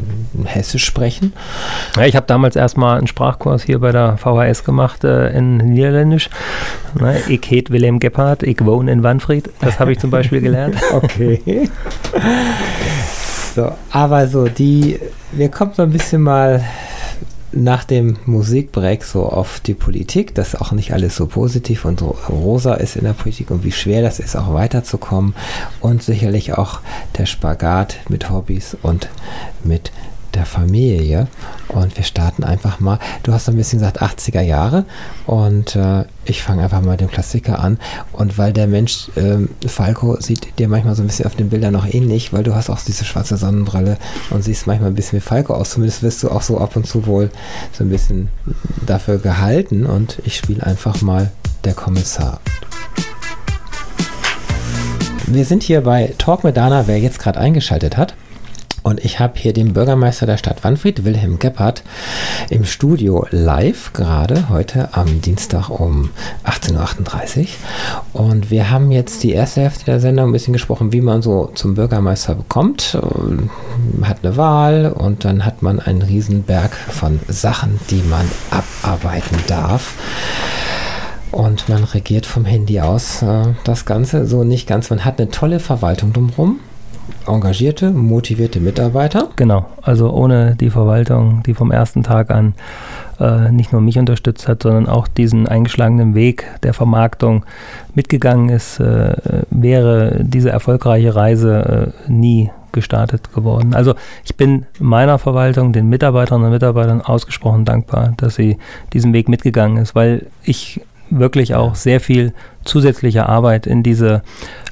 Hessisch 0.44 0.84
sprechen. 0.84 1.34
Ja, 1.96 2.06
ich 2.06 2.16
habe 2.16 2.26
damals 2.26 2.56
erstmal 2.56 2.96
einen 2.96 3.06
Sprachkurs 3.06 3.64
hier 3.64 3.80
bei 3.80 3.92
der 3.92 4.16
VHS 4.16 4.64
gemacht 4.64 5.04
äh, 5.04 5.28
in 5.36 5.58
Niederländisch. 5.58 6.30
Ne, 7.00 7.20
ich 7.28 7.42
heet 7.50 7.70
Willem 7.70 7.98
Gebhardt, 7.98 8.42
ich 8.42 8.64
wohne 8.64 8.92
in 8.92 9.02
Wanfried. 9.02 9.50
Das 9.60 9.78
habe 9.78 9.92
ich 9.92 9.98
zum 9.98 10.10
Beispiel 10.10 10.40
gelernt. 10.40 10.76
okay. 10.92 11.68
so, 13.54 13.72
aber 13.90 14.26
so, 14.28 14.48
die, 14.48 14.98
wir 15.32 15.50
kommen 15.50 15.72
so 15.74 15.82
ein 15.82 15.90
bisschen 15.90 16.22
mal 16.22 16.64
nach 17.52 17.84
dem 17.84 18.16
Musikbreak 18.26 19.04
so 19.04 19.26
auf 19.26 19.60
die 19.60 19.74
Politik, 19.74 20.34
dass 20.34 20.54
auch 20.54 20.72
nicht 20.72 20.92
alles 20.92 21.16
so 21.16 21.26
positiv 21.26 21.84
und 21.84 22.00
so 22.00 22.16
rosa 22.28 22.74
ist 22.74 22.96
in 22.96 23.04
der 23.04 23.14
Politik 23.14 23.50
und 23.50 23.64
wie 23.64 23.72
schwer 23.72 24.02
das 24.02 24.18
ist, 24.20 24.36
auch 24.36 24.52
weiterzukommen 24.52 25.34
und 25.80 26.02
sicherlich 26.02 26.54
auch 26.54 26.80
der 27.16 27.26
Spagat 27.26 27.96
mit 28.08 28.30
Hobbys 28.30 28.76
und 28.82 29.08
mit 29.64 29.92
der 30.34 30.46
Familie. 30.46 31.28
Und 31.68 31.96
wir 31.96 32.04
starten 32.04 32.44
einfach 32.44 32.80
mal. 32.80 32.98
Du 33.22 33.32
hast 33.32 33.48
ein 33.48 33.56
bisschen 33.56 33.78
gesagt 33.78 34.02
80er 34.02 34.40
Jahre 34.40 34.84
und 35.26 35.76
äh, 35.76 36.04
ich 36.24 36.42
fange 36.42 36.62
einfach 36.62 36.80
mal 36.80 36.92
mit 36.92 37.00
dem 37.00 37.10
Klassiker 37.10 37.60
an. 37.60 37.78
Und 38.12 38.38
weil 38.38 38.52
der 38.52 38.66
Mensch 38.66 39.10
ähm, 39.16 39.50
Falco 39.66 40.20
sieht 40.20 40.58
dir 40.58 40.68
manchmal 40.68 40.94
so 40.94 41.02
ein 41.02 41.06
bisschen 41.06 41.26
auf 41.26 41.36
den 41.36 41.50
Bildern 41.50 41.72
noch 41.72 41.86
ähnlich, 41.86 42.32
weil 42.32 42.42
du 42.42 42.54
hast 42.54 42.70
auch 42.70 42.80
diese 42.80 43.04
schwarze 43.04 43.36
Sonnenbrille 43.36 43.98
und 44.30 44.42
siehst 44.42 44.66
manchmal 44.66 44.90
ein 44.90 44.94
bisschen 44.94 45.18
wie 45.18 45.22
Falco 45.22 45.54
aus. 45.54 45.70
Zumindest 45.70 46.02
wirst 46.02 46.22
du 46.22 46.30
auch 46.30 46.42
so 46.42 46.58
ab 46.58 46.76
und 46.76 46.86
zu 46.86 47.06
wohl 47.06 47.30
so 47.72 47.84
ein 47.84 47.90
bisschen 47.90 48.28
dafür 48.86 49.18
gehalten. 49.18 49.86
Und 49.86 50.20
ich 50.24 50.36
spiele 50.36 50.64
einfach 50.64 51.02
mal 51.02 51.30
der 51.64 51.74
Kommissar. 51.74 52.40
Wir 55.26 55.44
sind 55.44 55.62
hier 55.62 55.82
bei 55.82 56.14
Talk 56.16 56.42
mit 56.42 56.56
Dana, 56.56 56.86
wer 56.86 56.98
jetzt 56.98 57.18
gerade 57.18 57.38
eingeschaltet 57.38 57.98
hat. 57.98 58.14
Und 58.82 59.04
ich 59.04 59.20
habe 59.20 59.38
hier 59.38 59.52
den 59.52 59.72
Bürgermeister 59.72 60.26
der 60.26 60.36
Stadt 60.36 60.64
Wanfried, 60.64 61.04
Wilhelm 61.04 61.38
Gebhardt, 61.38 61.82
im 62.48 62.64
Studio 62.64 63.26
live, 63.30 63.92
gerade 63.92 64.48
heute 64.48 64.90
am 64.92 65.20
Dienstag 65.20 65.68
um 65.68 66.10
18.38 66.44 67.40
Uhr. 67.40 67.46
Und 68.12 68.50
wir 68.50 68.70
haben 68.70 68.90
jetzt 68.90 69.22
die 69.22 69.32
erste 69.32 69.62
Hälfte 69.62 69.84
der 69.86 70.00
Sendung 70.00 70.28
ein 70.28 70.32
bisschen 70.32 70.52
gesprochen, 70.52 70.92
wie 70.92 71.00
man 71.00 71.22
so 71.22 71.50
zum 71.54 71.74
Bürgermeister 71.74 72.34
bekommt. 72.34 72.98
Man 73.02 74.08
hat 74.08 74.24
eine 74.24 74.36
Wahl 74.36 74.92
und 74.92 75.24
dann 75.24 75.44
hat 75.44 75.62
man 75.62 75.80
einen 75.80 76.02
Riesenberg 76.02 76.72
von 76.72 77.20
Sachen, 77.28 77.80
die 77.90 78.02
man 78.08 78.26
abarbeiten 78.50 79.38
darf. 79.46 79.94
Und 81.30 81.68
man 81.68 81.84
regiert 81.84 82.24
vom 82.24 82.44
Handy 82.46 82.80
aus 82.80 83.22
äh, 83.22 83.54
das 83.64 83.84
Ganze 83.84 84.26
so 84.26 84.44
nicht 84.44 84.66
ganz. 84.66 84.88
Man 84.88 85.04
hat 85.04 85.20
eine 85.20 85.30
tolle 85.30 85.60
Verwaltung 85.60 86.14
drumherum 86.14 86.60
engagierte, 87.28 87.90
motivierte 87.90 88.60
Mitarbeiter. 88.60 89.28
Genau, 89.36 89.66
also 89.82 90.10
ohne 90.10 90.56
die 90.56 90.70
Verwaltung, 90.70 91.42
die 91.44 91.54
vom 91.54 91.70
ersten 91.70 92.02
Tag 92.02 92.30
an 92.30 92.54
äh, 93.20 93.50
nicht 93.50 93.72
nur 93.72 93.80
mich 93.80 93.98
unterstützt 93.98 94.48
hat, 94.48 94.62
sondern 94.62 94.86
auch 94.86 95.08
diesen 95.08 95.48
eingeschlagenen 95.48 96.14
Weg 96.14 96.46
der 96.62 96.74
Vermarktung 96.74 97.44
mitgegangen 97.94 98.48
ist, 98.48 98.80
äh, 98.80 99.14
wäre 99.50 100.18
diese 100.20 100.50
erfolgreiche 100.50 101.14
Reise 101.14 101.92
äh, 102.08 102.10
nie 102.10 102.50
gestartet 102.72 103.32
geworden. 103.34 103.74
Also 103.74 103.94
ich 104.24 104.36
bin 104.36 104.66
meiner 104.78 105.18
Verwaltung, 105.18 105.72
den 105.72 105.88
Mitarbeiterinnen 105.88 106.46
und 106.46 106.52
Mitarbeitern 106.52 107.00
ausgesprochen 107.00 107.64
dankbar, 107.64 108.12
dass 108.18 108.34
sie 108.34 108.58
diesen 108.92 109.12
Weg 109.12 109.28
mitgegangen 109.28 109.78
ist, 109.78 109.94
weil 109.94 110.26
ich 110.42 110.80
wirklich 111.10 111.54
auch 111.54 111.74
sehr 111.74 112.00
viel 112.00 112.32
zusätzliche 112.64 113.28
Arbeit 113.28 113.66
in 113.66 113.82
diese 113.82 114.22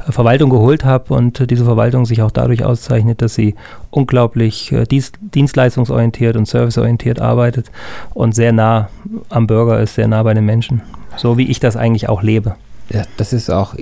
Verwaltung 0.09 0.51
geholt 0.51 0.85
habe 0.85 1.15
und 1.15 1.51
diese 1.51 1.65
Verwaltung 1.65 2.07
sich 2.07 2.23
auch 2.23 2.31
dadurch 2.31 2.65
auszeichnet, 2.65 3.23
dass 3.23 3.35
sie 3.35 3.55
unglaublich 3.91 4.73
äh, 4.73 4.87
dienstleistungsorientiert 4.87 6.37
und 6.37 6.47
serviceorientiert 6.47 7.21
arbeitet 7.21 7.71
und 8.15 8.35
sehr 8.35 8.53
nah 8.53 8.89
am 9.29 9.47
Bürger 9.47 9.81
ist, 9.81 9.95
sehr 9.95 10.09
nah 10.09 10.23
bei 10.23 10.35
den 10.35 10.45
Menschen. 10.45 10.83
So 11.17 11.39
wie 11.39 11.51
ich 11.51 11.61
das 11.61 11.77
eigentlich 11.77 12.09
auch 12.09 12.23
lebe. 12.23 12.57
Ja, 12.91 13.03
das 13.17 13.33
ist 13.33 13.51
auch, 13.51 13.75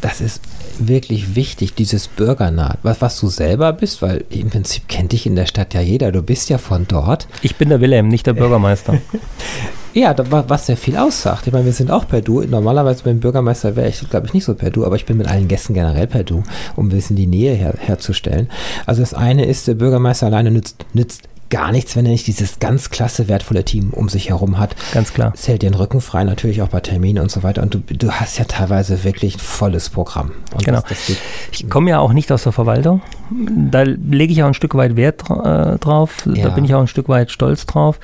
das 0.00 0.20
ist 0.20 0.40
wirklich 0.78 1.34
wichtig, 1.34 1.74
dieses 1.74 2.08
Bürgernah, 2.08 2.76
was, 2.82 3.00
was 3.00 3.20
du 3.20 3.28
selber 3.28 3.72
bist, 3.72 4.02
weil 4.02 4.24
im 4.30 4.50
Prinzip 4.50 4.88
kennt 4.88 5.12
dich 5.12 5.26
in 5.26 5.36
der 5.36 5.46
Stadt 5.46 5.74
ja 5.74 5.80
jeder, 5.80 6.12
du 6.12 6.22
bist 6.22 6.48
ja 6.48 6.58
von 6.58 6.86
dort. 6.88 7.28
Ich 7.42 7.56
bin 7.56 7.68
der 7.68 7.80
Wilhelm, 7.80 8.08
nicht 8.08 8.26
der 8.26 8.34
Bürgermeister. 8.34 8.98
Ja, 9.96 10.14
was 10.28 10.66
sehr 10.66 10.76
viel 10.76 10.98
aussagt. 10.98 11.46
Ich 11.46 11.54
meine, 11.54 11.64
wir 11.64 11.72
sind 11.72 11.90
auch 11.90 12.06
per 12.06 12.20
Du. 12.20 12.42
Normalerweise 12.42 13.02
beim 13.02 13.18
Bürgermeister 13.18 13.76
wäre 13.76 13.88
ich, 13.88 14.06
glaube 14.10 14.26
ich, 14.26 14.34
nicht 14.34 14.44
so 14.44 14.54
per 14.54 14.68
Du, 14.68 14.84
aber 14.84 14.96
ich 14.96 15.06
bin 15.06 15.16
mit 15.16 15.26
allen 15.26 15.48
Gästen 15.48 15.72
generell 15.72 16.06
per 16.06 16.22
Du, 16.22 16.42
um 16.76 16.88
ein 16.88 16.90
bisschen 16.90 17.16
die 17.16 17.26
Nähe 17.26 17.54
her, 17.54 17.72
herzustellen. 17.78 18.50
Also 18.84 19.00
das 19.00 19.14
eine 19.14 19.46
ist, 19.46 19.68
der 19.68 19.74
Bürgermeister 19.74 20.26
alleine 20.26 20.50
nützt, 20.50 20.84
nützt 20.92 21.22
gar 21.48 21.72
nichts, 21.72 21.96
wenn 21.96 22.04
er 22.04 22.12
nicht 22.12 22.26
dieses 22.26 22.58
ganz 22.58 22.90
klasse, 22.90 23.28
wertvolle 23.28 23.64
Team 23.64 23.94
um 23.94 24.10
sich 24.10 24.28
herum 24.28 24.58
hat. 24.58 24.76
Ganz 24.92 25.14
klar. 25.14 25.32
Es 25.34 25.48
hält 25.48 25.62
dir 25.62 25.70
den 25.70 25.78
Rücken 25.78 26.02
frei, 26.02 26.24
natürlich 26.24 26.60
auch 26.60 26.68
bei 26.68 26.80
Terminen 26.80 27.22
und 27.22 27.30
so 27.30 27.42
weiter. 27.42 27.62
Und 27.62 27.74
du, 27.74 27.78
du 27.78 28.10
hast 28.10 28.38
ja 28.38 28.44
teilweise 28.44 29.02
wirklich 29.02 29.36
ein 29.36 29.40
volles 29.40 29.88
Programm. 29.88 30.32
Und 30.52 30.64
genau. 30.64 30.80
Das, 30.80 31.06
das 31.06 31.16
ich 31.52 31.70
komme 31.70 31.90
ja 31.90 32.00
auch 32.00 32.12
nicht 32.12 32.30
aus 32.32 32.42
der 32.42 32.52
Verwaltung. 32.52 33.00
Da 33.30 33.82
lege 33.82 34.32
ich 34.32 34.42
auch 34.42 34.48
ein 34.48 34.54
Stück 34.54 34.74
weit 34.74 34.96
Wert 34.96 35.24
äh, 35.30 35.78
drauf. 35.78 36.28
Ja. 36.32 36.44
Da 36.44 36.50
bin 36.50 36.64
ich 36.64 36.74
auch 36.74 36.80
ein 36.80 36.86
Stück 36.86 37.08
weit 37.08 37.30
stolz 37.30 37.66
drauf, 37.66 37.98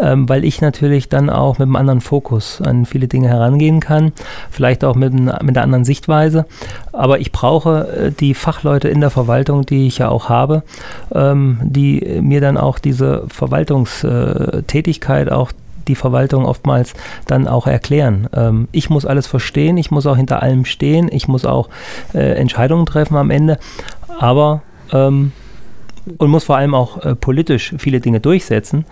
ähm, 0.00 0.28
weil 0.28 0.44
ich 0.44 0.60
natürlich 0.60 1.08
dann 1.08 1.30
auch 1.30 1.58
mit 1.58 1.66
einem 1.66 1.76
anderen 1.76 2.00
Fokus 2.00 2.60
an 2.62 2.86
viele 2.86 3.08
Dinge 3.08 3.28
herangehen 3.28 3.80
kann. 3.80 4.12
Vielleicht 4.50 4.84
auch 4.84 4.94
mit, 4.94 5.12
mit 5.12 5.32
einer 5.32 5.62
anderen 5.62 5.84
Sichtweise. 5.84 6.46
Aber 6.92 7.20
ich 7.20 7.32
brauche 7.32 7.88
äh, 7.88 8.12
die 8.12 8.34
Fachleute 8.34 8.88
in 8.88 9.00
der 9.00 9.10
Verwaltung, 9.10 9.66
die 9.66 9.86
ich 9.86 9.98
ja 9.98 10.08
auch 10.08 10.28
habe, 10.28 10.62
ähm, 11.14 11.58
die 11.62 12.20
mir 12.20 12.40
dann 12.40 12.56
auch 12.56 12.78
diese 12.78 13.24
Verwaltungstätigkeit, 13.28 15.30
auch 15.30 15.52
die 15.88 15.94
Verwaltung 15.94 16.44
oftmals 16.44 16.94
dann 17.26 17.48
auch 17.48 17.66
erklären. 17.66 18.28
Ähm, 18.34 18.68
ich 18.72 18.90
muss 18.90 19.06
alles 19.06 19.26
verstehen, 19.26 19.76
ich 19.76 19.90
muss 19.90 20.06
auch 20.06 20.16
hinter 20.16 20.42
allem 20.42 20.64
stehen, 20.64 21.08
ich 21.12 21.28
muss 21.28 21.44
auch 21.44 21.68
äh, 22.14 22.34
Entscheidungen 22.34 22.86
treffen 22.86 23.16
am 23.16 23.30
Ende, 23.30 23.58
aber 24.18 24.62
ähm, 24.92 25.32
und 26.18 26.30
muss 26.30 26.44
vor 26.44 26.56
allem 26.56 26.74
auch 26.74 26.98
äh, 27.04 27.14
politisch 27.14 27.74
viele 27.78 28.00
Dinge 28.00 28.20
durchsetzen. 28.20 28.84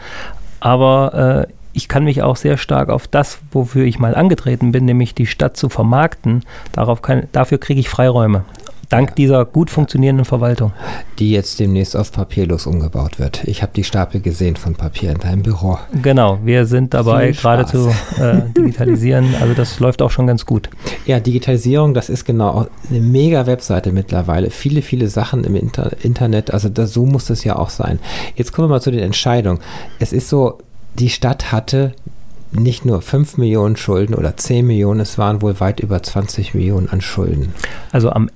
Aber 0.60 1.46
äh, 1.48 1.52
ich 1.72 1.88
kann 1.88 2.04
mich 2.04 2.22
auch 2.22 2.36
sehr 2.36 2.56
stark 2.56 2.88
auf 2.88 3.06
das, 3.06 3.38
wofür 3.52 3.84
ich 3.84 3.98
mal 3.98 4.14
angetreten 4.14 4.72
bin, 4.72 4.84
nämlich 4.84 5.14
die 5.14 5.26
Stadt 5.26 5.56
zu 5.56 5.68
vermarkten, 5.68 6.44
darauf 6.72 7.02
kann, 7.02 7.28
dafür 7.32 7.58
kriege 7.58 7.80
ich 7.80 7.88
Freiräume. 7.88 8.44
Dank 8.90 9.14
dieser 9.14 9.44
gut 9.44 9.70
funktionierenden 9.70 10.24
Verwaltung. 10.24 10.72
Die 11.20 11.30
jetzt 11.30 11.60
demnächst 11.60 11.96
auf 11.96 12.10
papierlos 12.10 12.66
umgebaut 12.66 13.20
wird. 13.20 13.44
Ich 13.44 13.62
habe 13.62 13.70
die 13.72 13.84
Stapel 13.84 14.20
gesehen 14.20 14.56
von 14.56 14.74
Papier 14.74 15.12
in 15.12 15.18
deinem 15.18 15.42
Büro. 15.44 15.78
Genau, 16.02 16.40
wir 16.42 16.66
sind 16.66 16.92
dabei 16.92 17.30
gerade 17.30 17.66
zu 17.66 17.88
äh, 18.20 18.42
digitalisieren. 18.56 19.32
Also 19.40 19.54
das 19.54 19.78
läuft 19.78 20.02
auch 20.02 20.10
schon 20.10 20.26
ganz 20.26 20.44
gut. 20.44 20.68
Ja, 21.06 21.20
Digitalisierung, 21.20 21.94
das 21.94 22.08
ist 22.08 22.24
genau 22.24 22.66
eine 22.90 23.00
mega 23.00 23.46
Webseite 23.46 23.92
mittlerweile. 23.92 24.50
Viele, 24.50 24.82
viele 24.82 25.06
Sachen 25.08 25.44
im 25.44 25.54
Inter 25.54 25.92
Internet. 26.02 26.52
Also 26.52 26.68
das, 26.68 26.92
so 26.92 27.06
muss 27.06 27.30
es 27.30 27.44
ja 27.44 27.54
auch 27.56 27.70
sein. 27.70 28.00
Jetzt 28.34 28.52
kommen 28.52 28.68
wir 28.68 28.74
mal 28.74 28.82
zu 28.82 28.90
den 28.90 29.04
Entscheidungen. 29.04 29.60
Es 30.00 30.12
ist 30.12 30.28
so, 30.28 30.58
die 30.98 31.10
Stadt 31.10 31.52
hatte 31.52 31.92
nicht 32.50 32.84
nur 32.84 33.00
5 33.00 33.36
Millionen 33.38 33.76
Schulden 33.76 34.14
oder 34.14 34.36
10 34.36 34.66
Millionen, 34.66 34.98
es 34.98 35.16
waren 35.16 35.40
wohl 35.40 35.60
weit 35.60 35.78
über 35.78 36.02
20 36.02 36.54
Millionen 36.54 36.88
an 36.88 37.00
Schulden. 37.00 37.54
Also 37.92 38.10
am 38.10 38.28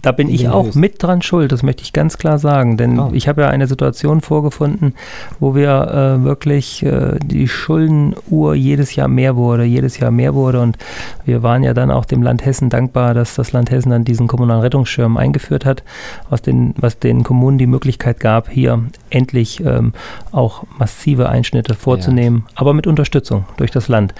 da 0.00 0.12
bin 0.12 0.28
ich 0.28 0.48
auch 0.48 0.74
mit 0.74 1.02
dran 1.02 1.22
schuld, 1.22 1.52
das 1.52 1.62
möchte 1.62 1.82
ich 1.82 1.92
ganz 1.92 2.18
klar 2.18 2.38
sagen. 2.38 2.76
Denn 2.76 2.98
oh. 2.98 3.10
ich 3.12 3.28
habe 3.28 3.42
ja 3.42 3.48
eine 3.48 3.66
Situation 3.66 4.20
vorgefunden, 4.20 4.94
wo 5.40 5.54
wir 5.54 6.18
äh, 6.20 6.24
wirklich 6.24 6.82
äh, 6.84 7.18
die 7.24 7.48
Schuldenuhr 7.48 8.54
jedes 8.54 8.94
Jahr 8.94 9.08
mehr 9.08 9.36
wurde, 9.36 9.64
jedes 9.64 9.98
Jahr 9.98 10.10
mehr 10.10 10.34
wurde. 10.34 10.60
Und 10.60 10.78
wir 11.24 11.42
waren 11.42 11.62
ja 11.62 11.74
dann 11.74 11.90
auch 11.90 12.04
dem 12.04 12.22
Land 12.22 12.44
Hessen 12.44 12.70
dankbar, 12.70 13.14
dass 13.14 13.34
das 13.34 13.52
Land 13.52 13.70
Hessen 13.70 13.90
dann 13.90 14.04
diesen 14.04 14.26
kommunalen 14.26 14.62
Rettungsschirm 14.62 15.16
eingeführt 15.16 15.64
hat, 15.64 15.82
was 16.30 16.42
den, 16.42 16.74
was 16.78 16.98
den 16.98 17.22
Kommunen 17.22 17.58
die 17.58 17.66
Möglichkeit 17.66 18.20
gab, 18.20 18.48
hier 18.48 18.82
endlich 19.10 19.64
ähm, 19.64 19.92
auch 20.30 20.64
massive 20.78 21.28
Einschnitte 21.28 21.74
vorzunehmen, 21.74 22.44
ja. 22.48 22.52
aber 22.56 22.74
mit 22.74 22.86
Unterstützung 22.86 23.44
durch 23.56 23.70
das 23.70 23.88
Land. 23.88 24.14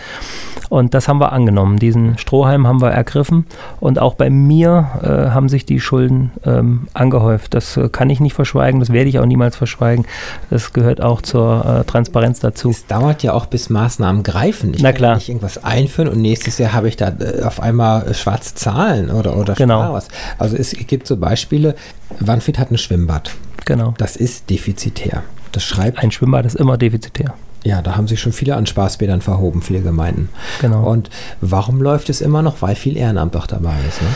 Und 0.68 0.94
das 0.94 1.06
haben 1.06 1.18
wir 1.18 1.32
angenommen. 1.32 1.78
Diesen 1.78 2.16
Strohhalm 2.16 2.66
haben 2.66 2.80
wir 2.80 2.90
ergriffen. 2.90 3.44
Und 3.78 3.98
auch 3.98 4.14
bei 4.14 4.30
mir 4.30 4.88
äh, 5.02 5.30
haben 5.30 5.50
sich 5.50 5.62
die 5.64 5.81
Schulden 5.81 6.33
ähm, 6.44 6.88
angehäuft. 6.94 7.55
Das 7.55 7.77
äh, 7.77 7.88
kann 7.88 8.11
ich 8.11 8.20
nicht 8.20 8.35
verschweigen, 8.35 8.81
das 8.81 8.92
werde 8.92 9.09
ich 9.09 9.18
auch 9.18 9.27
niemals 9.27 9.57
verschweigen. 9.57 10.07
Das 10.51 10.72
gehört 10.72 11.01
auch 11.01 11.22
zur 11.22 11.64
äh, 11.64 11.85
Transparenz 11.85 12.40
dazu. 12.40 12.70
Es 12.70 12.87
dauert 12.87 13.22
ja 13.22 13.33
auch, 13.33 13.46
bis 13.46 13.70
Maßnahmen 13.70 14.22
greifen. 14.22 14.75
Ich 14.75 14.83
Na 14.83 14.92
klar. 14.92 15.16
nicht 15.16 15.29
irgendwas 15.29 15.62
einführen 15.62 16.09
und 16.09 16.20
nächstes 16.20 16.59
Jahr 16.59 16.72
habe 16.72 16.88
ich 16.88 16.96
da 16.96 17.09
äh, 17.09 17.42
auf 17.42 17.61
einmal 17.61 18.07
äh, 18.09 18.14
schwarze 18.14 18.55
Zahlen 18.55 19.11
oder, 19.11 19.37
oder 19.37 19.55
genau. 19.55 19.92
was. 19.92 20.09
Also 20.38 20.57
es 20.57 20.70
gibt 20.72 21.07
so 21.07 21.16
Beispiele, 21.16 21.75
Wanfried 22.20 22.59
hat 22.59 22.70
ein 22.70 22.79
Schwimmbad. 22.79 23.33
Genau. 23.64 23.94
Das 23.98 24.16
ist 24.16 24.51
defizitär. 24.51 25.22
Das 25.53 25.64
schreibt. 25.64 25.98
Ein 25.98 26.11
Schwimmbad 26.11 26.46
ist 26.46 26.57
immer 26.57 26.79
defizitär. 26.79 27.35
Ja, 27.64 27.81
da 27.81 27.96
haben 27.96 28.09
sich 28.09 28.20
schon 28.20 28.33
viele 28.33 28.57
an 28.57 28.66
Spaßbädern 28.66 29.20
verhoben, 29.20 29.62
viele 29.62 29.83
Gemeinden. 29.83 30.29
Genau. 30.61 30.90
Und 30.90 31.11
warum 31.40 31.81
läuft 31.81 32.11
es 32.11 32.20
immer 32.20 32.42
noch? 32.42 32.61
Weil 32.61 32.75
viel 32.75 32.96
Ehrenamt 32.96 33.37
auch 33.37 33.46
dabei 33.46 33.75
ist. 33.88 34.03
Ne? 34.03 34.09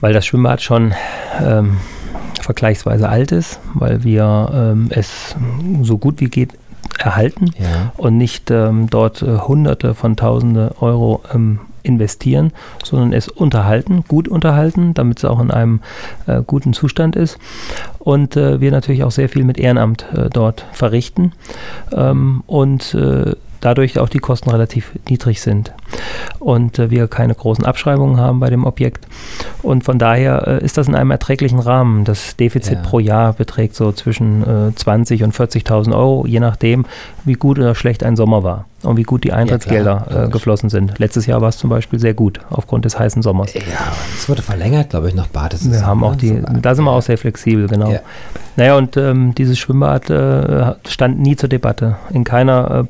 Weil 0.00 0.12
das 0.12 0.26
Schwimmbad 0.26 0.62
schon 0.62 0.94
ähm, 1.42 1.76
vergleichsweise 2.40 3.08
alt 3.08 3.32
ist, 3.32 3.60
weil 3.74 4.02
wir 4.02 4.50
ähm, 4.52 4.88
es 4.90 5.36
so 5.82 5.98
gut 5.98 6.20
wie 6.20 6.28
geht 6.28 6.54
erhalten 6.98 7.46
Ja. 7.58 7.92
und 7.96 8.18
nicht 8.18 8.50
ähm, 8.50 8.88
dort 8.90 9.22
äh, 9.22 9.38
Hunderte 9.38 9.94
von 9.94 10.16
Tausende 10.16 10.74
Euro 10.80 11.22
ähm, 11.32 11.60
investieren, 11.82 12.52
sondern 12.84 13.12
es 13.12 13.28
unterhalten, 13.28 14.04
gut 14.06 14.28
unterhalten, 14.28 14.92
damit 14.92 15.18
es 15.18 15.24
auch 15.24 15.40
in 15.40 15.50
einem 15.50 15.80
äh, 16.26 16.42
guten 16.46 16.72
Zustand 16.74 17.16
ist. 17.16 17.38
Und 17.98 18.36
äh, 18.36 18.60
wir 18.60 18.70
natürlich 18.70 19.02
auch 19.04 19.10
sehr 19.10 19.28
viel 19.28 19.44
mit 19.44 19.58
Ehrenamt 19.58 20.04
äh, 20.14 20.28
dort 20.30 20.66
verrichten 20.72 21.32
ähm, 21.92 22.42
und 22.46 22.94
äh, 22.94 23.34
dadurch 23.60 23.98
auch 23.98 24.08
die 24.08 24.18
Kosten 24.18 24.50
relativ 24.50 24.92
niedrig 25.08 25.40
sind 25.40 25.72
und 26.38 26.78
äh, 26.78 26.90
wir 26.90 27.08
keine 27.08 27.34
großen 27.34 27.64
Abschreibungen 27.64 28.18
haben 28.18 28.40
bei 28.40 28.50
dem 28.50 28.64
Objekt. 28.64 29.06
Und 29.62 29.84
von 29.84 29.98
daher 29.98 30.46
äh, 30.46 30.64
ist 30.64 30.78
das 30.78 30.88
in 30.88 30.94
einem 30.94 31.10
erträglichen 31.10 31.58
Rahmen. 31.58 32.04
Das 32.04 32.36
Defizit 32.36 32.78
Ja. 32.78 32.82
pro 32.82 32.98
Jahr 32.98 33.32
beträgt 33.32 33.74
so 33.74 33.92
zwischen 33.92 34.68
äh, 34.70 34.74
20 34.74 35.22
und 35.22 35.34
40.000 35.34 35.94
Euro, 35.94 36.26
je 36.26 36.40
nachdem, 36.40 36.86
wie 37.24 37.34
gut 37.34 37.58
oder 37.58 37.74
schlecht 37.74 38.02
ein 38.02 38.16
Sommer 38.16 38.42
war 38.42 38.64
und 38.82 38.96
wie 38.96 39.02
gut 39.02 39.24
die 39.24 39.32
Eintrittsgelder 39.32 40.06
klar, 40.08 40.24
äh, 40.24 40.28
geflossen 40.28 40.70
sind. 40.70 40.98
Letztes 40.98 41.26
Jahr 41.26 41.40
war 41.42 41.50
es 41.50 41.58
zum 41.58 41.68
Beispiel 41.68 41.98
sehr 41.98 42.14
gut 42.14 42.40
aufgrund 42.50 42.84
des 42.84 42.98
heißen 42.98 43.22
Sommers. 43.22 43.52
Ja, 43.52 43.60
es 44.16 44.28
wurde 44.28 44.42
verlängert, 44.42 44.90
glaube 44.90 45.08
ich, 45.08 45.14
noch 45.14 45.26
Badesaison. 45.26 45.72
Wir 45.72 45.86
haben 45.86 46.02
auch 46.02 46.12
ne? 46.12 46.16
die, 46.16 46.42
da 46.62 46.74
sind 46.74 46.84
wir 46.84 46.92
auch 46.92 47.02
sehr 47.02 47.18
flexibel, 47.18 47.68
genau. 47.68 47.90
Ja. 47.90 48.00
Naja, 48.56 48.76
und 48.76 48.96
ähm, 48.96 49.34
dieses 49.34 49.58
Schwimmbad 49.58 50.10
äh, 50.10 50.74
stand 50.88 51.20
nie 51.20 51.36
zur 51.36 51.48
Debatte. 51.48 51.96
In 52.12 52.24
keiner 52.24 52.70
äh, 52.80 52.84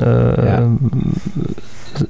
äh, 0.00 0.46
Ja. 0.46 0.62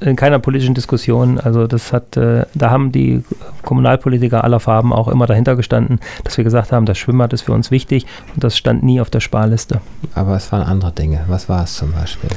in 0.00 0.16
keiner 0.16 0.38
politischen 0.38 0.74
Diskussion. 0.74 1.38
Also 1.38 1.66
das 1.66 1.92
hat, 1.92 2.16
äh, 2.16 2.46
da 2.54 2.70
haben 2.70 2.90
die 2.90 3.22
Kommunalpolitiker 3.62 4.42
aller 4.42 4.58
Farben 4.60 4.92
auch 4.94 5.08
immer 5.08 5.26
dahinter 5.26 5.56
gestanden, 5.56 6.00
dass 6.24 6.36
wir 6.38 6.44
gesagt 6.44 6.72
haben, 6.72 6.86
das 6.86 6.96
Schwimmbad 6.96 7.32
ist 7.34 7.42
für 7.42 7.52
uns 7.52 7.70
wichtig 7.70 8.06
und 8.34 8.42
das 8.42 8.56
stand 8.56 8.82
nie 8.82 9.00
auf 9.00 9.10
der 9.10 9.20
Sparliste. 9.20 9.80
Aber 10.14 10.36
es 10.36 10.50
waren 10.52 10.62
andere 10.62 10.92
Dinge. 10.92 11.20
Was 11.28 11.48
war 11.50 11.64
es 11.64 11.74
zum 11.76 11.92
Beispiel? 11.92 12.30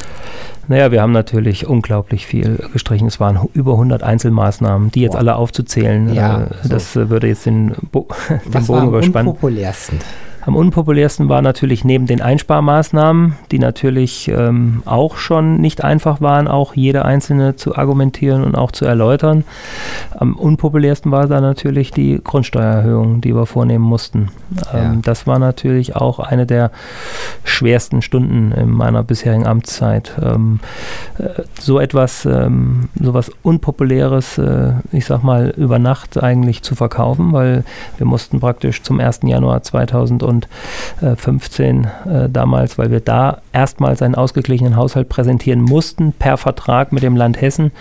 Naja, 0.68 0.92
wir 0.92 1.02
haben 1.02 1.14
natürlich 1.14 1.66
unglaublich 1.66 2.26
viel 2.26 2.58
gestrichen. 2.74 3.08
Es 3.08 3.22
waren 3.22 3.40
über 3.54 3.72
100 3.74 4.04
Einzelmaßnahmen, 4.04 4.92
die 4.92 5.00
jetzt 5.02 5.14
Boah. 5.14 5.20
alle 5.20 5.36
aufzuzählen, 5.38 6.14
Ja, 6.14 6.42
äh, 6.42 6.48
so. 6.64 6.70
das 6.70 6.96
äh, 6.98 7.10
würde 7.10 7.28
jetzt 7.28 7.46
den, 7.46 7.72
Bo 7.94 8.08
den 8.30 8.54
Was 8.54 8.68
war 8.68 8.76
Bogen 8.82 8.82
am 8.82 8.90
überspannen. 8.90 9.28
unpopulärsten? 9.30 10.00
Am 10.48 10.56
unpopulärsten 10.56 11.28
war 11.28 11.42
natürlich 11.42 11.84
neben 11.84 12.06
den 12.06 12.22
Einsparmaßnahmen, 12.22 13.36
die 13.52 13.60
natürlich 13.60 14.30
ähm, 14.30 14.82
auch 14.86 15.18
schon 15.18 15.60
nicht 15.60 15.84
einfach 15.84 16.22
waren, 16.22 16.48
auch 16.48 16.74
jede 16.74 17.04
einzelne 17.04 17.58
zu 17.58 17.76
argumentieren 17.76 18.46
und 18.46 18.56
auch 18.56 18.72
zu 18.72 18.86
erläutern. 18.86 19.44
Am 20.18 20.38
unpopulärsten 20.38 21.12
war 21.12 21.28
da 21.28 21.42
natürlich 21.42 21.92
die 21.92 22.22
Grundsteuererhöhung, 22.24 23.20
die 23.20 23.36
wir 23.36 23.46
vornehmen 23.46 23.84
mussten. 23.84 24.30
Ähm, 24.74 24.94
Ja. 24.94 24.96
Das 25.04 25.28
war 25.28 25.38
natürlich 25.38 25.98
auch 25.98 26.20
eine 26.20 26.46
der 26.46 26.72
schwersten 27.44 28.02
Stunden 28.02 28.54
in 28.54 28.72
meiner 28.72 29.04
bisherigen 29.04 29.46
Amtszeit. 29.46 30.14
Ähm, 30.22 30.62
äh, 31.18 31.42
so 31.60 31.78
etwas, 31.78 32.26
ähm, 32.26 32.88
so 32.98 33.14
was 33.14 33.32
Unpopuläres, 33.42 34.38
äh, 34.38 34.76
ich 34.94 35.08
sag 35.08 35.24
mal, 35.24 35.54
über 35.58 35.78
Nacht 35.78 36.24
eigentlich 36.24 36.64
zu 36.64 36.74
verkaufen, 36.74 37.34
weil 37.34 37.66
wir 37.98 38.08
mussten 38.08 38.40
praktisch 38.40 38.82
zum 38.82 39.02
1. 39.02 39.22
Januar 39.24 39.62
2015 41.00 41.84
äh, 42.06 42.30
damals, 42.30 42.78
weil 42.78 42.92
wir 42.92 43.00
da 43.00 43.42
erstmals 43.54 44.02
einen 44.02 44.16
ausgeglichenen 44.16 44.76
Haushalt 44.76 45.10
präsentieren 45.10 45.62
mussten, 45.62 46.14
per 46.14 46.38
Vertrag 46.38 46.92
mit 46.92 47.04
dem 47.04 47.16
Land 47.16 47.42
Hessen 47.42 47.72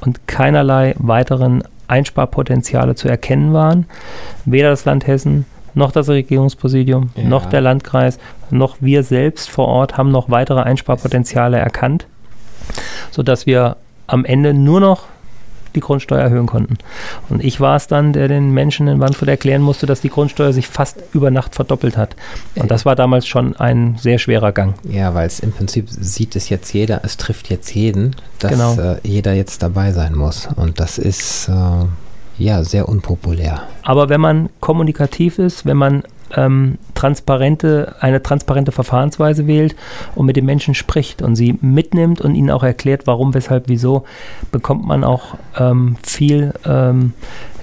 und 0.00 0.26
keinerlei 0.26 0.94
weiteren 0.98 1.64
Einsparpotenziale 1.88 2.94
zu 2.94 3.08
erkennen 3.08 3.52
waren. 3.52 3.86
Weder 4.44 4.70
das 4.70 4.84
Land 4.84 5.06
Hessen 5.06 5.46
noch 5.74 5.92
das 5.92 6.08
Regierungspräsidium, 6.08 7.10
Ja. 7.14 7.24
noch 7.24 7.46
der 7.46 7.60
Landkreis, 7.60 8.18
noch 8.50 8.76
wir 8.80 9.02
selbst 9.02 9.48
vor 9.50 9.68
Ort 9.68 9.96
haben 9.96 10.10
noch 10.10 10.30
weitere 10.30 10.60
Einsparpotenziale 10.60 11.58
erkannt, 11.58 12.06
sodass 13.10 13.46
wir 13.46 13.76
am 14.06 14.24
Ende 14.24 14.54
nur 14.54 14.80
noch 14.80 15.04
die 15.74 15.80
Grundsteuer 15.80 16.20
erhöhen 16.20 16.46
konnten. 16.46 16.78
Und 17.28 17.42
ich 17.44 17.60
war 17.60 17.76
es 17.76 17.86
dann, 17.86 18.12
der 18.12 18.28
den 18.28 18.50
Menschen 18.52 18.88
in 18.88 19.00
Wandfurt 19.00 19.28
erklären 19.28 19.62
musste, 19.62 19.86
dass 19.86 20.00
die 20.00 20.08
Grundsteuer 20.08 20.52
sich 20.52 20.66
fast 20.68 20.96
über 21.12 21.30
Nacht 21.30 21.54
verdoppelt 21.54 21.96
hat. 21.96 22.16
Und 22.56 22.70
das 22.70 22.84
war 22.84 22.96
damals 22.96 23.26
schon 23.26 23.56
ein 23.56 23.96
sehr 24.00 24.18
schwerer 24.18 24.52
Gang. 24.52 24.74
Ja, 24.84 25.14
weil 25.14 25.26
es 25.26 25.40
im 25.40 25.52
Prinzip 25.52 25.86
sieht 25.88 26.36
es 26.36 26.48
jetzt 26.48 26.72
jeder, 26.72 27.00
es 27.04 27.16
trifft 27.16 27.50
jetzt 27.50 27.74
jeden, 27.74 28.16
dass 28.38 28.52
Genau. 28.52 28.74
äh, 28.78 28.96
jeder 29.02 29.32
jetzt 29.34 29.62
dabei 29.62 29.92
sein 29.92 30.14
muss. 30.14 30.48
Und 30.56 30.80
das 30.80 30.98
ist 30.98 31.48
äh, 31.48 31.52
ja 32.38 32.62
sehr 32.64 32.88
unpopulär. 32.88 33.62
Aber 33.82 34.08
wenn 34.08 34.20
man 34.20 34.48
kommunikativ 34.60 35.38
ist, 35.38 35.66
wenn 35.66 35.76
man 35.76 36.02
ähm, 36.36 36.78
transparente, 36.94 37.96
eine 38.00 38.22
transparente 38.22 38.72
Verfahrensweise 38.72 39.46
wählt 39.46 39.74
und 40.14 40.26
mit 40.26 40.36
den 40.36 40.44
Menschen 40.44 40.74
spricht 40.74 41.22
und 41.22 41.36
sie 41.36 41.58
mitnimmt 41.60 42.20
und 42.20 42.34
ihnen 42.34 42.50
auch 42.50 42.62
erklärt, 42.62 43.06
warum, 43.06 43.34
weshalb, 43.34 43.68
wieso, 43.68 44.04
bekommt 44.50 44.86
man 44.86 45.04
auch 45.04 45.36
ähm, 45.58 45.96
viel, 46.02 46.52
ähm, 46.66 47.12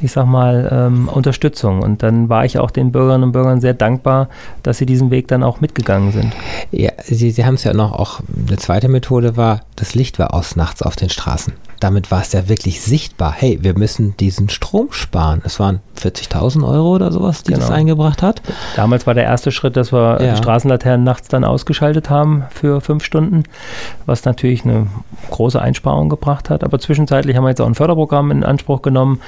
ich 0.02 0.12
sag 0.12 0.26
mal, 0.26 0.70
ähm, 0.72 1.08
Unterstützung. 1.10 1.82
Und 1.82 2.04
dann 2.04 2.30
war 2.30 2.46
ich 2.46 2.60
auch 2.60 2.72
den 2.72 2.92
Bürgerinnen 2.92 3.24
und 3.24 3.32
Bürgern 3.32 3.62
sehr 3.62 3.74
dankbar, 3.74 4.30
dass 4.64 4.78
sie 4.78 4.86
diesen 4.86 5.12
Weg 5.12 5.28
dann 5.28 5.44
auch 5.44 5.62
mitgegangen 5.62 6.12
sind. 6.12 6.34
Ja, 6.72 6.92
Sie, 7.04 7.32
Sie 7.32 7.46
haben 7.46 7.56
es 7.56 7.64
ja 7.64 7.74
noch 7.74 7.92
auch, 7.94 8.20
eine 8.48 8.58
zweite 8.58 8.88
Methode 8.88 9.38
war, 9.38 9.62
das 9.76 9.96
Licht 9.96 10.20
war 10.20 10.34
aus 10.34 10.56
nachts 10.56 10.82
auf 10.82 10.96
den 10.96 11.10
Straßen. 11.10 11.54
Damit 11.82 12.10
war 12.10 12.22
es 12.22 12.32
ja 12.32 12.48
wirklich 12.48 12.82
sichtbar. 12.82 13.34
Hey, 13.38 13.60
wir 13.62 13.78
müssen 13.78 14.16
diesen 14.18 14.48
Strom 14.48 14.88
sparen. 14.92 15.42
Es 15.44 15.60
waren 15.60 15.82
40.000 16.00 16.66
Euro 16.68 16.96
oder 16.96 17.12
sowas, 17.12 17.44
die 17.44 17.52
das 17.52 17.66
Genau. 17.66 17.76
eingebracht 17.76 18.22
hat. 18.24 18.42
Damals 18.78 19.06
war 19.06 19.14
der 19.14 19.26
erste 19.26 19.52
Schritt, 19.52 19.76
dass 19.76 19.92
wir 19.92 20.20
Ja. 20.22 20.32
die 20.32 20.38
Straßenlaternen 20.38 21.04
nachts 21.04 21.28
dann 21.28 21.44
ausgeschaltet 21.44 22.10
haben 22.10 22.44
für 22.50 22.80
fünf 22.80 23.04
Stunden, 23.04 23.44
was 24.06 24.24
natürlich 24.24 24.64
eine 24.64 24.88
große 25.30 25.62
Einsparung 25.62 26.08
gebracht 26.10 26.50
hat. 26.50 26.64
Aber 26.64 26.80
zwischenzeitlich 26.80 27.36
haben 27.36 27.44
wir 27.44 27.50
jetzt 27.50 27.62
auch 27.62 27.68
ein 27.68 27.76
Förderprogramm 27.76 28.32
in 28.32 28.44
Anspruch 28.46 28.82
genommen, 28.82 29.20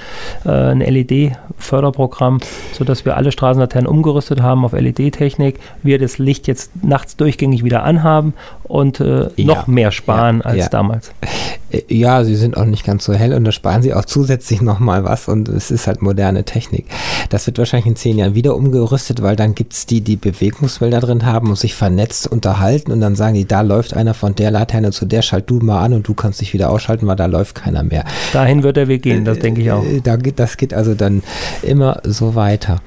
äh, 0.46 0.50
ein 0.58 0.80
LED-Förderprogramm, 0.82 2.40
sodass 2.74 3.06
wir 3.06 3.18
alle 3.18 3.32
Straßenlaternen 3.32 3.88
umgerüstet 3.88 4.42
haben 4.42 4.66
auf 4.66 4.74
LED-Technik, 4.74 5.60
wir 5.84 6.00
das 6.00 6.18
Licht 6.18 6.48
jetzt 6.48 6.72
nachts 6.84 7.16
durchgängig 7.18 7.64
wieder 7.64 7.84
anhaben 7.84 8.34
und 8.64 9.00
äh, 9.00 9.30
Ja. 9.36 9.46
noch 9.46 9.68
mehr 9.68 9.92
sparen 9.92 10.40
Ja. 10.40 10.46
als 10.46 10.58
Ja. 10.58 10.70
damals. 10.70 11.12
Äh, 11.72 11.82
Ja, 11.90 12.24
sie 12.24 12.36
sind 12.36 12.56
auch 12.58 12.66
nicht 12.66 12.86
ganz 12.86 13.04
so 13.06 13.14
hell 13.14 13.34
und 13.34 13.44
da 13.44 13.52
sparen 13.52 13.82
sie 13.82 13.94
auch 13.94 14.06
zusätzlich 14.06 14.62
nochmal 14.62 15.04
was 15.04 15.28
und 15.28 15.48
es 15.50 15.70
ist 15.72 15.88
halt 15.88 16.02
moderne 16.02 16.44
Technik. 16.46 16.86
Das 17.30 17.46
wird 17.48 17.58
wahrscheinlich 17.58 17.88
in 17.88 17.96
zehn 17.96 18.18
Jahren 18.18 18.36
wieder 18.36 18.56
umgerüstet, 18.56 19.22
weil 19.22 19.36
dann 19.36 19.54
gibt's 19.56 19.86
die, 19.86 20.02
die 20.02 20.16
Bewegungsmelder 20.16 21.00
drin 21.02 21.26
haben 21.26 21.50
und 21.50 21.58
sich 21.58 21.76
vernetzt 21.76 22.28
unterhalten 22.28 22.92
und 22.92 23.02
dann 23.02 23.16
sagen 23.16 23.36
die, 23.36 23.46
da 23.46 23.62
läuft 23.62 23.94
einer 23.96 24.14
von 24.14 24.34
der 24.36 24.52
Laterne 24.52 24.92
zu 24.92 25.06
der, 25.06 25.22
schalt 25.22 25.50
du 25.50 25.56
mal 25.60 25.82
an 25.84 25.94
und 25.94 26.08
du 26.08 26.14
kannst 26.14 26.40
dich 26.42 26.54
wieder 26.54 26.70
ausschalten, 26.70 27.06
weil 27.08 27.16
da 27.16 27.26
läuft 27.26 27.56
keiner 27.56 27.84
mehr. 27.84 28.04
Dahin 28.34 28.64
wird 28.64 28.78
der 28.78 28.88
Weg 28.88 29.04
gehen, 29.04 29.26
das 29.26 29.40
denke 29.40 29.62
ich 29.62 29.72
auch. 29.72 29.84
Äh, 29.84 30.02
Da 30.02 30.16
geht, 30.16 30.40
das 30.48 30.56
geht 30.56 30.74
also 30.74 30.96
dann 30.96 31.24
immer 31.62 32.00
so 32.06 32.34
weiter. 32.34 32.82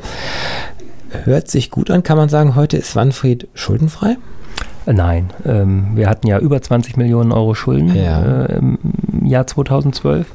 Hört 1.25 1.51
sich 1.51 1.71
gut 1.71 1.91
an, 1.91 2.03
kann 2.03 2.17
man 2.17 2.31
sagen, 2.31 2.55
heute 2.55 2.79
ist 2.79 2.97
Wanfried 2.97 3.49
schuldenfrei? 3.53 4.17
Nein, 4.93 5.31
ähm, 5.47 5.89
wir 5.95 6.09
hatten 6.09 6.27
ja 6.27 6.39
über 6.39 6.61
20 6.61 6.97
Millionen 6.97 7.33
Euro 7.33 7.55
Schulden 7.55 7.95
Ja. 7.95 8.45
äh, 8.45 8.57
im 8.59 8.79
Jahr 9.25 9.47
2012 9.47 10.27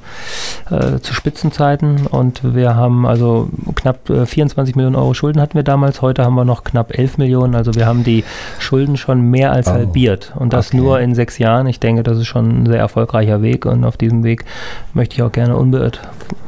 äh, 0.69 0.99
zu 0.99 1.13
Spitzenzeiten 1.13 2.07
und 2.07 2.55
wir 2.55 2.75
haben 2.75 3.05
also 3.05 3.49
knapp 3.75 4.09
äh, 4.09 4.25
24 4.25 4.75
Millionen 4.75 4.95
Euro 4.95 5.13
Schulden 5.13 5.41
hatten 5.41 5.55
wir 5.55 5.63
damals. 5.63 6.01
Heute 6.01 6.23
haben 6.23 6.35
wir 6.35 6.45
noch 6.45 6.63
knapp 6.63 6.97
11 6.97 7.17
Millionen. 7.17 7.55
Also 7.55 7.75
wir 7.75 7.85
haben 7.85 8.03
die 8.03 8.23
Schulden 8.59 8.95
schon 8.97 9.21
mehr 9.29 9.51
als 9.51 9.67
Oh, 9.67 9.71
halbiert 9.71 10.33
und 10.37 10.53
das 10.53 10.67
okay. 10.67 10.77
nur 10.77 10.99
in 10.99 11.15
sechs 11.15 11.37
Jahren. 11.37 11.67
Ich 11.67 11.79
denke, 11.79 12.03
das 12.03 12.17
ist 12.17 12.27
schon 12.27 12.63
ein 12.63 12.65
sehr 12.67 12.79
erfolgreicher 12.79 13.41
Weg 13.41 13.65
und 13.65 13.83
auf 13.83 13.97
diesem 13.97 14.23
Weg 14.23 14.45
möchte 14.93 15.15
ich 15.15 15.23
auch 15.23 15.31
gerne 15.31 15.57
unbeirrt, 15.57 15.99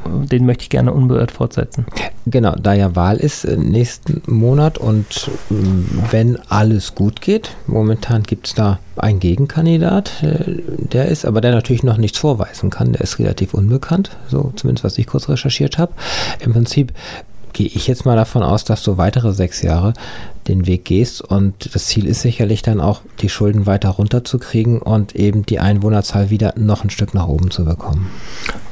den 0.05 0.45
möchte 0.45 0.64
ich 0.64 0.70
gerne 0.70 0.93
unbeirrt 0.93 1.32
fortsetzen. 1.32 1.86
Genau, 2.26 2.53
da 2.62 2.74
ja 2.74 2.95
Wahl 2.95 3.18
ist 3.18 3.43
äh, 3.45 3.58
nächsten 3.58 4.22
Monat 4.32 4.78
und 4.78 5.30
äh, 5.49 5.53
wenn 6.12 6.38
alles 6.49 6.93
gut 6.95 7.22
geht, 7.22 7.55
momentan 7.68 7.96
gibt 8.25 8.47
es 8.47 8.53
da 8.53 8.79
einen 8.95 9.19
Gegenkandidat, 9.19 10.23
äh, 10.23 10.61
der 10.67 11.07
ist, 11.07 11.25
aber 11.25 11.41
der 11.41 11.51
natürlich 11.51 11.83
noch 11.83 11.97
nichts 11.97 12.17
vorweisen 12.17 12.69
kann, 12.69 12.93
der 12.93 13.01
ist 13.01 13.19
relativ 13.19 13.53
unbekannt, 13.53 14.11
so 14.29 14.51
zumindest 14.55 14.83
was 14.83 14.97
ich 14.97 15.07
kurz 15.07 15.29
recherchiert 15.29 15.77
habe. 15.77 15.93
Im 16.39 16.53
Prinzip 16.53 16.93
gehe 17.53 17.67
ich 17.67 17.87
jetzt 17.87 18.05
mal 18.05 18.15
davon 18.15 18.43
aus, 18.43 18.63
dass 18.65 18.83
du 18.83 18.97
weitere 18.97 19.33
sechs 19.33 19.61
Jahre 19.61 19.93
den 20.47 20.67
Weg 20.67 20.85
gehst 20.85 21.21
und 21.21 21.73
das 21.73 21.85
Ziel 21.85 22.05
ist 22.05 22.21
sicherlich 22.21 22.61
dann 22.61 22.79
auch, 22.79 23.01
die 23.21 23.29
Schulden 23.29 23.65
weiter 23.65 23.89
runterzukriegen 23.89 24.79
und 24.79 25.15
eben 25.15 25.45
die 25.45 25.59
Einwohnerzahl 25.59 26.29
wieder 26.29 26.53
noch 26.55 26.83
ein 26.83 26.89
Stück 26.89 27.13
nach 27.13 27.27
oben 27.27 27.51
zu 27.51 27.65
bekommen. 27.65 28.11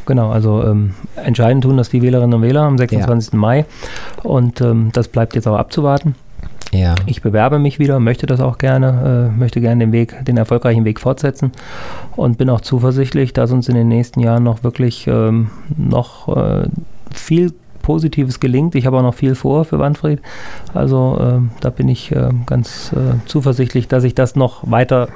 Genau, 0.05 0.30
also 0.30 0.63
ähm, 0.63 0.93
entscheidend 1.15 1.63
tun 1.63 1.78
das 1.78 1.89
die 1.89 2.01
Wählerinnen 2.01 2.36
und 2.36 2.41
Wähler 2.43 2.61
am 2.61 2.78
26. 2.78 3.34
Mai 3.34 3.65
und 4.23 4.61
ähm, 4.61 4.91
das 4.93 5.07
bleibt 5.07 5.36
jetzt 5.36 5.47
aber 5.47 5.59
abzuwarten. 5.59 6.15
Ja. 6.76 6.95
Ich 7.05 7.21
bewerbe 7.21 7.59
mich 7.59 7.80
wieder, 7.80 7.99
möchte 7.99 8.26
das 8.26 8.41
auch 8.41 8.57
gerne, 8.57 9.32
äh, 9.34 9.38
möchte 9.38 9.61
gerne 9.61 9.86
den 9.86 9.91
Weg, 9.91 10.26
den 10.26 10.38
erfolgreichen 10.38 10.86
Weg 10.86 10.99
fortsetzen 10.99 11.51
und 12.15 12.38
bin 12.38 12.49
auch 12.49 12.61
zuversichtlich, 12.61 13.34
dass 13.34 13.51
uns 13.51 13.69
in 13.69 13.76
den 13.76 13.88
nächsten 13.88 14.19
Jahren 14.19 14.43
noch 14.43 14.63
wirklich 14.63 15.07
ähm, 15.07 15.49
noch 15.78 16.28
äh, 16.36 16.67
viel 17.13 17.53
Positives 17.82 18.39
gelingt. 18.39 18.76
Ich 18.76 18.86
habe 18.86 18.97
auch 18.97 19.03
noch 19.03 19.13
viel 19.13 19.36
vor 19.36 19.63
für 19.63 19.80
Wanfried. 19.80 20.21
Also 20.73 21.17
äh, 21.19 21.61
da 21.61 21.69
bin 21.69 21.88
ich 21.88 22.11
äh, 22.11 22.30
ganz 22.45 22.91
äh, 22.93 23.15
zuversichtlich, 23.26 23.88
dass 23.88 24.03
ich 24.03 24.15
das 24.15 24.36
noch 24.36 24.69
weiter 24.69 25.09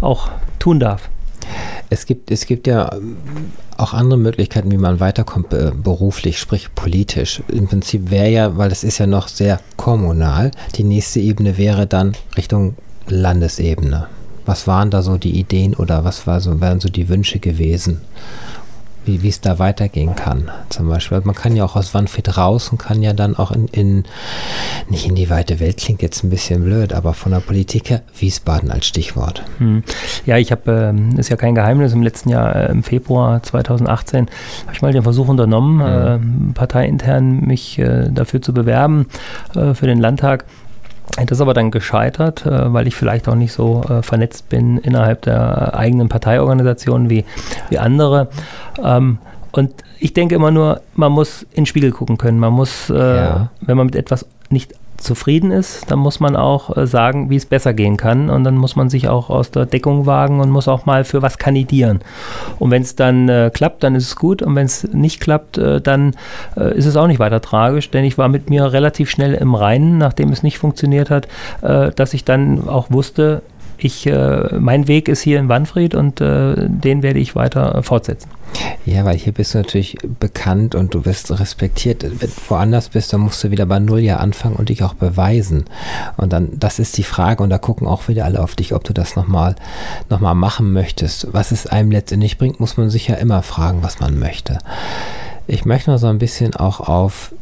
auch 0.00 0.30
tun 0.58 0.80
darf. 0.80 1.10
Es 1.90 2.06
gibt, 2.06 2.30
es 2.30 2.46
gibt 2.46 2.66
ja 2.66 2.92
ähm, 2.92 3.16
auch 3.76 3.92
andere 3.92 4.18
Möglichkeiten, 4.18 4.70
wie 4.70 4.78
man 4.78 5.00
weiterkommt 5.00 5.48
beruflich, 5.50 6.38
sprich 6.38 6.74
politisch. 6.74 7.42
Im 7.48 7.66
Prinzip 7.66 8.10
wäre 8.10 8.30
ja, 8.30 8.56
weil 8.56 8.68
das 8.68 8.84
ist 8.84 8.98
ja 8.98 9.06
noch 9.06 9.28
sehr 9.28 9.60
kommunal, 9.76 10.50
die 10.76 10.84
nächste 10.84 11.20
Ebene 11.20 11.58
wäre 11.58 11.86
dann 11.86 12.14
Richtung 12.36 12.76
Landesebene. 13.08 14.06
Was 14.46 14.66
waren 14.66 14.90
da 14.90 15.02
so 15.02 15.16
die 15.16 15.38
Ideen 15.38 15.74
oder 15.74 16.04
was 16.04 16.26
war 16.26 16.40
so, 16.40 16.60
wären 16.60 16.80
so 16.80 16.88
die 16.88 17.08
Wünsche 17.08 17.38
gewesen? 17.38 18.02
Wie 19.06 19.28
es 19.28 19.40
da 19.40 19.58
weitergehen 19.58 20.14
kann. 20.14 20.50
Zum 20.68 20.88
Beispiel, 20.88 21.20
man 21.24 21.34
kann 21.34 21.56
ja 21.56 21.64
auch 21.64 21.76
aus 21.76 21.94
Wanfried 21.94 22.36
raus 22.36 22.70
und 22.70 22.78
kann 22.78 23.02
ja 23.02 23.12
dann 23.12 23.36
auch 23.36 23.50
in, 23.50 23.66
in, 23.68 24.04
nicht 24.88 25.06
in 25.06 25.14
die 25.14 25.30
weite 25.30 25.60
Welt, 25.60 25.78
klingt 25.78 26.02
jetzt 26.02 26.24
ein 26.24 26.30
bisschen 26.30 26.64
blöd, 26.64 26.92
aber 26.92 27.14
von 27.14 27.32
der 27.32 27.40
Politik 27.40 27.90
her, 27.90 28.02
Wiesbaden 28.18 28.70
als 28.70 28.86
Stichwort. 28.86 29.42
Hm. 29.58 29.82
Ja, 30.26 30.38
ich 30.38 30.50
habe, 30.52 30.94
äh, 30.94 31.20
ist 31.20 31.28
ja 31.28 31.36
kein 31.36 31.54
Geheimnis, 31.54 31.92
im 31.92 32.02
letzten 32.02 32.30
Jahr, 32.30 32.54
äh, 32.54 32.70
im 32.70 32.82
Februar 32.82 33.42
2018, 33.42 34.26
habe 34.62 34.74
ich 34.74 34.82
mal 34.82 34.92
den 34.92 35.02
Versuch 35.02 35.28
unternommen, 35.28 35.76
mhm. 35.76 36.50
äh, 36.50 36.54
parteiintern 36.54 37.40
mich 37.40 37.78
äh, 37.78 38.08
dafür 38.10 38.42
zu 38.42 38.52
bewerben, 38.52 39.06
äh, 39.54 39.74
für 39.74 39.86
den 39.86 39.98
Landtag. 39.98 40.44
Das 41.16 41.38
ist 41.38 41.40
aber 41.40 41.54
dann 41.54 41.70
gescheitert, 41.70 42.44
äh, 42.44 42.72
weil 42.72 42.86
ich 42.86 42.96
vielleicht 42.96 43.28
auch 43.28 43.36
nicht 43.36 43.52
so 43.52 43.82
äh, 43.88 44.02
vernetzt 44.02 44.48
bin 44.48 44.78
innerhalb 44.78 45.22
der 45.22 45.76
eigenen 45.76 46.08
Parteiorganisation 46.08 47.08
wie, 47.08 47.24
wie 47.70 47.78
andere. 47.78 48.28
Ähm, 48.82 49.18
und 49.52 49.72
ich 50.00 50.12
denke 50.12 50.34
immer 50.34 50.50
nur, 50.50 50.80
man 50.94 51.12
muss 51.12 51.42
in 51.42 51.62
den 51.62 51.66
Spiegel 51.66 51.92
gucken 51.92 52.18
können. 52.18 52.40
Man 52.40 52.52
muss, 52.52 52.90
äh, 52.90 52.94
ja. 52.94 53.50
wenn 53.60 53.76
man 53.76 53.86
mit 53.86 53.94
etwas 53.94 54.26
nicht 54.50 54.74
zufrieden 54.96 55.50
ist, 55.50 55.90
dann 55.90 55.98
muss 55.98 56.20
man 56.20 56.36
auch 56.36 56.76
äh, 56.76 56.86
sagen, 56.86 57.30
wie 57.30 57.36
es 57.36 57.46
besser 57.46 57.74
gehen 57.74 57.96
kann. 57.96 58.30
Und 58.30 58.44
dann 58.44 58.56
muss 58.56 58.76
man 58.76 58.90
sich 58.90 59.08
auch 59.08 59.30
aus 59.30 59.50
der 59.50 59.66
Deckung 59.66 60.06
wagen 60.06 60.40
und 60.40 60.50
muss 60.50 60.68
auch 60.68 60.86
mal 60.86 61.04
für 61.04 61.22
was 61.22 61.38
kandidieren. 61.38 62.00
Und 62.58 62.70
wenn 62.70 62.82
es 62.82 62.96
dann 62.96 63.28
äh, 63.28 63.50
klappt, 63.52 63.82
dann 63.82 63.94
ist 63.94 64.06
es 64.06 64.16
gut. 64.16 64.42
Und 64.42 64.54
wenn 64.56 64.66
es 64.66 64.84
nicht 64.92 65.20
klappt, 65.20 65.58
äh, 65.58 65.80
dann 65.80 66.14
äh, 66.56 66.76
ist 66.76 66.86
es 66.86 66.96
auch 66.96 67.06
nicht 67.06 67.18
weiter 67.18 67.40
tragisch. 67.40 67.90
Denn 67.90 68.04
ich 68.04 68.18
war 68.18 68.28
mit 68.28 68.50
mir 68.50 68.72
relativ 68.72 69.10
schnell 69.10 69.34
im 69.34 69.54
Reinen, 69.54 69.98
nachdem 69.98 70.30
es 70.30 70.42
nicht 70.42 70.58
funktioniert 70.58 71.10
hat, 71.10 71.28
äh, 71.62 71.90
dass 71.90 72.14
ich 72.14 72.24
dann 72.24 72.68
auch 72.68 72.90
wusste, 72.90 73.42
ich, 73.78 74.06
äh, 74.06 74.54
mein 74.58 74.88
Weg 74.88 75.08
ist 75.08 75.22
hier 75.22 75.38
in 75.38 75.48
Wanfried 75.48 75.94
und 75.94 76.20
den 76.20 77.02
werde 77.02 77.18
ich 77.18 77.34
weiter 77.34 77.82
fortsetzen. 77.82 78.28
Ja, 78.84 79.04
weil 79.04 79.16
hier 79.16 79.32
bist 79.32 79.54
du 79.54 79.58
natürlich 79.58 79.96
bekannt 80.20 80.74
und 80.74 80.94
du 80.94 81.04
wirst 81.04 81.30
respektiert. 81.38 82.02
Wenn 82.02 82.18
du 82.28 82.34
woanders 82.48 82.90
bist, 82.90 83.12
dann 83.12 83.20
musst 83.20 83.42
du 83.42 83.50
wieder 83.50 83.66
bei 83.66 83.78
Null 83.78 84.00
ja 84.00 84.18
anfangen 84.18 84.56
und 84.56 84.68
dich 84.68 84.82
auch 84.82 84.94
beweisen. 84.94 85.64
Und 86.16 86.32
dann, 86.32 86.50
das 86.58 86.78
ist 86.78 86.96
die 86.98 87.02
Frage 87.02 87.42
und 87.42 87.50
da 87.50 87.58
gucken 87.58 87.86
auch 87.86 88.08
wieder 88.08 88.24
alle 88.24 88.42
auf 88.42 88.54
dich, 88.54 88.74
ob 88.74 88.84
du 88.84 88.92
das 88.92 89.16
nochmal 89.16 89.56
noch 90.10 90.20
mal 90.20 90.34
machen 90.34 90.72
möchtest. 90.72 91.28
Was 91.32 91.50
es 91.50 91.66
einem 91.66 91.90
letztendlich 91.90 92.38
bringt, 92.38 92.60
muss 92.60 92.76
man 92.76 92.90
sich 92.90 93.08
ja 93.08 93.16
immer 93.16 93.42
fragen, 93.42 93.82
was 93.82 94.00
man 94.00 94.18
möchte. 94.18 94.58
Ich 95.46 95.64
möchte 95.64 95.90
noch 95.90 95.98
so 95.98 96.06
ein 96.06 96.18
bisschen 96.18 96.54
auch 96.54 96.80
auf 96.80 97.32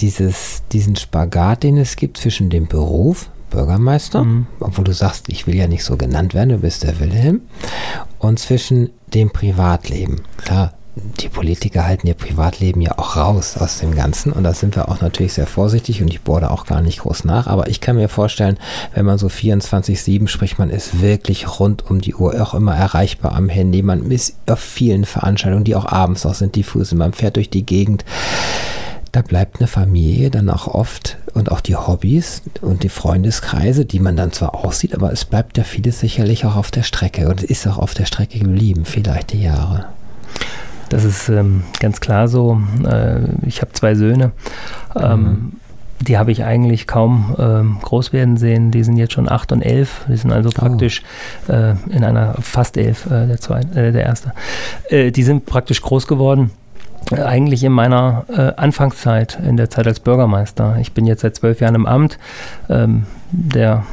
dieses, 0.00 0.62
diesen 0.72 0.96
Spagat, 0.96 1.62
den 1.62 1.76
es 1.76 1.96
gibt 1.96 2.16
zwischen 2.16 2.50
dem 2.50 2.66
Beruf, 2.66 3.28
Bürgermeister, 3.52 4.24
mhm. 4.24 4.46
obwohl 4.60 4.84
du 4.84 4.92
sagst, 4.92 5.28
ich 5.28 5.46
will 5.46 5.54
ja 5.54 5.68
nicht 5.68 5.84
so 5.84 5.96
genannt 5.96 6.34
werden, 6.34 6.50
du 6.50 6.58
bist 6.58 6.82
der 6.82 6.98
Wilhelm, 6.98 7.42
und 8.18 8.38
zwischen 8.38 8.90
dem 9.12 9.30
Privatleben. 9.30 10.22
Klar, 10.38 10.72
die 10.94 11.28
Politiker 11.28 11.86
halten 11.86 12.06
ihr 12.06 12.14
Privatleben 12.14 12.82
ja 12.82 12.98
auch 12.98 13.16
raus 13.16 13.56
aus 13.56 13.78
dem 13.78 13.94
Ganzen. 13.94 14.30
Und 14.30 14.44
da 14.44 14.52
sind 14.52 14.76
wir 14.76 14.90
auch 14.90 15.00
natürlich 15.00 15.32
sehr 15.32 15.46
vorsichtig 15.46 16.02
und 16.02 16.08
ich 16.08 16.20
bohre 16.20 16.42
da 16.42 16.50
auch 16.50 16.66
gar 16.66 16.82
nicht 16.82 17.00
groß 17.00 17.24
nach, 17.24 17.46
aber 17.46 17.68
ich 17.68 17.80
kann 17.80 17.96
mir 17.96 18.08
vorstellen, 18.08 18.58
wenn 18.94 19.06
man 19.06 19.16
so 19.16 19.28
24-7 19.28 20.28
spricht, 20.28 20.58
man 20.58 20.68
ist 20.68 21.00
wirklich 21.00 21.58
rund 21.58 21.90
um 21.90 22.00
die 22.00 22.14
Uhr 22.14 22.40
auch 22.42 22.52
immer 22.52 22.76
erreichbar 22.76 23.34
am 23.34 23.48
Handy, 23.48 23.82
man 23.82 24.10
ist 24.10 24.36
auf 24.46 24.60
vielen 24.60 25.06
Veranstaltungen, 25.06 25.64
die 25.64 25.76
auch 25.76 25.86
abends 25.86 26.24
noch 26.24 26.34
sind, 26.34 26.56
diffus, 26.56 26.92
man 26.92 27.14
fährt 27.14 27.36
durch 27.36 27.48
die 27.48 27.64
Gegend 27.64 28.04
da 29.12 29.20
bleibt 29.20 29.60
eine 29.60 29.66
Familie 29.66 30.30
dann 30.30 30.48
auch 30.48 30.66
oft 30.66 31.18
und 31.34 31.52
auch 31.52 31.60
die 31.60 31.76
Hobbys 31.76 32.42
und 32.62 32.82
die 32.82 32.88
Freundeskreise, 32.88 33.84
die 33.84 34.00
man 34.00 34.16
dann 34.16 34.32
zwar 34.32 34.54
aussieht, 34.54 34.94
aber 34.94 35.12
es 35.12 35.26
bleibt 35.26 35.58
ja 35.58 35.64
vieles 35.64 36.00
sicherlich 36.00 36.46
auch 36.46 36.56
auf 36.56 36.70
der 36.70 36.82
Strecke 36.82 37.28
und 37.28 37.42
ist 37.42 37.66
auch 37.66 37.78
auf 37.78 37.92
der 37.92 38.06
Strecke 38.06 38.38
geblieben, 38.38 38.86
vielleicht 38.86 39.34
die 39.34 39.42
Jahre. 39.42 39.84
Das 40.88 41.04
ist 41.04 41.28
ähm, 41.28 41.62
ganz 41.78 42.00
klar 42.00 42.26
so. 42.26 42.60
Äh, 42.86 43.20
ich 43.46 43.60
habe 43.60 43.72
zwei 43.72 43.94
Söhne. 43.94 44.32
Ähm, 44.96 45.22
mhm. 45.22 45.52
Die 46.00 46.18
habe 46.18 46.32
ich 46.32 46.44
eigentlich 46.44 46.86
kaum 46.86 47.36
ähm, 47.38 47.78
groß 47.82 48.12
werden 48.12 48.36
sehen. 48.36 48.70
Die 48.72 48.82
sind 48.82 48.96
jetzt 48.96 49.12
schon 49.12 49.30
acht 49.30 49.52
und 49.52 49.62
elf. 49.62 50.04
Die 50.08 50.16
sind 50.16 50.32
also 50.32 50.48
oh. 50.50 50.52
praktisch 50.52 51.02
oh. 51.48 51.52
äh, 51.52 51.74
in 51.90 52.02
einer 52.02 52.34
fast 52.40 52.76
elf, 52.76 53.06
äh, 53.06 53.26
der, 53.26 53.40
zweite, 53.40 53.68
äh, 53.78 53.92
der 53.92 54.04
erste. 54.04 54.32
Äh, 54.88 55.12
die 55.12 55.22
sind 55.22 55.46
praktisch 55.46 55.80
groß 55.80 56.06
geworden 56.06 56.50
eigentlich 57.10 57.64
in 57.64 57.72
meiner 57.72 58.24
äh, 58.28 58.52
Anfangszeit, 58.56 59.38
in 59.46 59.56
der 59.56 59.70
Zeit 59.70 59.86
als 59.86 60.00
Bürgermeister. 60.00 60.76
Ich 60.80 60.92
bin 60.92 61.06
jetzt 61.06 61.22
seit 61.22 61.36
zwölf 61.36 61.60
Jahren 61.60 61.74
im 61.74 61.86
Amt. 61.86 62.18
Ähm, 62.68 63.06
der 63.30 63.84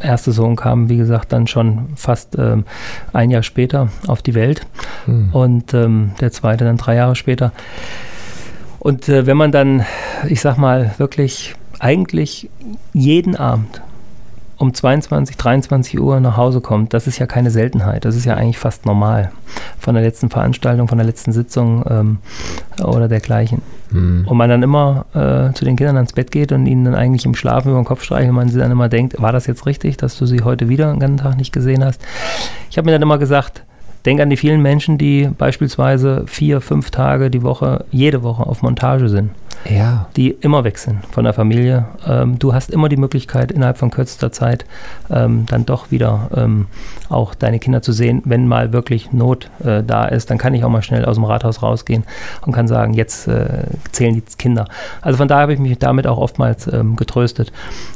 erste 0.00 0.32
Sohn 0.32 0.56
kam, 0.56 0.88
wie 0.88 0.96
gesagt, 0.96 1.32
dann 1.32 1.46
schon 1.46 1.90
fast 1.96 2.36
ähm, 2.36 2.64
ein 3.12 3.30
Jahr 3.30 3.42
später 3.42 3.88
auf 4.06 4.20
die 4.20 4.34
Welt 4.34 4.66
hm. 5.06 5.30
und 5.32 5.74
ähm, 5.74 6.12
der 6.20 6.32
zweite 6.32 6.64
dann 6.64 6.76
drei 6.76 6.96
Jahre 6.96 7.14
später. 7.14 7.52
Und 8.80 9.08
äh, 9.08 9.26
wenn 9.26 9.36
man 9.36 9.52
dann, 9.52 9.84
ich 10.28 10.40
sag 10.40 10.58
mal, 10.58 10.94
wirklich 10.98 11.54
eigentlich 11.78 12.50
jeden 12.92 13.36
Abend 13.36 13.80
um 14.56 14.72
22, 14.72 15.36
23 15.36 16.00
Uhr 16.00 16.20
nach 16.20 16.36
Hause 16.36 16.60
kommt, 16.60 16.94
das 16.94 17.06
ist 17.06 17.18
ja 17.18 17.26
keine 17.26 17.50
Seltenheit. 17.50 18.04
Das 18.04 18.16
ist 18.16 18.24
ja 18.24 18.34
eigentlich 18.34 18.58
fast 18.58 18.86
normal. 18.86 19.32
Von 19.78 19.94
der 19.94 20.02
letzten 20.02 20.30
Veranstaltung, 20.30 20.88
von 20.88 20.98
der 20.98 21.06
letzten 21.06 21.32
Sitzung 21.32 21.84
ähm, 21.88 22.18
oder 22.82 23.08
dergleichen. 23.08 23.62
Mhm. 23.90 24.26
Und 24.26 24.36
man 24.36 24.48
dann 24.48 24.62
immer 24.62 25.06
äh, 25.14 25.52
zu 25.54 25.64
den 25.64 25.76
Kindern 25.76 25.96
ans 25.96 26.12
Bett 26.12 26.30
geht 26.30 26.52
und 26.52 26.66
ihnen 26.66 26.84
dann 26.84 26.94
eigentlich 26.94 27.24
im 27.24 27.34
Schlafen 27.34 27.70
über 27.70 27.80
den 27.80 27.84
Kopf 27.84 28.02
streicht 28.02 28.28
und 28.28 28.34
man 28.34 28.48
sie 28.48 28.58
dann 28.58 28.70
immer 28.70 28.88
denkt, 28.88 29.20
war 29.20 29.32
das 29.32 29.46
jetzt 29.46 29.66
richtig, 29.66 29.96
dass 29.96 30.18
du 30.18 30.26
sie 30.26 30.42
heute 30.42 30.68
wieder 30.68 30.90
einen 30.90 31.00
ganzen 31.00 31.18
Tag 31.18 31.36
nicht 31.36 31.52
gesehen 31.52 31.84
hast? 31.84 32.00
Ich 32.70 32.78
habe 32.78 32.86
mir 32.86 32.92
dann 32.92 33.02
immer 33.02 33.18
gesagt, 33.18 33.64
denk 34.04 34.20
an 34.20 34.30
die 34.30 34.36
vielen 34.36 34.62
Menschen, 34.62 34.98
die 34.98 35.28
beispielsweise 35.38 36.24
vier, 36.26 36.60
fünf 36.60 36.90
Tage 36.90 37.30
die 37.30 37.42
Woche, 37.42 37.84
jede 37.90 38.22
Woche 38.22 38.46
auf 38.46 38.62
Montage 38.62 39.08
sind 39.08 39.30
ja. 39.68 40.06
die 40.16 40.30
immer 40.30 40.64
weg 40.64 40.78
sind 40.78 41.04
von 41.10 41.24
der 41.24 41.32
Familie. 41.32 41.86
Ähm, 42.06 42.38
du 42.38 42.54
hast 42.54 42.70
immer 42.70 42.88
die 42.88 42.96
Möglichkeit, 42.96 43.52
innerhalb 43.52 43.78
von 43.78 43.90
kürzester 43.90 44.32
Zeit 44.32 44.64
ähm, 45.10 45.46
dann 45.46 45.66
doch 45.66 45.90
wieder 45.90 46.30
ähm, 46.36 46.66
auch 47.14 47.34
deine 47.34 47.58
Kinder 47.58 47.82
zu 47.82 47.92
sehen. 47.92 48.22
Wenn 48.24 48.48
mal 48.48 48.72
wirklich 48.72 49.12
Not 49.12 49.50
äh, 49.64 49.82
da 49.82 50.06
ist, 50.06 50.30
dann 50.30 50.38
kann 50.38 50.54
ich 50.54 50.64
auch 50.64 50.68
mal 50.68 50.82
schnell 50.82 51.04
aus 51.04 51.16
dem 51.16 51.24
Rathaus 51.24 51.62
rausgehen 51.62 52.04
und 52.44 52.52
kann 52.52 52.68
sagen, 52.68 52.94
jetzt 52.94 53.28
äh, 53.28 53.64
zählen 53.92 54.14
die 54.14 54.22
Kinder. 54.36 54.66
Also 55.00 55.18
von 55.18 55.28
daher 55.28 55.42
habe 55.42 55.54
ich 55.54 55.60
mich 55.60 55.78
damit 55.78 56.06
auch 56.06 56.18
oftmals 56.18 56.66
ähm, 56.72 56.96
getröstet. 56.96 57.52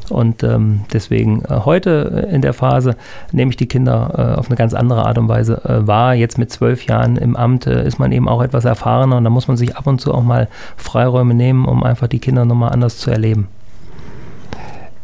Und 0.08 0.42
ähm, 0.42 0.84
deswegen 0.92 1.42
äh, 1.44 1.60
heute 1.64 2.26
in 2.30 2.40
der 2.40 2.54
Phase 2.54 2.96
nehme 3.32 3.50
ich 3.50 3.56
die 3.56 3.66
Kinder 3.66 4.34
äh, 4.36 4.38
auf 4.38 4.48
eine 4.48 4.56
ganz 4.56 4.72
andere 4.72 5.04
Art 5.04 5.18
und 5.18 5.28
Weise 5.28 5.62
äh, 5.64 5.86
wahr. 5.86 6.14
Jetzt 6.14 6.38
mit 6.38 6.50
zwölf 6.50 6.86
Jahren 6.86 7.16
im 7.16 7.36
Amt 7.36 7.66
äh, 7.66 7.86
ist 7.86 7.98
man 7.98 8.12
eben 8.12 8.28
auch 8.28 8.42
etwas 8.42 8.64
erfahrener 8.64 9.16
und 9.16 9.24
da 9.24 9.30
muss 9.30 9.48
man 9.48 9.56
sich 9.56 9.76
ab 9.76 9.86
und 9.86 10.00
zu 10.00 10.14
auch 10.14 10.22
mal 10.22 10.48
Freiräume 10.76 11.34
nehmen 11.34 11.48
nehmen, 11.48 11.64
um 11.64 11.82
einfach 11.82 12.08
die 12.08 12.18
Kinder 12.18 12.44
nochmal 12.44 12.72
anders 12.72 12.98
zu 12.98 13.10
erleben. 13.10 13.48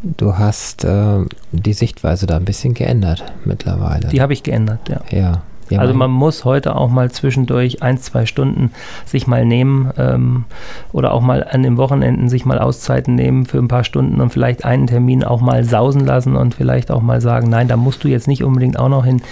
Du 0.05 0.37
hast 0.37 0.85
äh, 0.85 1.25
die 1.53 1.73
Sichtweise 1.73 2.27
da 2.27 2.37
ein 2.37 2.45
bisschen 2.45 2.75
geändert 2.75 3.25
mittlerweile. 3.45 4.09
Die 4.09 4.21
habe 4.21 4.35
ich 4.35 4.43
geändert, 4.43 4.89
ja. 4.89 5.01
Ja. 5.11 5.43
Ja, 5.71 5.79
also 5.79 5.95
man 5.95 6.11
muss 6.11 6.45
heute 6.45 6.77
auch 6.77 6.91
mal 6.91 7.11
zwischendurch 7.11 7.83
ein, 7.83 7.97
zwei 7.99 8.27
Stunden 8.27 8.71
sich 9.07 9.27
mal 9.27 9.47
nehmen 9.47 9.91
ähm, 9.97 10.45
oder 10.93 11.15
auch 11.15 11.23
mal 11.23 11.43
an 11.43 11.63
den 11.63 11.79
Wochenenden 11.79 12.29
sich 12.29 12.45
mal 12.45 12.59
Auszeiten 12.59 13.15
nehmen 13.15 13.47
für 13.47 13.59
ein 13.59 13.69
paar 13.69 13.83
Stunden 13.83 14.21
und 14.21 14.31
vielleicht 14.31 14.67
einen 14.67 14.87
Termin 14.87 15.25
auch 15.25 15.41
mal 15.41 15.65
sausen 15.65 16.05
lassen 16.05 16.37
und 16.37 16.55
vielleicht 16.55 16.91
auch 16.91 17.01
mal 17.01 17.23
sagen, 17.23 17.49
nein, 17.49 17.67
da 17.67 17.79
musst 17.79 18.05
du 18.05 18.09
jetzt 18.09 18.29
nicht 18.29 18.45
unbedingt 18.45 18.79
auch 18.79 18.91
noch 18.91 19.07
hin, 19.07 19.23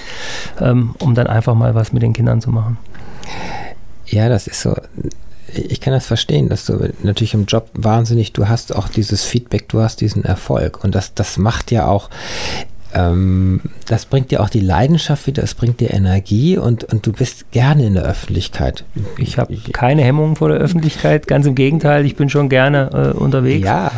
ähm, 0.59 0.95
um 1.01 1.15
dann 1.15 1.27
einfach 1.27 1.55
mal 1.55 1.75
was 1.75 1.93
mit 1.93 2.03
den 2.03 2.15
Kindern 2.15 2.41
zu 2.41 2.51
machen. 2.51 2.79
Ja, 4.07 4.31
das 4.31 4.47
ist 4.47 4.63
so 4.63 4.75
ich 5.55 5.81
kann 5.81 5.93
das 5.93 6.07
verstehen, 6.07 6.49
dass 6.49 6.65
du 6.65 6.93
natürlich 7.03 7.35
im 7.35 7.45
Job 7.45 7.69
wahnsinnig, 7.75 8.33
du 8.33 8.49
hast 8.49 8.75
auch 8.75 8.89
dieses 8.89 9.25
Feedback, 9.25 9.69
du 9.69 9.81
hast 9.81 10.01
diesen 10.01 10.25
Erfolg. 10.25 10.83
Und 10.83 10.95
das, 10.95 11.15
das 11.15 11.37
macht 11.37 11.71
ja 11.71 11.87
auch, 11.87 12.09
ähm, 12.95 13.61
das 13.87 14.07
bringt 14.07 14.31
dir 14.31 14.43
auch 14.43 14.49
die 14.49 14.61
Leidenschaft 14.61 15.27
wieder, 15.27 15.43
es 15.43 15.55
bringt 15.55 15.81
dir 15.81 15.93
Energie 15.93 16.59
und, 16.59 16.85
und 16.85 17.07
du 17.07 17.13
bist 17.13 17.51
gerne 17.51 17.87
in 17.87 17.95
der 17.95 18.05
Öffentlichkeit. 18.05 18.85
Ich 19.19 19.39
habe 19.39 19.57
keine 19.73 20.03
Hemmungen 20.03 20.37
vor 20.37 20.49
der 20.49 20.59
Öffentlichkeit, 20.59 21.27
ganz 21.27 21.47
im 21.47 21.55
Gegenteil, 21.55 22.05
ich 22.05 22.17
bin 22.17 22.29
schon 22.29 22.49
gerne 22.49 23.15
äh, 23.15 23.19
unterwegs. 23.19 23.65
Ja, 23.65 23.91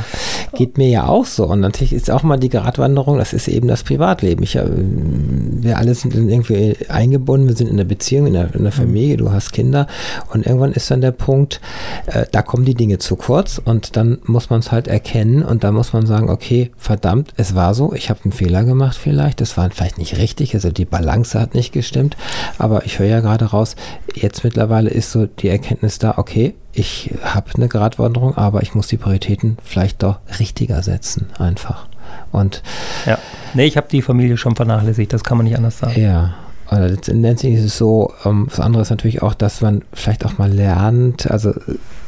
Geht 0.55 0.79
mir 0.79 0.89
ja 0.89 1.07
auch 1.07 1.25
so. 1.25 1.47
Und 1.47 1.61
natürlich 1.61 1.93
ist 1.93 2.11
auch 2.11 2.23
mal 2.23 2.39
die 2.39 2.49
Gratwanderung, 2.49 3.19
das 3.19 3.33
ist 3.33 3.49
eben 3.49 3.69
das 3.69 3.83
Privatleben. 3.83 4.43
Ich, 4.43 4.57
äh, 4.57 4.65
wir 4.67 5.79
alle 5.79 5.95
sind 5.95 6.15
irgendwie 6.15 6.77
eingebunden, 6.89 7.49
wir 7.49 7.57
sind 7.57 7.69
in 7.69 7.77
der 7.77 7.85
Beziehung, 7.85 8.27
in 8.27 8.35
der, 8.35 8.55
in 8.55 8.63
der 8.63 8.73
mhm. 8.73 8.77
Familie, 8.77 9.17
du 9.17 9.33
hast 9.33 9.53
Kinder. 9.53 9.87
Und 10.33 10.47
irgendwann 10.47 10.73
ist 10.73 10.91
dann 10.91 11.01
der 11.01 11.13
Punkt, 11.13 11.61
äh, 12.07 12.27
da 12.31 12.43
kommen 12.43 12.65
die 12.65 12.75
Dinge 12.75 12.99
zu 12.99 13.17
kurz 13.17 13.61
und 13.65 13.97
dann 13.97 14.19
muss 14.25 14.51
man 14.51 14.61
es 14.61 14.71
halt 14.71 14.89
erkennen 14.89 15.43
und 15.43 15.65
da 15.65 15.73
muss 15.73 15.93
man 15.93 16.07
sagen, 16.07 16.31
okay, 16.31 16.71
verdammt, 16.77 17.33
es 17.37 17.55
war 17.55 17.75
so, 17.75 17.93
ich 17.93 18.11
habe 18.11 18.21
einen 18.25 18.33
Fehler 18.33 18.65
gemacht 18.65 18.84
vielleicht, 18.93 19.41
das 19.41 19.57
war 19.57 19.71
vielleicht 19.71 19.99
nicht 19.99 20.19
richtig, 20.19 20.55
also 20.55 20.71
die 20.71 20.85
Balance 20.85 21.39
hat 21.41 21.55
nicht 21.55 21.73
gestimmt, 21.73 22.17
aber 22.59 22.85
ich 22.85 22.99
höre 22.99 23.07
ja 23.07 23.21
gerade 23.21 23.47
raus, 23.47 23.77
jetzt 24.15 24.45
mittlerweile 24.45 24.91
ist 24.91 25.11
so 25.11 25.27
die 25.27 25.49
Erkenntnis 25.49 25.99
da, 25.99 26.15
okay, 26.19 26.55
ich 26.73 27.15
habe 27.23 27.51
eine 27.55 27.69
Gratwanderung, 27.69 28.37
aber 28.37 28.63
ich 28.63 28.75
muss 28.75 28.89
die 28.89 28.97
Prioritäten 28.97 29.59
vielleicht 29.63 30.03
doch 30.03 30.19
richtiger 30.39 30.83
setzen, 30.83 31.27
einfach. 31.39 31.87
Und 32.33 32.63
ja, 33.07 33.19
nee, 33.55 33.65
ich 33.65 33.77
habe 33.77 33.89
die 33.91 34.03
Familie 34.03 34.37
schon 34.37 34.57
vernachlässigt, 34.57 35.13
das 35.13 35.25
kann 35.25 35.39
man 35.39 35.47
nicht 35.47 35.57
anders 35.57 35.79
sagen. 35.79 36.01
Ja, 36.01 36.35
oder 36.71 36.89
letztendlich 36.89 37.55
ist 37.55 37.65
es 37.65 37.79
so, 37.79 38.13
ähm, 38.25 38.47
das 38.49 38.61
andere 38.61 38.83
ist 38.83 38.91
natürlich 38.91 39.23
auch, 39.23 39.35
dass 39.35 39.61
man 39.61 39.83
vielleicht 39.93 40.25
auch 40.25 40.39
mal 40.39 40.51
lernt, 40.51 41.31
also 41.31 41.55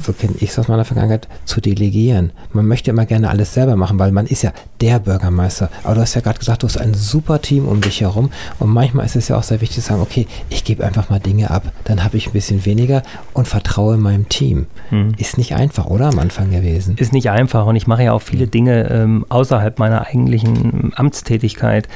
so 0.00 0.12
kenne 0.12 0.34
ich 0.38 0.50
es 0.50 0.58
aus 0.58 0.68
meiner 0.68 0.84
Vergangenheit, 0.84 1.28
zu 1.44 1.60
delegieren. 1.60 2.32
Man 2.52 2.66
möchte 2.66 2.90
immer 2.90 3.06
gerne 3.06 3.30
alles 3.30 3.54
selber 3.54 3.76
machen, 3.76 3.98
weil 3.98 4.12
man 4.12 4.26
ist 4.26 4.42
ja 4.42 4.52
der 4.80 4.98
Bürgermeister. 4.98 5.70
Aber 5.84 5.96
du 5.96 6.00
hast 6.00 6.14
ja 6.14 6.20
gerade 6.20 6.38
gesagt, 6.38 6.62
du 6.62 6.66
hast 6.66 6.76
ein 6.76 6.94
super 6.94 7.40
Team 7.40 7.66
um 7.66 7.80
dich 7.80 8.00
herum 8.00 8.30
und 8.58 8.70
manchmal 8.70 9.06
ist 9.06 9.16
es 9.16 9.28
ja 9.28 9.36
auch 9.36 9.42
sehr 9.42 9.60
wichtig 9.60 9.82
zu 9.82 9.88
sagen, 9.88 10.02
okay, 10.02 10.26
ich 10.50 10.64
gebe 10.64 10.84
einfach 10.84 11.10
mal 11.10 11.20
Dinge 11.20 11.50
ab, 11.50 11.72
dann 11.84 12.04
habe 12.04 12.16
ich 12.16 12.26
ein 12.28 12.32
bisschen 12.32 12.64
weniger 12.64 13.02
und 13.32 13.48
vertraue 13.48 13.96
meinem 13.96 14.28
Team. 14.28 14.66
Hm. 14.90 15.14
Ist 15.16 15.38
nicht 15.38 15.54
einfach, 15.54 15.86
oder 15.86 16.06
am 16.06 16.18
Anfang 16.18 16.50
gewesen? 16.50 16.96
Ist 16.96 17.12
nicht 17.12 17.30
einfach 17.30 17.66
und 17.66 17.76
ich 17.76 17.86
mache 17.86 18.04
ja 18.04 18.12
auch 18.12 18.22
viele 18.22 18.46
Dinge 18.46 18.88
ähm, 18.90 19.24
außerhalb 19.28 19.78
meiner 19.78 20.06
eigentlichen 20.06 20.92
Amtstätigkeit. 20.94 21.88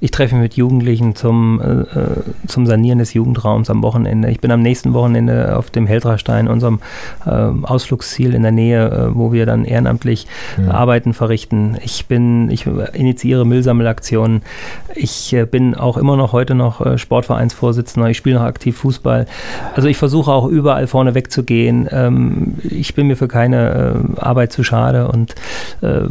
Ich 0.00 0.10
treffe 0.10 0.34
mich 0.36 0.42
mit 0.42 0.54
Jugendlichen 0.54 1.14
zum 1.14 1.60
äh, 1.60 1.98
äh 1.98 2.08
zum 2.46 2.66
Sanieren 2.66 2.98
des 2.98 3.14
Jugendraums 3.14 3.70
am 3.70 3.82
Wochenende. 3.82 4.30
Ich 4.30 4.40
bin 4.40 4.50
am 4.50 4.62
nächsten 4.62 4.94
Wochenende 4.94 5.56
auf 5.56 5.70
dem 5.70 5.86
Heldrastein, 5.86 6.48
unserem 6.48 6.80
äh, 7.26 7.47
Ausflugsziel 7.62 8.34
in 8.34 8.42
der 8.42 8.52
Nähe, 8.52 8.90
äh, 8.90 9.14
wo 9.14 9.32
wir 9.32 9.46
dann 9.46 9.64
ehrenamtlich 9.64 10.26
mhm. 10.56 10.70
Arbeiten 10.70 11.14
verrichten. 11.14 11.76
Ich 11.82 12.06
bin, 12.06 12.50
ich 12.50 12.66
initiiere 12.92 13.44
Müllsammelaktionen. 13.44 14.42
Ich 14.94 15.32
äh, 15.32 15.44
bin 15.44 15.74
auch 15.74 15.96
immer 15.96 16.16
noch 16.16 16.32
heute 16.32 16.54
noch 16.54 16.84
äh, 16.84 16.98
Sportvereinsvorsitzender. 16.98 18.10
Ich 18.10 18.16
spiele 18.16 18.36
noch 18.36 18.44
aktiv 18.44 18.76
Fußball. 18.76 19.26
Also 19.74 19.88
ich 19.88 19.96
versuche 19.96 20.32
auch 20.32 20.46
überall 20.46 20.86
vorne 20.86 21.14
wegzugehen. 21.14 21.88
Ähm, 21.90 22.54
ich 22.62 22.94
bin 22.94 23.06
mir 23.06 23.16
für 23.16 23.28
keine 23.28 24.04
Arbeit 24.16 24.52
zu 24.52 24.64
schade 24.64 25.08
und 25.08 25.34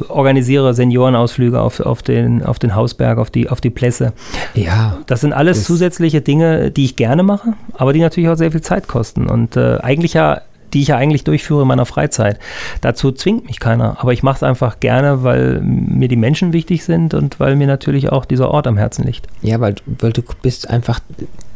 organisiere 0.07 0.73
Seniorenausflüge 0.73 1.59
auf, 1.59 1.79
auf, 1.79 2.01
den, 2.01 2.43
auf 2.43 2.59
den 2.59 2.75
Hausberg, 2.75 3.17
auf 3.17 3.29
die, 3.29 3.49
auf 3.49 3.61
die 3.61 3.69
Plässe. 3.69 4.13
Ja. 4.53 4.97
Das 5.07 5.21
sind 5.21 5.33
alles 5.33 5.63
zusätzliche 5.63 6.07
zusätzliche 6.07 6.21
Dinge, 6.21 6.71
die 6.71 6.85
ich 6.85 6.95
gerne 6.95 7.23
mache, 7.23 7.53
aber 7.73 7.93
die 7.93 7.99
natürlich 7.99 8.29
auch 8.29 8.38
sehr 8.38 8.51
viel 8.51 8.61
Zeit 8.61 8.88
kosten 8.88 9.27
und 9.27 9.55
äh, 9.55 9.77
eigentlich 9.77 10.13
ja 10.13 10.41
die 10.74 10.82
ich 10.82 10.89
ja 10.89 10.97
eigentlich 10.97 11.24
durchführe 11.24 11.61
in 11.61 11.68
meiner 11.68 11.86
Freizeit. 11.86 12.39
Dazu 12.82 13.11
zwingt 13.11 13.45
mich 13.45 13.59
keiner, 13.59 13.97
aber 13.99 14.13
ich 14.13 14.24
mache 14.24 14.38
es 14.38 14.43
einfach 14.43 14.80
gerne, 14.80 15.24
weil 15.24 15.59
mir 15.61 16.07
die 16.07 16.15
Menschen 16.15 16.53
wichtig 16.53 16.84
sind 16.84 17.13
und 17.13 17.39
weil 17.39 17.55
mir 17.55 17.68
natürlich 17.68 18.09
auch 18.09 18.26
dieser 18.26 18.51
Ort 18.51 18.68
am 18.68 18.78
Herzen 18.78 19.03
liegt. 19.03 19.28
Ja, 19.41 19.59
weil, 19.59 19.76
weil 19.86 20.13
du 20.13 20.22
bist 20.41 20.70
einfach 20.70 20.99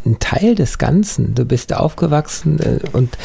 ein 0.06 0.18
Teil 0.20 0.56
des 0.56 0.78
Ganzen. 0.78 1.36
Du 1.36 1.46
bist 1.46 1.74
aufgewachsen 1.76 2.60
äh, 2.60 2.80
und 2.94 3.18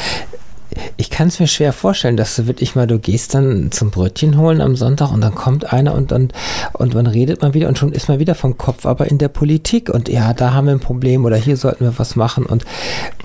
ich 0.96 1.10
kann 1.10 1.28
es 1.28 1.40
mir 1.40 1.46
schwer 1.46 1.72
vorstellen, 1.72 2.16
dass 2.16 2.36
du 2.36 2.46
wirklich 2.46 2.74
mal, 2.74 2.86
du 2.86 2.98
gehst 2.98 3.34
dann 3.34 3.70
zum 3.72 3.90
Brötchen 3.90 4.36
holen 4.36 4.60
am 4.60 4.76
Sonntag 4.76 5.12
und 5.12 5.20
dann 5.20 5.34
kommt 5.34 5.72
einer 5.72 5.94
und 5.94 6.12
dann 6.12 6.30
und 6.74 6.94
man 6.94 7.06
redet 7.06 7.42
mal 7.42 7.54
wieder 7.54 7.68
und 7.68 7.78
schon 7.78 7.92
ist 7.92 8.08
man 8.08 8.18
wieder 8.18 8.34
vom 8.34 8.58
Kopf 8.58 8.86
aber 8.86 9.06
in 9.06 9.18
der 9.18 9.28
Politik 9.28 9.88
und 9.88 10.08
ja, 10.08 10.32
da 10.34 10.52
haben 10.52 10.66
wir 10.66 10.72
ein 10.72 10.80
Problem 10.80 11.24
oder 11.24 11.36
hier 11.36 11.56
sollten 11.56 11.84
wir 11.84 11.98
was 11.98 12.16
machen 12.16 12.44
und 12.44 12.64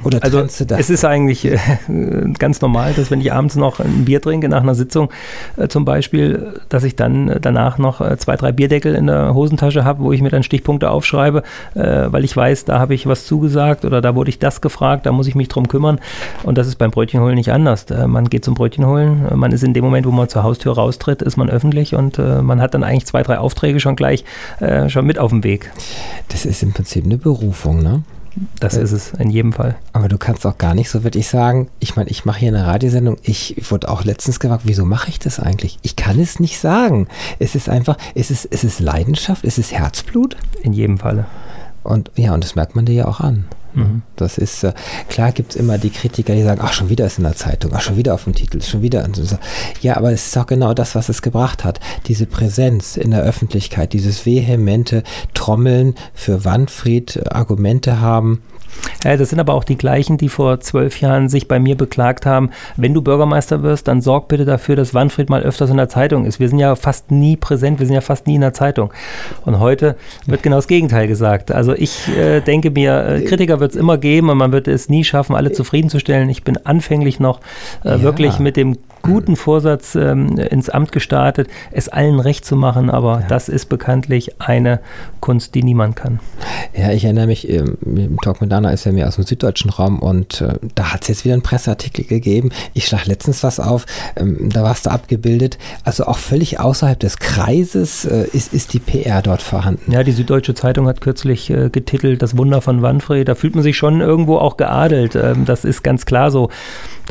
oder 0.04 0.24
also 0.24 0.42
du 0.42 0.66
das? 0.66 0.80
Es 0.80 0.90
ist 0.90 1.06
eigentlich 1.06 1.46
äh, 1.46 1.58
ganz 2.38 2.62
normal, 2.62 2.94
dass 2.94 3.12
wenn 3.12 3.22
ich 3.22 3.32
abends 3.32 3.56
noch 3.56 3.80
ein 3.80 4.06
Bier 4.06 4.22
trinke 4.22 4.50
nach 4.50 4.62
einer 4.62 4.76
Sitzung 4.76 5.10
äh, 5.58 5.68
zum 5.68 5.86
Beispiel, 5.86 6.60
dass 6.70 6.84
ich 6.84 6.96
dann 6.96 7.38
danach 7.42 7.78
noch 7.78 8.02
äh, 8.02 8.18
zwei, 8.18 8.36
drei 8.36 8.52
Bierdeckel 8.52 8.96
in 8.96 9.08
der 9.08 9.34
Hosentasche 9.34 9.86
habe, 9.86 10.04
wo 10.04 10.12
ich 10.12 10.22
mir 10.22 10.30
dann 10.30 10.44
Stichpunkte 10.44 10.90
aufschreibe, 10.90 11.44
äh, 11.76 12.08
weil 12.08 12.24
ich 12.24 12.36
weiß, 12.36 12.66
da 12.66 12.80
habe 12.80 12.94
ich 12.94 13.08
was 13.08 13.26
zugesagt 13.26 13.86
oder 13.86 14.02
da 14.02 14.16
wurde 14.16 14.30
ich 14.30 14.40
das 14.40 14.62
gefragt, 14.62 15.06
da 15.06 15.12
muss 15.12 15.28
ich 15.28 15.36
mich 15.36 15.48
drum 15.48 15.68
kümmern 15.68 16.00
und 16.44 16.58
das 16.58 16.68
ist 16.68 16.78
beim 16.78 16.92
Brötchen 16.92 17.22
holen 17.22 17.36
nicht 17.36 17.52
anders. 17.52 17.86
Äh, 17.86 18.08
man 18.08 18.30
geht 18.30 18.46
zum 18.46 18.54
Brötchen 18.54 18.86
holen, 18.86 19.26
äh, 19.30 19.36
man 19.36 19.52
ist 19.52 19.64
in 19.64 19.74
dem 19.74 19.84
Moment, 19.84 20.06
wo 20.06 20.12
man 20.12 20.30
zur 20.30 20.44
Haustür 20.44 20.74
raustritt, 20.74 21.22
ist 21.22 21.38
man 21.38 21.50
öffentlich 21.50 21.96
und 21.96 22.18
äh, 22.20 22.42
man 22.42 22.62
hat 22.62 22.74
dann 22.74 22.84
eigentlich 22.84 23.06
zwei, 23.06 23.24
drei 23.24 23.38
Aufträge 23.38 23.80
schon 23.80 23.96
gleich 23.96 24.24
schon 24.88 25.06
mit 25.06 25.18
auf 25.18 25.32
dem 25.32 25.44
Weg. 25.44 25.72
Das 26.30 26.46
ist 26.46 26.62
im 26.64 26.74
Prinzip 26.74 27.06
eine 27.06 27.18
Berufung, 27.18 27.82
ne? 27.82 28.04
Das 28.60 28.76
ist 28.78 28.92
es 28.92 29.12
in 29.14 29.30
jedem 29.30 29.54
Fall. 29.54 29.76
Aber 29.94 30.08
du 30.08 30.18
kannst 30.18 30.46
auch 30.46 30.58
gar 30.58 30.74
nicht 30.74 30.90
so 30.90 31.04
wirklich 31.04 31.28
sagen, 31.28 31.70
ich 31.80 31.96
meine, 31.96 32.10
ich 32.10 32.26
mache 32.26 32.40
hier 32.40 32.50
eine 32.50 32.66
Radiosendung, 32.66 33.18
ich 33.24 33.56
wurde 33.70 33.90
auch 33.90 34.04
letztens 34.04 34.40
gefragt, 34.40 34.64
wieso 34.66 34.86
mache 34.86 35.10
ich 35.10 35.20
das 35.20 35.40
eigentlich? 35.40 35.80
Ich 35.82 35.96
kann 35.96 36.20
es 36.20 36.40
nicht 36.40 36.60
sagen. 36.60 37.08
Es 37.40 37.56
ist 37.56 37.70
einfach, 37.70 37.98
es 38.16 38.32
ist, 38.32 38.48
es 38.50 38.64
ist 38.64 38.80
Leidenschaft, 38.80 39.44
es 39.44 39.58
ist 39.58 39.72
Herzblut. 39.72 40.38
In 40.64 40.74
jedem 40.74 40.98
Falle. 40.98 41.26
Und 41.84 42.12
ja, 42.16 42.34
und 42.34 42.44
das 42.44 42.56
merkt 42.56 42.76
man 42.76 42.86
dir 42.86 42.94
ja 42.94 43.08
auch 43.08 43.20
an. 43.20 43.46
Mhm. 43.74 44.02
Das 44.16 44.38
ist, 44.38 44.64
äh, 44.64 44.74
klar 45.10 45.32
gibt 45.32 45.52
es 45.52 45.56
immer 45.56 45.78
die 45.78 45.90
Kritiker, 45.90 46.34
die 46.34 46.44
sagen, 46.44 46.62
ach, 46.64 46.74
schon 46.74 46.90
wieder 46.90 47.06
ist 47.06 47.18
in 47.18 47.24
der 47.24 47.36
Zeitung, 47.36 47.72
ach, 47.74 47.82
schon 47.82 47.98
wieder 47.98 48.14
auf 48.14 48.26
dem 48.26 48.34
Titel, 48.34 48.62
schon 48.62 48.82
wieder. 48.82 49.08
Ja, 49.82 49.98
aber 49.98 50.12
es 50.12 50.28
ist 50.28 50.38
auch 50.38 50.48
genau 50.48 50.74
das, 50.74 50.96
was 50.96 51.10
es 51.10 51.22
gebracht 51.22 51.64
hat. 51.64 51.80
Diese 52.08 52.26
Präsenz 52.26 52.98
in 52.98 53.12
der 53.12 53.24
Öffentlichkeit, 53.24 53.94
dieses 53.94 54.26
vehemente 54.26 55.04
Trommeln 55.34 55.96
für 56.14 56.46
Wandfried, 56.46 57.32
Argumente 57.34 58.00
haben, 58.00 58.42
das 59.04 59.30
sind 59.30 59.40
aber 59.40 59.54
auch 59.54 59.64
die 59.64 59.78
gleichen, 59.78 60.18
die 60.18 60.30
vor 60.30 60.60
zwölf 60.60 61.02
Jahren 61.02 61.30
sich 61.30 61.48
bei 61.48 61.60
mir 61.60 61.76
beklagt 61.76 62.26
haben, 62.26 62.52
wenn 62.78 62.94
du 62.94 63.02
Bürgermeister 63.02 63.64
wirst, 63.64 63.88
dann 63.88 64.02
sorg 64.02 64.28
bitte 64.28 64.46
dafür, 64.46 64.76
dass 64.76 64.94
Wanfried 64.94 65.30
mal 65.30 65.42
öfters 65.42 65.70
in 65.70 65.78
der 65.78 65.90
Zeitung 65.90 66.26
ist. 66.26 66.40
Wir 66.40 66.50
sind 66.50 66.60
ja 66.60 66.76
fast 66.76 67.12
nie 67.12 67.36
präsent, 67.36 67.80
wir 67.80 67.86
sind 67.88 67.96
ja 67.96 68.02
fast 68.02 68.28
nie 68.28 68.36
in 68.36 68.42
der 68.42 68.54
Zeitung. 68.54 68.92
Und 69.46 69.60
heute 69.60 69.96
wird 70.26 70.44
genau 70.44 70.58
das 70.58 70.68
Gegenteil 70.68 71.08
gesagt. 71.08 71.52
Also 71.52 71.74
ich 71.74 72.08
äh, 72.10 72.42
denke 72.42 72.72
mir, 72.72 73.06
äh, 73.06 73.22
Kritiker 73.22 73.60
wird 73.60 73.72
es 73.72 73.78
immer 73.78 73.98
geben 73.98 74.30
und 74.30 74.38
man 74.38 74.52
wird 74.52 74.68
es 74.68 74.90
nie 74.90 75.04
schaffen, 75.04 75.36
alle 75.36 75.52
zufriedenzustellen. 75.52 76.30
Ich 76.30 76.44
bin 76.44 76.58
anfänglich 76.66 77.20
noch 77.20 77.40
äh, 77.84 77.90
ja. 77.90 78.02
wirklich 78.02 78.40
mit 78.40 78.58
dem 78.58 78.78
guten 79.02 79.36
Vorsatz 79.36 79.96
ähm, 79.96 80.38
ins 80.38 80.70
Amt 80.70 80.92
gestartet, 80.92 81.48
es 81.72 81.90
allen 81.90 82.20
recht 82.20 82.46
zu 82.46 82.56
machen, 82.56 82.90
aber 82.90 83.22
ja. 83.22 83.28
das 83.28 83.50
ist 83.50 83.68
bekanntlich 83.68 84.42
eine 84.42 84.80
Kunst, 85.20 85.56
die 85.56 85.64
niemand 85.64 85.96
kann. 85.96 86.20
Ja, 86.76 86.92
ich 86.92 87.04
erinnere 87.04 87.28
mich, 87.28 87.50
ähm, 87.50 87.78
im 87.86 88.18
Talk 88.18 88.42
mit 88.42 88.52
Dana 88.52 88.72
ist 88.72 88.86
ja 88.86 88.92
mehr 88.92 89.08
aus 89.08 89.16
dem 89.16 89.26
süddeutschen 89.26 89.72
Raum 89.72 90.00
und 90.00 90.42
äh, 90.42 90.54
da 90.76 90.94
hat 90.94 91.04
es 91.04 91.08
jetzt 91.08 91.26
wieder 91.26 91.34
einen 91.34 91.44
Presseartikel 91.44 92.06
gegeben. 92.06 92.52
Ich 92.74 92.88
schlage 92.88 93.08
letztens 93.08 93.44
was 93.44 93.60
auf, 93.60 93.86
ähm, 94.16 94.50
da 94.50 94.64
warst 94.64 94.86
du 94.86 94.92
abgebildet. 94.92 95.58
Also 95.84 96.06
auch 96.06 96.18
völlig 96.18 96.60
außerhalb 96.60 97.00
des 97.00 97.18
Kreises 97.18 98.06
äh, 98.06 98.28
ist, 98.34 98.54
ist 98.54 98.74
die 98.74 98.80
PR 98.80 99.22
dort 99.22 99.42
vorhanden. 99.42 99.92
Ja, 99.92 100.04
die 100.04 100.12
Süddeutsche 100.12 100.54
Zeitung 100.54 100.88
hat 100.88 101.02
kürzlich 101.02 101.50
äh, 101.50 101.70
getitelt, 101.70 102.22
das 102.22 102.38
Wunder 102.38 102.62
von 102.62 102.82
Wanfried. 102.82 103.28
Da 103.28 103.36
fühlt 103.36 103.56
man 103.56 103.64
sich 103.64 103.78
schon 103.78 104.02
irgendwo 104.02 104.38
auch 104.38 104.58
geadelt. 104.58 105.16
Ähm, 105.16 105.46
das 105.46 105.66
ist 105.66 105.84
ganz 105.84 106.06
klar 106.06 106.32
so 106.32 106.50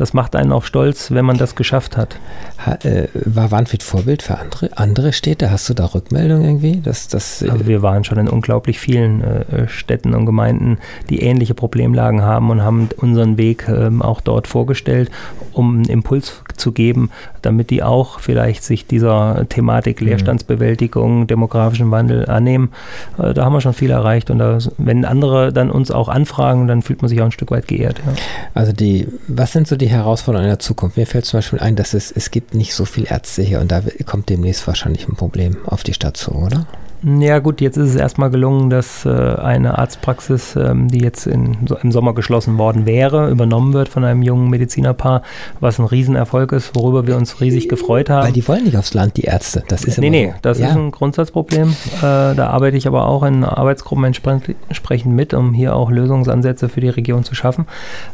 das 0.00 0.14
macht 0.14 0.34
einen 0.34 0.52
auch 0.52 0.64
stolz, 0.64 1.10
wenn 1.10 1.26
man 1.26 1.36
das 1.36 1.54
geschafft 1.54 1.79
hat. 1.96 2.16
Ha, 2.64 2.74
äh, 2.84 3.08
war 3.14 3.50
Warnfried 3.50 3.82
Vorbild 3.82 4.22
für 4.22 4.38
andere, 4.38 4.76
andere 4.76 5.12
Städte? 5.12 5.50
Hast 5.50 5.68
du 5.68 5.74
da 5.74 5.86
Rückmeldungen 5.86 6.44
irgendwie? 6.44 6.80
Dass, 6.80 7.08
dass, 7.08 7.42
äh 7.42 7.50
also 7.50 7.66
wir 7.66 7.82
waren 7.82 8.04
schon 8.04 8.18
in 8.18 8.28
unglaublich 8.28 8.78
vielen 8.78 9.22
äh, 9.22 9.68
Städten 9.68 10.14
und 10.14 10.26
Gemeinden, 10.26 10.78
die 11.08 11.20
ähnliche 11.22 11.54
Problemlagen 11.54 12.22
haben 12.22 12.50
und 12.50 12.62
haben 12.62 12.88
unseren 12.98 13.38
Weg 13.38 13.66
ähm, 13.68 14.02
auch 14.02 14.20
dort 14.20 14.46
vorgestellt, 14.46 15.10
um 15.52 15.76
einen 15.76 15.84
Impuls 15.86 16.42
zu 16.56 16.72
geben, 16.72 17.10
damit 17.42 17.70
die 17.70 17.82
auch 17.82 18.20
vielleicht 18.20 18.64
sich 18.64 18.86
dieser 18.86 19.46
Thematik 19.48 20.00
mhm. 20.00 20.08
Leerstandsbewältigung, 20.08 21.26
demografischen 21.26 21.90
Wandel 21.90 22.28
annehmen. 22.28 22.70
Äh, 23.18 23.34
da 23.34 23.44
haben 23.44 23.52
wir 23.52 23.60
schon 23.60 23.74
viel 23.74 23.90
erreicht 23.90 24.30
und 24.30 24.38
da, 24.38 24.58
wenn 24.78 25.04
andere 25.04 25.52
dann 25.52 25.70
uns 25.70 25.90
auch 25.90 26.08
anfragen, 26.08 26.66
dann 26.66 26.82
fühlt 26.82 27.02
man 27.02 27.08
sich 27.08 27.20
auch 27.20 27.26
ein 27.26 27.32
Stück 27.32 27.50
weit 27.50 27.68
geehrt. 27.68 28.00
Ja. 28.06 28.12
Also 28.54 28.72
die, 28.72 29.08
was 29.28 29.52
sind 29.52 29.66
so 29.66 29.76
die 29.76 29.88
Herausforderungen 29.88 30.48
in 30.48 30.52
der 30.52 30.58
Zukunft? 30.58 30.96
Mir 30.96 31.06
fällt 31.06 31.24
zum 31.24 31.38
Beispiel 31.38 31.60
ein, 31.60 31.76
dass 31.76 31.94
es, 31.94 32.10
es 32.10 32.30
gibt 32.30 32.54
nicht 32.54 32.74
so 32.74 32.84
viele 32.84 33.08
Ärzte 33.08 33.42
hier 33.42 33.60
und 33.60 33.70
da 33.70 33.82
kommt 34.06 34.28
demnächst 34.28 34.66
wahrscheinlich 34.66 35.08
ein 35.08 35.16
Problem 35.16 35.56
auf 35.66 35.82
die 35.82 35.94
Stadt 35.94 36.16
zu, 36.16 36.32
oder? 36.32 36.66
Ja 37.02 37.38
gut, 37.38 37.60
jetzt 37.62 37.78
ist 37.78 37.90
es 37.90 37.96
erstmal 37.96 38.30
gelungen, 38.30 38.68
dass 38.68 39.06
äh, 39.06 39.08
eine 39.08 39.78
Arztpraxis, 39.78 40.54
ähm, 40.56 40.88
die 40.88 41.00
jetzt 41.00 41.26
in, 41.26 41.56
so 41.66 41.76
im 41.76 41.92
Sommer 41.92 42.12
geschlossen 42.12 42.58
worden 42.58 42.84
wäre, 42.84 43.30
übernommen 43.30 43.72
wird 43.72 43.88
von 43.88 44.04
einem 44.04 44.22
jungen 44.22 44.50
Medizinerpaar, 44.50 45.22
was 45.60 45.78
ein 45.78 45.86
Riesenerfolg 45.86 46.52
ist, 46.52 46.76
worüber 46.76 47.06
wir 47.06 47.16
uns 47.16 47.40
riesig 47.40 47.68
gefreut 47.68 48.10
haben. 48.10 48.26
Weil 48.26 48.32
die 48.32 48.46
wollen 48.46 48.64
nicht 48.64 48.76
aufs 48.76 48.92
Land, 48.92 49.16
die 49.16 49.22
Ärzte. 49.22 49.64
Das 49.68 49.84
ist 49.84 49.98
nee, 49.98 50.10
nee, 50.10 50.34
das 50.42 50.58
ja. 50.58 50.68
ist 50.68 50.76
ein 50.76 50.90
Grundsatzproblem. 50.90 51.70
Äh, 51.70 52.00
da 52.00 52.48
arbeite 52.50 52.76
ich 52.76 52.86
aber 52.86 53.06
auch 53.06 53.22
in 53.22 53.44
Arbeitsgruppen 53.44 54.04
entsprechend 54.04 55.14
mit, 55.14 55.32
um 55.32 55.54
hier 55.54 55.74
auch 55.74 55.90
Lösungsansätze 55.90 56.68
für 56.68 56.80
die 56.80 56.90
Region 56.90 57.24
zu 57.24 57.34
schaffen. 57.34 57.66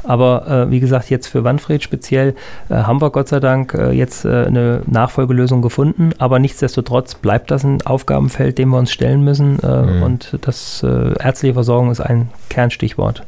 Aber 0.04 0.46
äh, 0.46 0.70
wie 0.70 0.80
gesagt, 0.80 1.10
jetzt 1.10 1.26
für 1.26 1.42
Wanfried 1.42 1.82
speziell 1.82 2.34
äh, 2.68 2.74
haben 2.74 3.00
wir 3.00 3.10
Gott 3.10 3.28
sei 3.28 3.40
Dank 3.40 3.74
äh, 3.74 3.90
jetzt 3.90 4.24
äh, 4.24 4.44
eine 4.44 4.82
Nachfolgelösung 4.86 5.60
gefunden, 5.60 6.10
aber 6.18 6.38
nichtsdestotrotz 6.38 7.16
bleibt 7.16 7.50
das 7.50 7.64
ein 7.64 7.82
Aufgabenfeld, 7.82 8.58
dem 8.58 8.70
wir 8.70 8.75
uns 8.78 8.92
stellen 8.92 9.22
müssen. 9.22 9.58
Äh, 9.60 9.82
mhm. 9.82 10.02
Und 10.02 10.38
das 10.42 10.82
äh, 10.82 11.14
ärztliche 11.18 11.54
Versorgung 11.54 11.90
ist 11.90 12.00
ein 12.00 12.30
Kernstichwort 12.48 13.24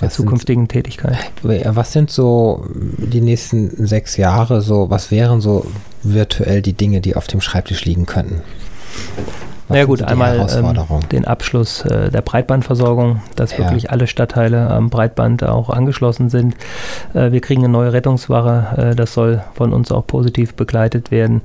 der 0.00 0.08
was 0.08 0.14
zukünftigen 0.14 0.62
sind, 0.62 0.72
Tätigkeit. 0.72 1.18
Was 1.42 1.92
sind 1.92 2.10
so 2.10 2.66
die 2.72 3.20
nächsten 3.20 3.86
sechs 3.86 4.16
Jahre 4.16 4.60
so, 4.60 4.90
was 4.90 5.10
wären 5.10 5.40
so 5.40 5.66
virtuell 6.02 6.62
die 6.62 6.72
Dinge, 6.72 7.00
die 7.00 7.16
auf 7.16 7.26
dem 7.26 7.40
Schreibtisch 7.40 7.84
liegen 7.84 8.06
könnten? 8.06 8.42
Was 9.66 9.76
naja 9.76 9.86
gut, 9.86 10.02
einmal 10.02 10.46
ähm, 10.54 11.08
den 11.10 11.24
Abschluss 11.24 11.86
äh, 11.86 12.10
der 12.10 12.20
Breitbandversorgung, 12.20 13.22
dass 13.34 13.52
ja. 13.52 13.60
wirklich 13.60 13.90
alle 13.90 14.06
Stadtteile 14.06 14.70
am 14.70 14.90
Breitband 14.90 15.42
auch 15.42 15.70
angeschlossen 15.70 16.28
sind. 16.28 16.54
Äh, 17.14 17.32
wir 17.32 17.40
kriegen 17.40 17.64
eine 17.64 17.72
neue 17.72 17.94
Rettungswache, 17.94 18.90
äh, 18.90 18.94
das 18.94 19.14
soll 19.14 19.42
von 19.54 19.72
uns 19.72 19.90
auch 19.90 20.06
positiv 20.06 20.54
begleitet 20.54 21.10
werden. 21.10 21.42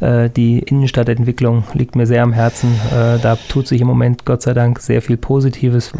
Die 0.00 0.58
Innenstadtentwicklung 0.58 1.64
liegt 1.74 1.96
mir 1.96 2.06
sehr 2.06 2.22
am 2.22 2.32
Herzen. 2.32 2.74
Da 2.90 3.36
tut 3.48 3.66
sich 3.68 3.80
im 3.80 3.86
Moment 3.86 4.24
Gott 4.24 4.42
sei 4.42 4.52
Dank 4.52 4.80
sehr 4.80 5.02
viel 5.02 5.16
Positives. 5.16 5.92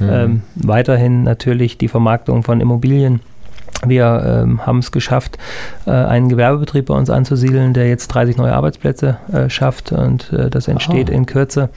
Mhm. 0.00 0.08
Ähm, 0.10 0.42
weiterhin 0.54 1.22
natürlich 1.22 1.78
die 1.78 1.88
Vermarktung 1.88 2.42
von 2.42 2.60
Immobilien 2.60 3.20
wir 3.86 4.42
ähm, 4.44 4.66
haben 4.66 4.78
es 4.78 4.92
geschafft, 4.92 5.38
äh, 5.86 5.90
einen 5.90 6.28
Gewerbebetrieb 6.28 6.86
bei 6.86 6.94
uns 6.94 7.10
anzusiedeln, 7.10 7.74
der 7.74 7.88
jetzt 7.88 8.08
30 8.08 8.36
neue 8.36 8.52
Arbeitsplätze 8.52 9.18
äh, 9.32 9.48
schafft 9.50 9.92
und 9.92 10.32
äh, 10.32 10.50
das 10.50 10.68
entsteht 10.68 11.08
Aha. 11.08 11.16
in 11.16 11.26
Kürze. 11.26 11.68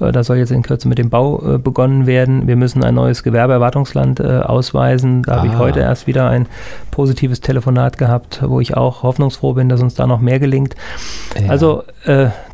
Äh, 0.00 0.12
da 0.12 0.24
soll 0.24 0.38
jetzt 0.38 0.50
in 0.50 0.62
Kürze 0.62 0.88
mit 0.88 0.98
dem 0.98 1.10
Bau 1.10 1.54
äh, 1.54 1.58
begonnen 1.58 2.06
werden. 2.06 2.46
Wir 2.46 2.56
müssen 2.56 2.82
ein 2.82 2.94
neues 2.94 3.22
Gewerbeerwartungsland 3.22 4.20
äh, 4.20 4.40
ausweisen. 4.40 5.22
Da 5.22 5.36
habe 5.36 5.48
ich 5.48 5.56
heute 5.56 5.80
erst 5.80 6.06
wieder 6.06 6.28
ein 6.28 6.46
positives 6.90 7.40
Telefonat 7.40 7.98
gehabt, 7.98 8.40
wo 8.44 8.60
ich 8.60 8.76
auch 8.76 9.02
hoffnungsfroh 9.02 9.54
bin, 9.54 9.68
dass 9.68 9.80
uns 9.80 9.94
da 9.94 10.06
noch 10.06 10.20
mehr 10.20 10.38
gelingt. 10.38 10.74
Ja. 11.40 11.50
Also 11.50 11.84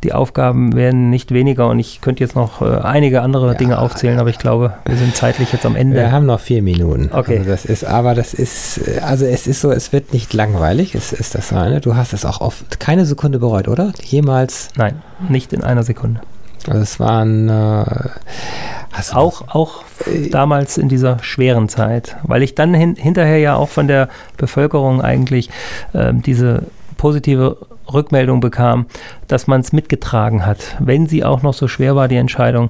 die 0.03 0.13
Aufgaben 0.13 0.75
werden 0.75 1.09
nicht 1.09 1.31
weniger 1.31 1.69
und 1.69 1.79
ich 1.79 2.01
könnte 2.01 2.23
jetzt 2.23 2.35
noch 2.35 2.61
einige 2.61 3.21
andere 3.21 3.47
ja. 3.47 3.53
Dinge 3.53 3.79
aufzählen, 3.79 4.19
aber 4.19 4.29
ich 4.29 4.39
glaube, 4.39 4.73
wir 4.85 4.95
sind 4.97 5.15
zeitlich 5.15 5.53
jetzt 5.53 5.65
am 5.65 5.75
Ende. 5.75 5.95
Wir 5.95 6.11
haben 6.11 6.25
noch 6.25 6.39
vier 6.39 6.61
Minuten. 6.61 7.09
Okay. 7.13 7.37
Also 7.39 7.49
das 7.49 7.65
ist, 7.65 7.85
aber 7.85 8.13
das 8.13 8.33
ist, 8.33 8.76
also 9.01 9.25
es 9.25 9.47
ist 9.47 9.61
so, 9.61 9.71
es 9.71 9.93
wird 9.93 10.13
nicht 10.13 10.33
langweilig, 10.33 10.95
es 10.95 11.13
ist 11.13 11.35
das 11.35 11.53
eine. 11.53 11.81
Du 11.81 11.95
hast 11.95 12.13
es 12.13 12.25
auch 12.25 12.41
oft 12.41 12.79
keine 12.79 13.05
Sekunde 13.05 13.39
bereut, 13.39 13.67
oder? 13.67 13.93
Jemals? 14.03 14.69
Nein, 14.75 15.01
nicht 15.29 15.53
in 15.53 15.63
einer 15.63 15.83
Sekunde. 15.83 16.21
Also 16.67 16.81
es 16.81 16.99
waren 16.99 17.49
äh, 17.49 17.85
auch, 19.13 19.47
auch 19.47 19.83
äh, 20.05 20.29
damals 20.29 20.77
in 20.77 20.89
dieser 20.89 21.19
schweren 21.23 21.69
Zeit, 21.69 22.17
weil 22.23 22.43
ich 22.43 22.55
dann 22.55 22.73
hin, 22.73 22.95
hinterher 22.95 23.37
ja 23.37 23.55
auch 23.55 23.69
von 23.69 23.87
der 23.87 24.09
Bevölkerung 24.37 25.01
eigentlich 25.01 25.49
äh, 25.93 26.13
diese 26.13 26.63
positive 26.97 27.57
Rückmeldung 27.93 28.41
bekam, 28.41 28.87
dass 29.27 29.47
man 29.47 29.61
es 29.61 29.71
mitgetragen 29.71 30.45
hat, 30.45 30.75
wenn 30.79 31.07
sie 31.07 31.23
auch 31.23 31.41
noch 31.41 31.53
so 31.53 31.67
schwer 31.67 31.95
war, 31.95 32.07
die 32.07 32.17
Entscheidung. 32.17 32.69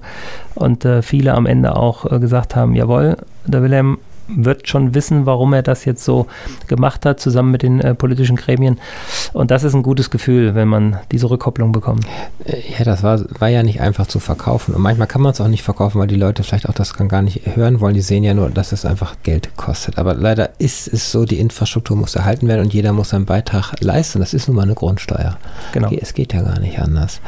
Und 0.53 0.85
äh, 0.85 1.01
viele 1.01 1.33
am 1.33 1.45
Ende 1.45 1.75
auch 1.75 2.11
äh, 2.11 2.19
gesagt 2.19 2.55
haben, 2.55 2.75
jawohl, 2.75 3.17
der 3.45 3.63
Wilhelm 3.63 3.97
wird 4.27 4.67
schon 4.67 4.93
wissen, 4.93 5.25
warum 5.25 5.53
er 5.53 5.63
das 5.63 5.85
jetzt 5.85 6.03
so 6.03 6.27
gemacht 6.67 7.05
hat, 7.05 7.19
zusammen 7.19 7.51
mit 7.51 7.61
den 7.61 7.79
äh, 7.79 7.95
politischen 7.95 8.35
Gremien. 8.35 8.79
Und 9.33 9.51
das 9.51 9.63
ist 9.63 9.73
ein 9.73 9.83
gutes 9.83 10.09
Gefühl, 10.09 10.55
wenn 10.55 10.67
man 10.67 10.97
diese 11.11 11.29
Rückkopplung 11.29 11.71
bekommt. 11.71 12.05
Äh, 12.45 12.57
ja, 12.77 12.83
das 12.83 13.03
war, 13.03 13.21
war 13.39 13.47
ja 13.49 13.63
nicht 13.63 13.81
einfach 13.81 14.07
zu 14.07 14.19
verkaufen. 14.19 14.75
Und 14.75 14.81
manchmal 14.81 15.07
kann 15.07 15.21
man 15.21 15.31
es 15.31 15.41
auch 15.41 15.47
nicht 15.47 15.63
verkaufen, 15.63 15.99
weil 15.99 16.07
die 16.07 16.15
Leute 16.15 16.43
vielleicht 16.43 16.67
auch 16.67 16.73
das 16.73 16.93
gar 16.93 17.21
nicht 17.21 17.55
hören 17.55 17.79
wollen. 17.79 17.93
Die 17.93 18.01
sehen 18.01 18.23
ja 18.23 18.33
nur, 18.33 18.49
dass 18.49 18.71
es 18.71 18.85
einfach 18.85 19.15
Geld 19.23 19.55
kostet. 19.55 19.97
Aber 19.97 20.13
leider 20.13 20.51
ist 20.59 20.87
es 20.87 21.11
so, 21.11 21.25
die 21.25 21.39
Infrastruktur 21.39 21.95
muss 21.95 22.15
erhalten 22.15 22.47
werden 22.47 22.61
und 22.61 22.73
jeder 22.73 22.93
muss 22.93 23.09
seinen 23.09 23.25
Beitrag 23.25 23.73
leisten. 23.81 24.19
Das 24.19 24.33
ist 24.33 24.47
nun 24.47 24.57
mal 24.57 24.63
eine 24.63 24.75
Grundsteuer. 24.75 25.37
Genau. 25.71 25.89
Es 25.91 26.13
geht 26.13 26.33
ja 26.33 26.41
gar 26.41 26.59
nicht 26.59 26.79
anders 26.79 27.21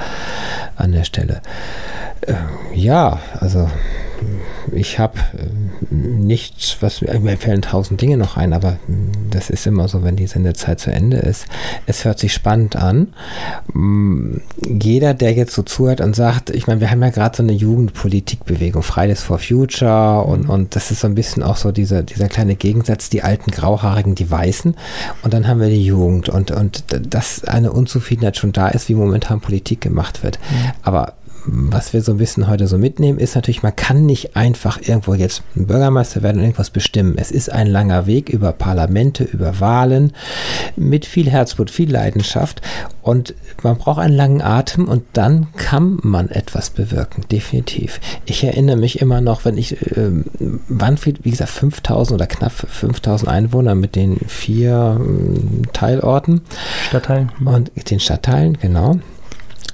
an 0.76 0.92
der 0.92 1.04
Stelle. 1.04 1.42
Äh, 2.22 2.34
ja, 2.74 3.20
also 3.40 3.70
ich 4.72 5.00
habe 5.00 5.20
äh, 5.38 5.48
nichts, 5.92 6.78
was 6.82 7.02
mir 7.02 7.38
fällen 7.38 7.62
tausend 7.62 8.02
Dinge 8.02 8.18
noch 8.18 8.38
ein, 8.38 8.54
aber 8.54 8.74
mm, 8.88 9.30
das 9.32 9.50
ist 9.50 9.66
immer 9.68 9.88
so, 9.88 10.04
wenn 10.04 10.16
die 10.16 10.28
Sendezeit 10.28 10.80
zu 10.80 10.92
Ende 10.92 11.18
ist. 11.18 11.46
Es 11.86 12.06
hört 12.06 12.20
sich 12.20 12.34
spannend 12.34 12.76
an. 12.76 13.14
Mm, 13.74 14.38
jeder, 14.68 15.14
der 15.14 15.34
jetzt 15.34 15.54
so 15.54 15.64
zuhört 15.64 16.02
und 16.02 16.16
sagt, 16.16 16.50
ich 16.50 16.68
meine, 16.68 16.82
wir 16.82 16.92
haben 16.92 17.02
ja 17.02 17.10
gerade 17.10 17.38
so 17.38 17.44
eine 17.44 17.54
Jugendpolitikbewegung, 17.54 18.84
Fridays 18.84 19.22
for 19.22 19.40
Future 19.40 20.24
und, 20.24 20.50
und 20.50 20.76
das 20.76 20.92
ist 20.92 21.02
so 21.02 21.08
ein 21.08 21.16
bisschen 21.16 21.44
auch 21.44 21.58
so 21.58 21.72
dieser, 21.72 22.04
dieser 22.04 22.28
kleine 22.28 22.56
Gegensatz, 22.56 23.10
die 23.10 23.24
alten 23.24 23.52
Grauhaarigen, 23.52 24.16
die 24.16 24.30
Weißen 24.30 24.76
und 25.24 25.34
dann 25.34 25.48
haben 25.48 25.60
wir 25.60 25.70
die 25.70 25.86
Jugend 25.86 26.30
und, 26.30 26.52
und 26.52 26.84
dass 27.14 27.44
eine 27.44 27.72
Unzufriedenheit 27.72 28.38
schon 28.38 28.52
da 28.52 28.68
ist, 28.70 28.90
wie 28.90 28.96
momentan 28.96 29.42
Politik 29.42 29.82
gemacht 29.82 30.24
wird. 30.24 30.40
Mhm. 30.40 30.72
Aber 30.84 31.14
was 31.46 31.94
wir 31.94 32.02
so 32.02 32.14
ein 32.14 32.18
bisschen 32.18 32.48
heute 32.48 32.68
so 32.68 32.78
mitnehmen, 32.78 33.20
ist 33.20 33.36
natürlich, 33.36 33.64
man 33.64 33.76
kann 33.76 34.06
nicht 34.06 34.36
einfach 34.36 34.80
irgendwo 34.82 35.14
jetzt 35.14 35.44
Bürgermeister 35.56 36.24
werden 36.24 36.38
und 36.38 36.44
irgendwas 36.44 36.70
bestimmen. 36.70 37.16
Es 37.18 37.32
ist 37.32 37.52
ein 37.52 37.68
langer 37.68 38.06
Weg 38.06 38.30
über 38.30 38.52
Parlamente, 38.52 39.24
über 39.24 39.60
Wahlen, 39.60 40.14
mit 40.76 41.06
viel 41.06 41.30
Herzblut, 41.30 41.72
viel 41.72 41.92
Leidenschaft 41.92 42.62
und 43.02 43.34
man 43.64 43.78
braucht 43.78 44.00
einen 44.00 44.16
langen 44.16 44.42
Atem 44.42 44.88
und 44.88 45.04
dann 45.14 45.48
kann 45.56 46.00
man 46.04 46.30
etwas 46.30 46.70
bewirken, 46.70 47.26
definitiv. 47.32 48.00
Ich 48.26 48.44
erinnere 48.44 48.78
mich 48.78 49.02
immer 49.02 49.22
noch, 49.22 49.46
wenn 49.46 49.58
ich, 49.58 49.82
äh, 49.82 50.12
Wanfried, 50.68 51.24
wie 51.24 51.32
gesagt, 51.32 51.52
5000 51.52 52.16
oder 52.16 52.28
knapp 52.28 52.52
5000 52.52 53.30
Einwohner 53.30 53.76
mit 53.76 53.96
den 53.96 54.18
vier 54.28 55.00
äh, 55.00 55.68
Teilorten. 55.74 56.42
Stadtteilen. 56.88 57.32
Und 57.44 57.72
den 57.90 58.00
Stadtteilen, 58.00 58.58
genau 58.60 59.00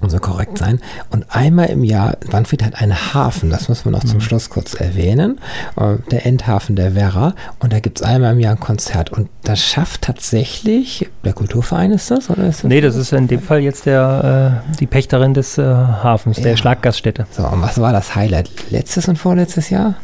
muss 0.05 0.13
so 0.13 0.19
korrekt 0.19 0.57
sein. 0.57 0.79
Und 1.09 1.25
einmal 1.29 1.67
im 1.67 1.83
Jahr, 1.83 2.17
Wanfried 2.29 2.63
hat 2.63 2.81
einen 2.81 3.13
Hafen, 3.13 3.49
das 3.49 3.69
muss 3.69 3.85
man 3.85 3.93
noch 3.93 4.03
zum 4.03 4.17
mhm. 4.17 4.21
Schluss 4.21 4.49
kurz 4.49 4.73
erwähnen, 4.73 5.39
äh, 5.77 5.95
der 6.11 6.25
Endhafen 6.25 6.75
der 6.75 6.95
Werra. 6.95 7.33
Und 7.59 7.73
da 7.73 7.79
gibt 7.79 7.99
es 7.99 8.05
einmal 8.05 8.33
im 8.33 8.39
Jahr 8.39 8.53
ein 8.53 8.59
Konzert. 8.59 9.11
Und 9.11 9.29
das 9.43 9.61
schafft 9.61 10.03
tatsächlich, 10.03 11.09
der 11.23 11.33
Kulturverein 11.33 11.91
ist 11.91 12.11
das? 12.11 12.29
Oder 12.29 12.47
ist 12.47 12.63
das 12.63 12.69
nee, 12.69 12.81
das 12.81 12.95
ist 12.95 13.11
in 13.13 13.27
dem 13.27 13.41
Fall 13.41 13.59
jetzt 13.59 13.85
der, 13.85 14.61
äh, 14.73 14.75
die 14.79 14.87
Pächterin 14.87 15.33
des 15.33 15.57
äh, 15.57 15.63
Hafens, 15.63 16.37
ja. 16.37 16.43
der 16.43 16.57
Schlaggaststätte. 16.57 17.25
So, 17.31 17.43
und 17.43 17.61
was 17.61 17.79
war 17.79 17.91
das 17.91 18.15
Highlight? 18.15 18.49
Letztes 18.69 19.07
und 19.07 19.17
vorletztes 19.17 19.69
Jahr? 19.69 19.95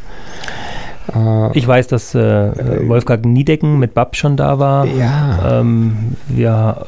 Äh, 1.14 1.58
ich 1.58 1.68
weiß, 1.68 1.88
dass 1.88 2.16
äh, 2.16 2.88
Wolfgang 2.88 3.26
Niedecken 3.26 3.80
mit 3.80 3.94
Bab 3.94 4.16
schon 4.16 4.38
da 4.38 4.60
war. 4.60 4.86
Ja. 4.86 5.60
Ähm, 5.60 6.16
wir 6.28 6.88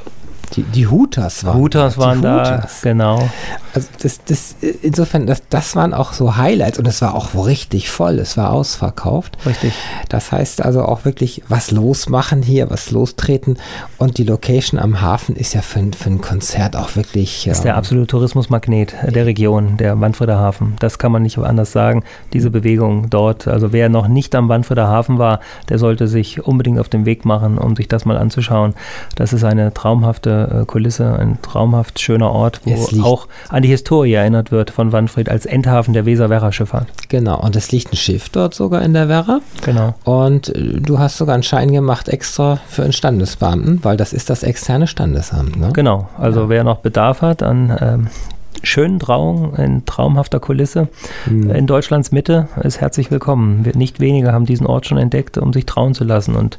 die, 0.55 0.63
die 0.63 0.87
Hutas 0.87 1.43
waren 1.45 1.57
Hutas 1.57 1.97
waren 1.97 2.21
die 2.21 2.27
Hutas. 2.27 2.81
da, 2.81 2.89
genau. 2.89 3.29
Also 3.73 3.87
das, 4.01 4.23
das, 4.25 4.55
insofern, 4.81 5.25
das, 5.25 5.41
das 5.49 5.75
waren 5.75 5.93
auch 5.93 6.13
so 6.13 6.37
Highlights 6.37 6.77
und 6.77 6.87
es 6.87 7.01
war 7.01 7.15
auch 7.15 7.47
richtig 7.47 7.89
voll, 7.89 8.19
es 8.19 8.37
war 8.37 8.51
ausverkauft. 8.51 9.37
Richtig. 9.45 9.73
Das 10.09 10.31
heißt 10.31 10.61
also 10.61 10.83
auch 10.83 11.05
wirklich 11.05 11.41
was 11.47 11.71
losmachen 11.71 12.43
hier, 12.43 12.69
was 12.69 12.91
lostreten 12.91 13.57
und 13.97 14.17
die 14.17 14.23
Location 14.23 14.79
am 14.79 15.01
Hafen 15.01 15.35
ist 15.35 15.53
ja 15.53 15.61
für, 15.61 15.83
für 15.97 16.09
ein 16.09 16.21
Konzert 16.21 16.75
auch 16.75 16.95
wirklich. 16.95 17.45
Das 17.47 17.57
ist 17.57 17.63
der 17.63 17.73
ähm, 17.73 17.79
absolute 17.79 18.07
Tourismusmagnet 18.07 18.93
der 19.07 19.25
Region, 19.25 19.77
der 19.77 19.99
Wanfrieder 19.99 20.37
Hafen. 20.37 20.75
Das 20.79 20.99
kann 20.99 21.11
man 21.11 21.23
nicht 21.23 21.37
anders 21.39 21.71
sagen. 21.71 22.03
Diese 22.31 22.51
Bewegung 22.51 23.09
dort, 23.09 23.47
also 23.47 23.73
wer 23.73 23.89
noch 23.89 24.07
nicht 24.07 24.35
am 24.35 24.49
Wanfrieder 24.49 24.87
Hafen 24.87 25.17
war, 25.17 25.39
der 25.69 25.79
sollte 25.79 26.07
sich 26.07 26.45
unbedingt 26.45 26.79
auf 26.79 26.89
den 26.89 27.05
Weg 27.05 27.25
machen, 27.25 27.57
um 27.57 27.75
sich 27.75 27.87
das 27.87 28.05
mal 28.05 28.17
anzuschauen. 28.17 28.75
Das 29.15 29.33
ist 29.33 29.43
eine 29.43 29.73
traumhafte 29.73 30.42
äh, 30.51 30.65
Kulisse, 30.65 31.17
ein 31.17 31.41
traumhaft 31.41 31.99
schöner 31.99 32.31
Ort, 32.31 32.61
wo 32.65 33.03
auch 33.03 33.27
an 33.49 33.63
die 33.63 33.69
Historie 33.69 34.13
erinnert 34.13 34.51
wird 34.51 34.71
von 34.71 34.91
Wanfried 34.91 35.29
als 35.29 35.45
Endhafen 35.45 35.93
der 35.93 36.05
Weser-Werra-Schifffahrt. 36.05 36.87
Genau, 37.09 37.39
und 37.39 37.55
es 37.55 37.71
liegt 37.71 37.93
ein 37.93 37.97
Schiff 37.97 38.29
dort 38.29 38.53
sogar 38.53 38.81
in 38.81 38.93
der 38.93 39.09
Werra. 39.09 39.41
Genau. 39.63 39.95
Und 40.03 40.49
äh, 40.49 40.79
du 40.79 40.99
hast 40.99 41.17
sogar 41.17 41.33
einen 41.35 41.43
Schein 41.43 41.71
gemacht 41.71 42.09
extra 42.09 42.59
für 42.67 42.83
einen 42.83 42.93
Standesbeamten, 42.93 43.83
weil 43.83 43.97
das 43.97 44.13
ist 44.13 44.29
das 44.29 44.43
externe 44.43 44.87
Standesamt. 44.87 45.57
Ne? 45.57 45.71
Genau, 45.73 46.09
also 46.17 46.41
ja. 46.41 46.49
wer 46.49 46.63
noch 46.63 46.77
Bedarf 46.77 47.21
hat 47.21 47.43
an 47.43 47.77
ähm, 47.81 48.07
schönen 48.63 48.99
Trauung 48.99 49.55
in 49.55 49.85
traumhafter 49.85 50.39
Kulisse 50.39 50.87
mhm. 51.29 51.51
in 51.51 51.67
Deutschlands 51.67 52.11
Mitte 52.11 52.47
ist 52.63 52.79
herzlich 52.79 53.11
willkommen. 53.11 53.65
Wir, 53.65 53.75
nicht 53.75 53.99
wenige 53.99 54.31
haben 54.31 54.45
diesen 54.45 54.65
Ort 54.65 54.87
schon 54.87 54.97
entdeckt, 54.97 55.37
um 55.37 55.51
sich 55.51 55.65
trauen 55.65 55.93
zu 55.93 56.03
lassen. 56.03 56.35
Und 56.35 56.57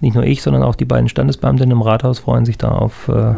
nicht 0.00 0.14
nur 0.14 0.24
ich, 0.24 0.42
sondern 0.42 0.62
auch 0.62 0.74
die 0.74 0.86
beiden 0.86 1.08
Standesbeamten 1.08 1.70
im 1.70 1.82
Rathaus 1.82 2.18
freuen 2.20 2.46
sich 2.46 2.56
da 2.56 2.68
auf 2.68 3.08
äh, 3.08 3.34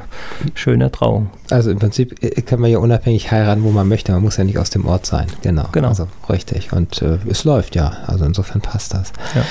schöne 0.55 0.93
Trauung. 0.93 1.29
Also 1.51 1.71
im 1.71 1.79
Prinzip 1.79 2.23
äh, 2.23 2.41
kann 2.43 2.61
man 2.61 2.71
ja 2.71 2.79
unabhängig 2.79 3.31
heiraten, 3.31 3.65
wo 3.65 3.71
man 3.71 3.89
möchte. 3.89 4.13
Man 4.13 4.23
muss 4.23 4.37
ja 4.37 4.45
nicht 4.45 4.59
aus 4.59 4.71
dem 4.71 4.87
Ort 4.87 5.07
sein. 5.07 5.27
Genau. 5.43 5.65
genau. 5.73 5.89
Also 5.89 6.07
richtig. 6.31 6.73
Und 6.73 7.03
äh, 7.03 7.19
es 7.29 7.45
läuft 7.45 7.75
ja. 7.75 7.93
Also 8.07 8.25
insofern 8.25 8.61
passt 8.61 8.95
das. 8.95 9.13
Ja. 9.35 9.45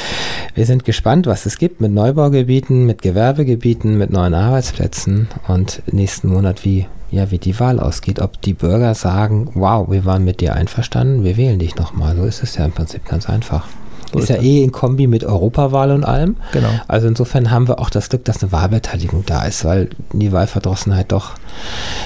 Wir 0.55 0.66
sind 0.66 0.86
gespannt, 0.86 1.28
was 1.28 1.45
es 1.45 1.57
gibt 1.57 1.82
mit 1.82 1.91
Neubaugebieten, 1.91 2.86
mit 2.86 3.01
Gewerbegebieten, 3.01 3.97
mit 3.97 4.09
neuen 4.09 4.34
Arbeitsplätzen 4.34 5.28
und 5.47 5.82
nächsten 5.91 6.30
Monat 6.30 6.64
wie 6.64 6.88
ja, 7.14 7.30
wie 7.30 7.38
die 7.38 7.59
Wahl 7.59 7.80
ausgeht, 7.80 8.20
ob 8.20 8.41
die 8.41 8.53
Bürger 8.53 8.95
sagen, 8.95 9.51
wow, 9.53 9.88
wir 9.89 10.03
waren 10.03 10.24
mit 10.24 10.41
dir 10.41 10.55
einverstanden, 10.55 11.24
wir 11.24 11.38
wählen 11.38 11.59
dich 11.59 11.76
nochmal. 11.76 12.16
So 12.16 12.24
ist 12.24 12.41
es 12.41 12.55
ja 12.55 12.66
im 12.66 12.72
Prinzip 12.72 13.05
ganz 13.05 13.30
einfach. 13.30 13.68
So 14.11 14.18
ist, 14.18 14.30
ist 14.30 14.36
ja 14.36 14.41
eh 14.41 14.64
in 14.64 14.72
Kombi 14.72 15.05
mit 15.05 15.24
Europawahl 15.24 15.91
und 15.91 16.03
allem. 16.03 16.38
Genau. 16.53 16.70
Also 16.88 17.07
insofern 17.07 17.51
haben 17.51 17.68
wir 17.68 17.80
auch 17.80 17.91
das 17.91 18.09
Glück, 18.09 18.26
dass 18.26 18.41
eine 18.41 18.51
Wahlbeteiligung 18.51 19.26
da 19.28 19.43
ist, 19.43 19.64
weil 19.64 19.89
die 20.11 20.32
Wahlverdrossenheit 20.32 21.11
doch 21.11 21.34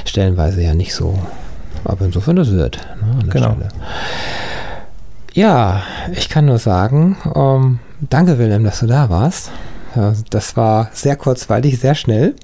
stellenweise 0.03 0.61
ja 0.61 0.73
nicht 0.73 0.93
so. 0.93 1.17
Aber 1.85 2.03
insofern 2.03 2.35
das 2.35 2.51
wird. 2.51 2.85
Ne, 2.99 3.29
genau. 3.29 3.51
Stelle. 3.51 3.69
Ja, 5.33 5.83
ich 6.11 6.27
kann 6.27 6.45
nur 6.45 6.57
sagen, 6.57 7.15
ähm, 7.33 7.79
danke 8.01 8.39
Wilhelm, 8.39 8.65
dass 8.65 8.79
du 8.79 8.87
da 8.87 9.09
warst. 9.09 9.51
Das 10.29 10.55
war 10.57 10.89
sehr 10.93 11.15
kurzweilig, 11.15 11.79
sehr 11.79 11.95
schnell. 11.95 12.35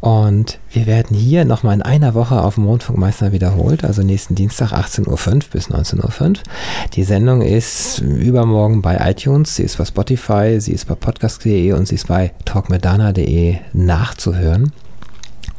Und 0.00 0.58
wir 0.70 0.86
werden 0.86 1.16
hier 1.16 1.44
nochmal 1.44 1.74
in 1.74 1.82
einer 1.82 2.14
Woche 2.14 2.42
auf 2.42 2.56
dem 2.56 2.66
Rundfunkmeister 2.66 3.32
wiederholt, 3.32 3.84
also 3.84 4.02
nächsten 4.02 4.34
Dienstag 4.34 4.72
18.05 4.72 5.06
Uhr 5.08 5.40
bis 5.52 5.70
19.05 5.70 6.20
Uhr. 6.22 6.32
Die 6.94 7.04
Sendung 7.04 7.42
ist 7.42 7.98
übermorgen 8.00 8.82
bei 8.82 8.98
iTunes, 9.10 9.56
sie 9.56 9.62
ist 9.62 9.78
bei 9.78 9.84
Spotify, 9.84 10.60
sie 10.60 10.72
ist 10.72 10.86
bei 10.86 10.94
podcast.de 10.94 11.72
und 11.72 11.88
sie 11.88 11.94
ist 11.96 12.08
bei 12.08 12.32
talkmedana.de 12.44 13.58
nachzuhören. 13.72 14.72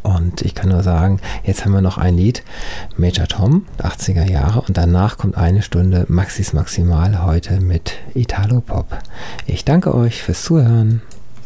Und 0.03 0.41
ich 0.41 0.53
kann 0.53 0.69
nur 0.69 0.83
sagen, 0.83 1.21
jetzt 1.43 1.63
haben 1.63 1.71
wir 1.71 1.81
noch 1.81 1.97
ein 1.97 2.17
Lied, 2.17 2.43
Major 2.97 3.25
Tom, 3.25 3.65
80er 3.79 4.29
Jahre, 4.29 4.61
und 4.61 4.77
danach 4.77 5.17
kommt 5.17 5.37
eine 5.37 5.61
Stunde 5.61 6.05
Maxis 6.09 6.51
Maximal 6.51 7.23
heute 7.23 7.61
mit 7.61 7.93
Italo 8.13 8.59
Pop. 8.59 8.87
Ich 9.47 9.63
danke 9.63 9.95
euch 9.95 10.21
fürs 10.21 10.43
Zuhören. 10.43 11.01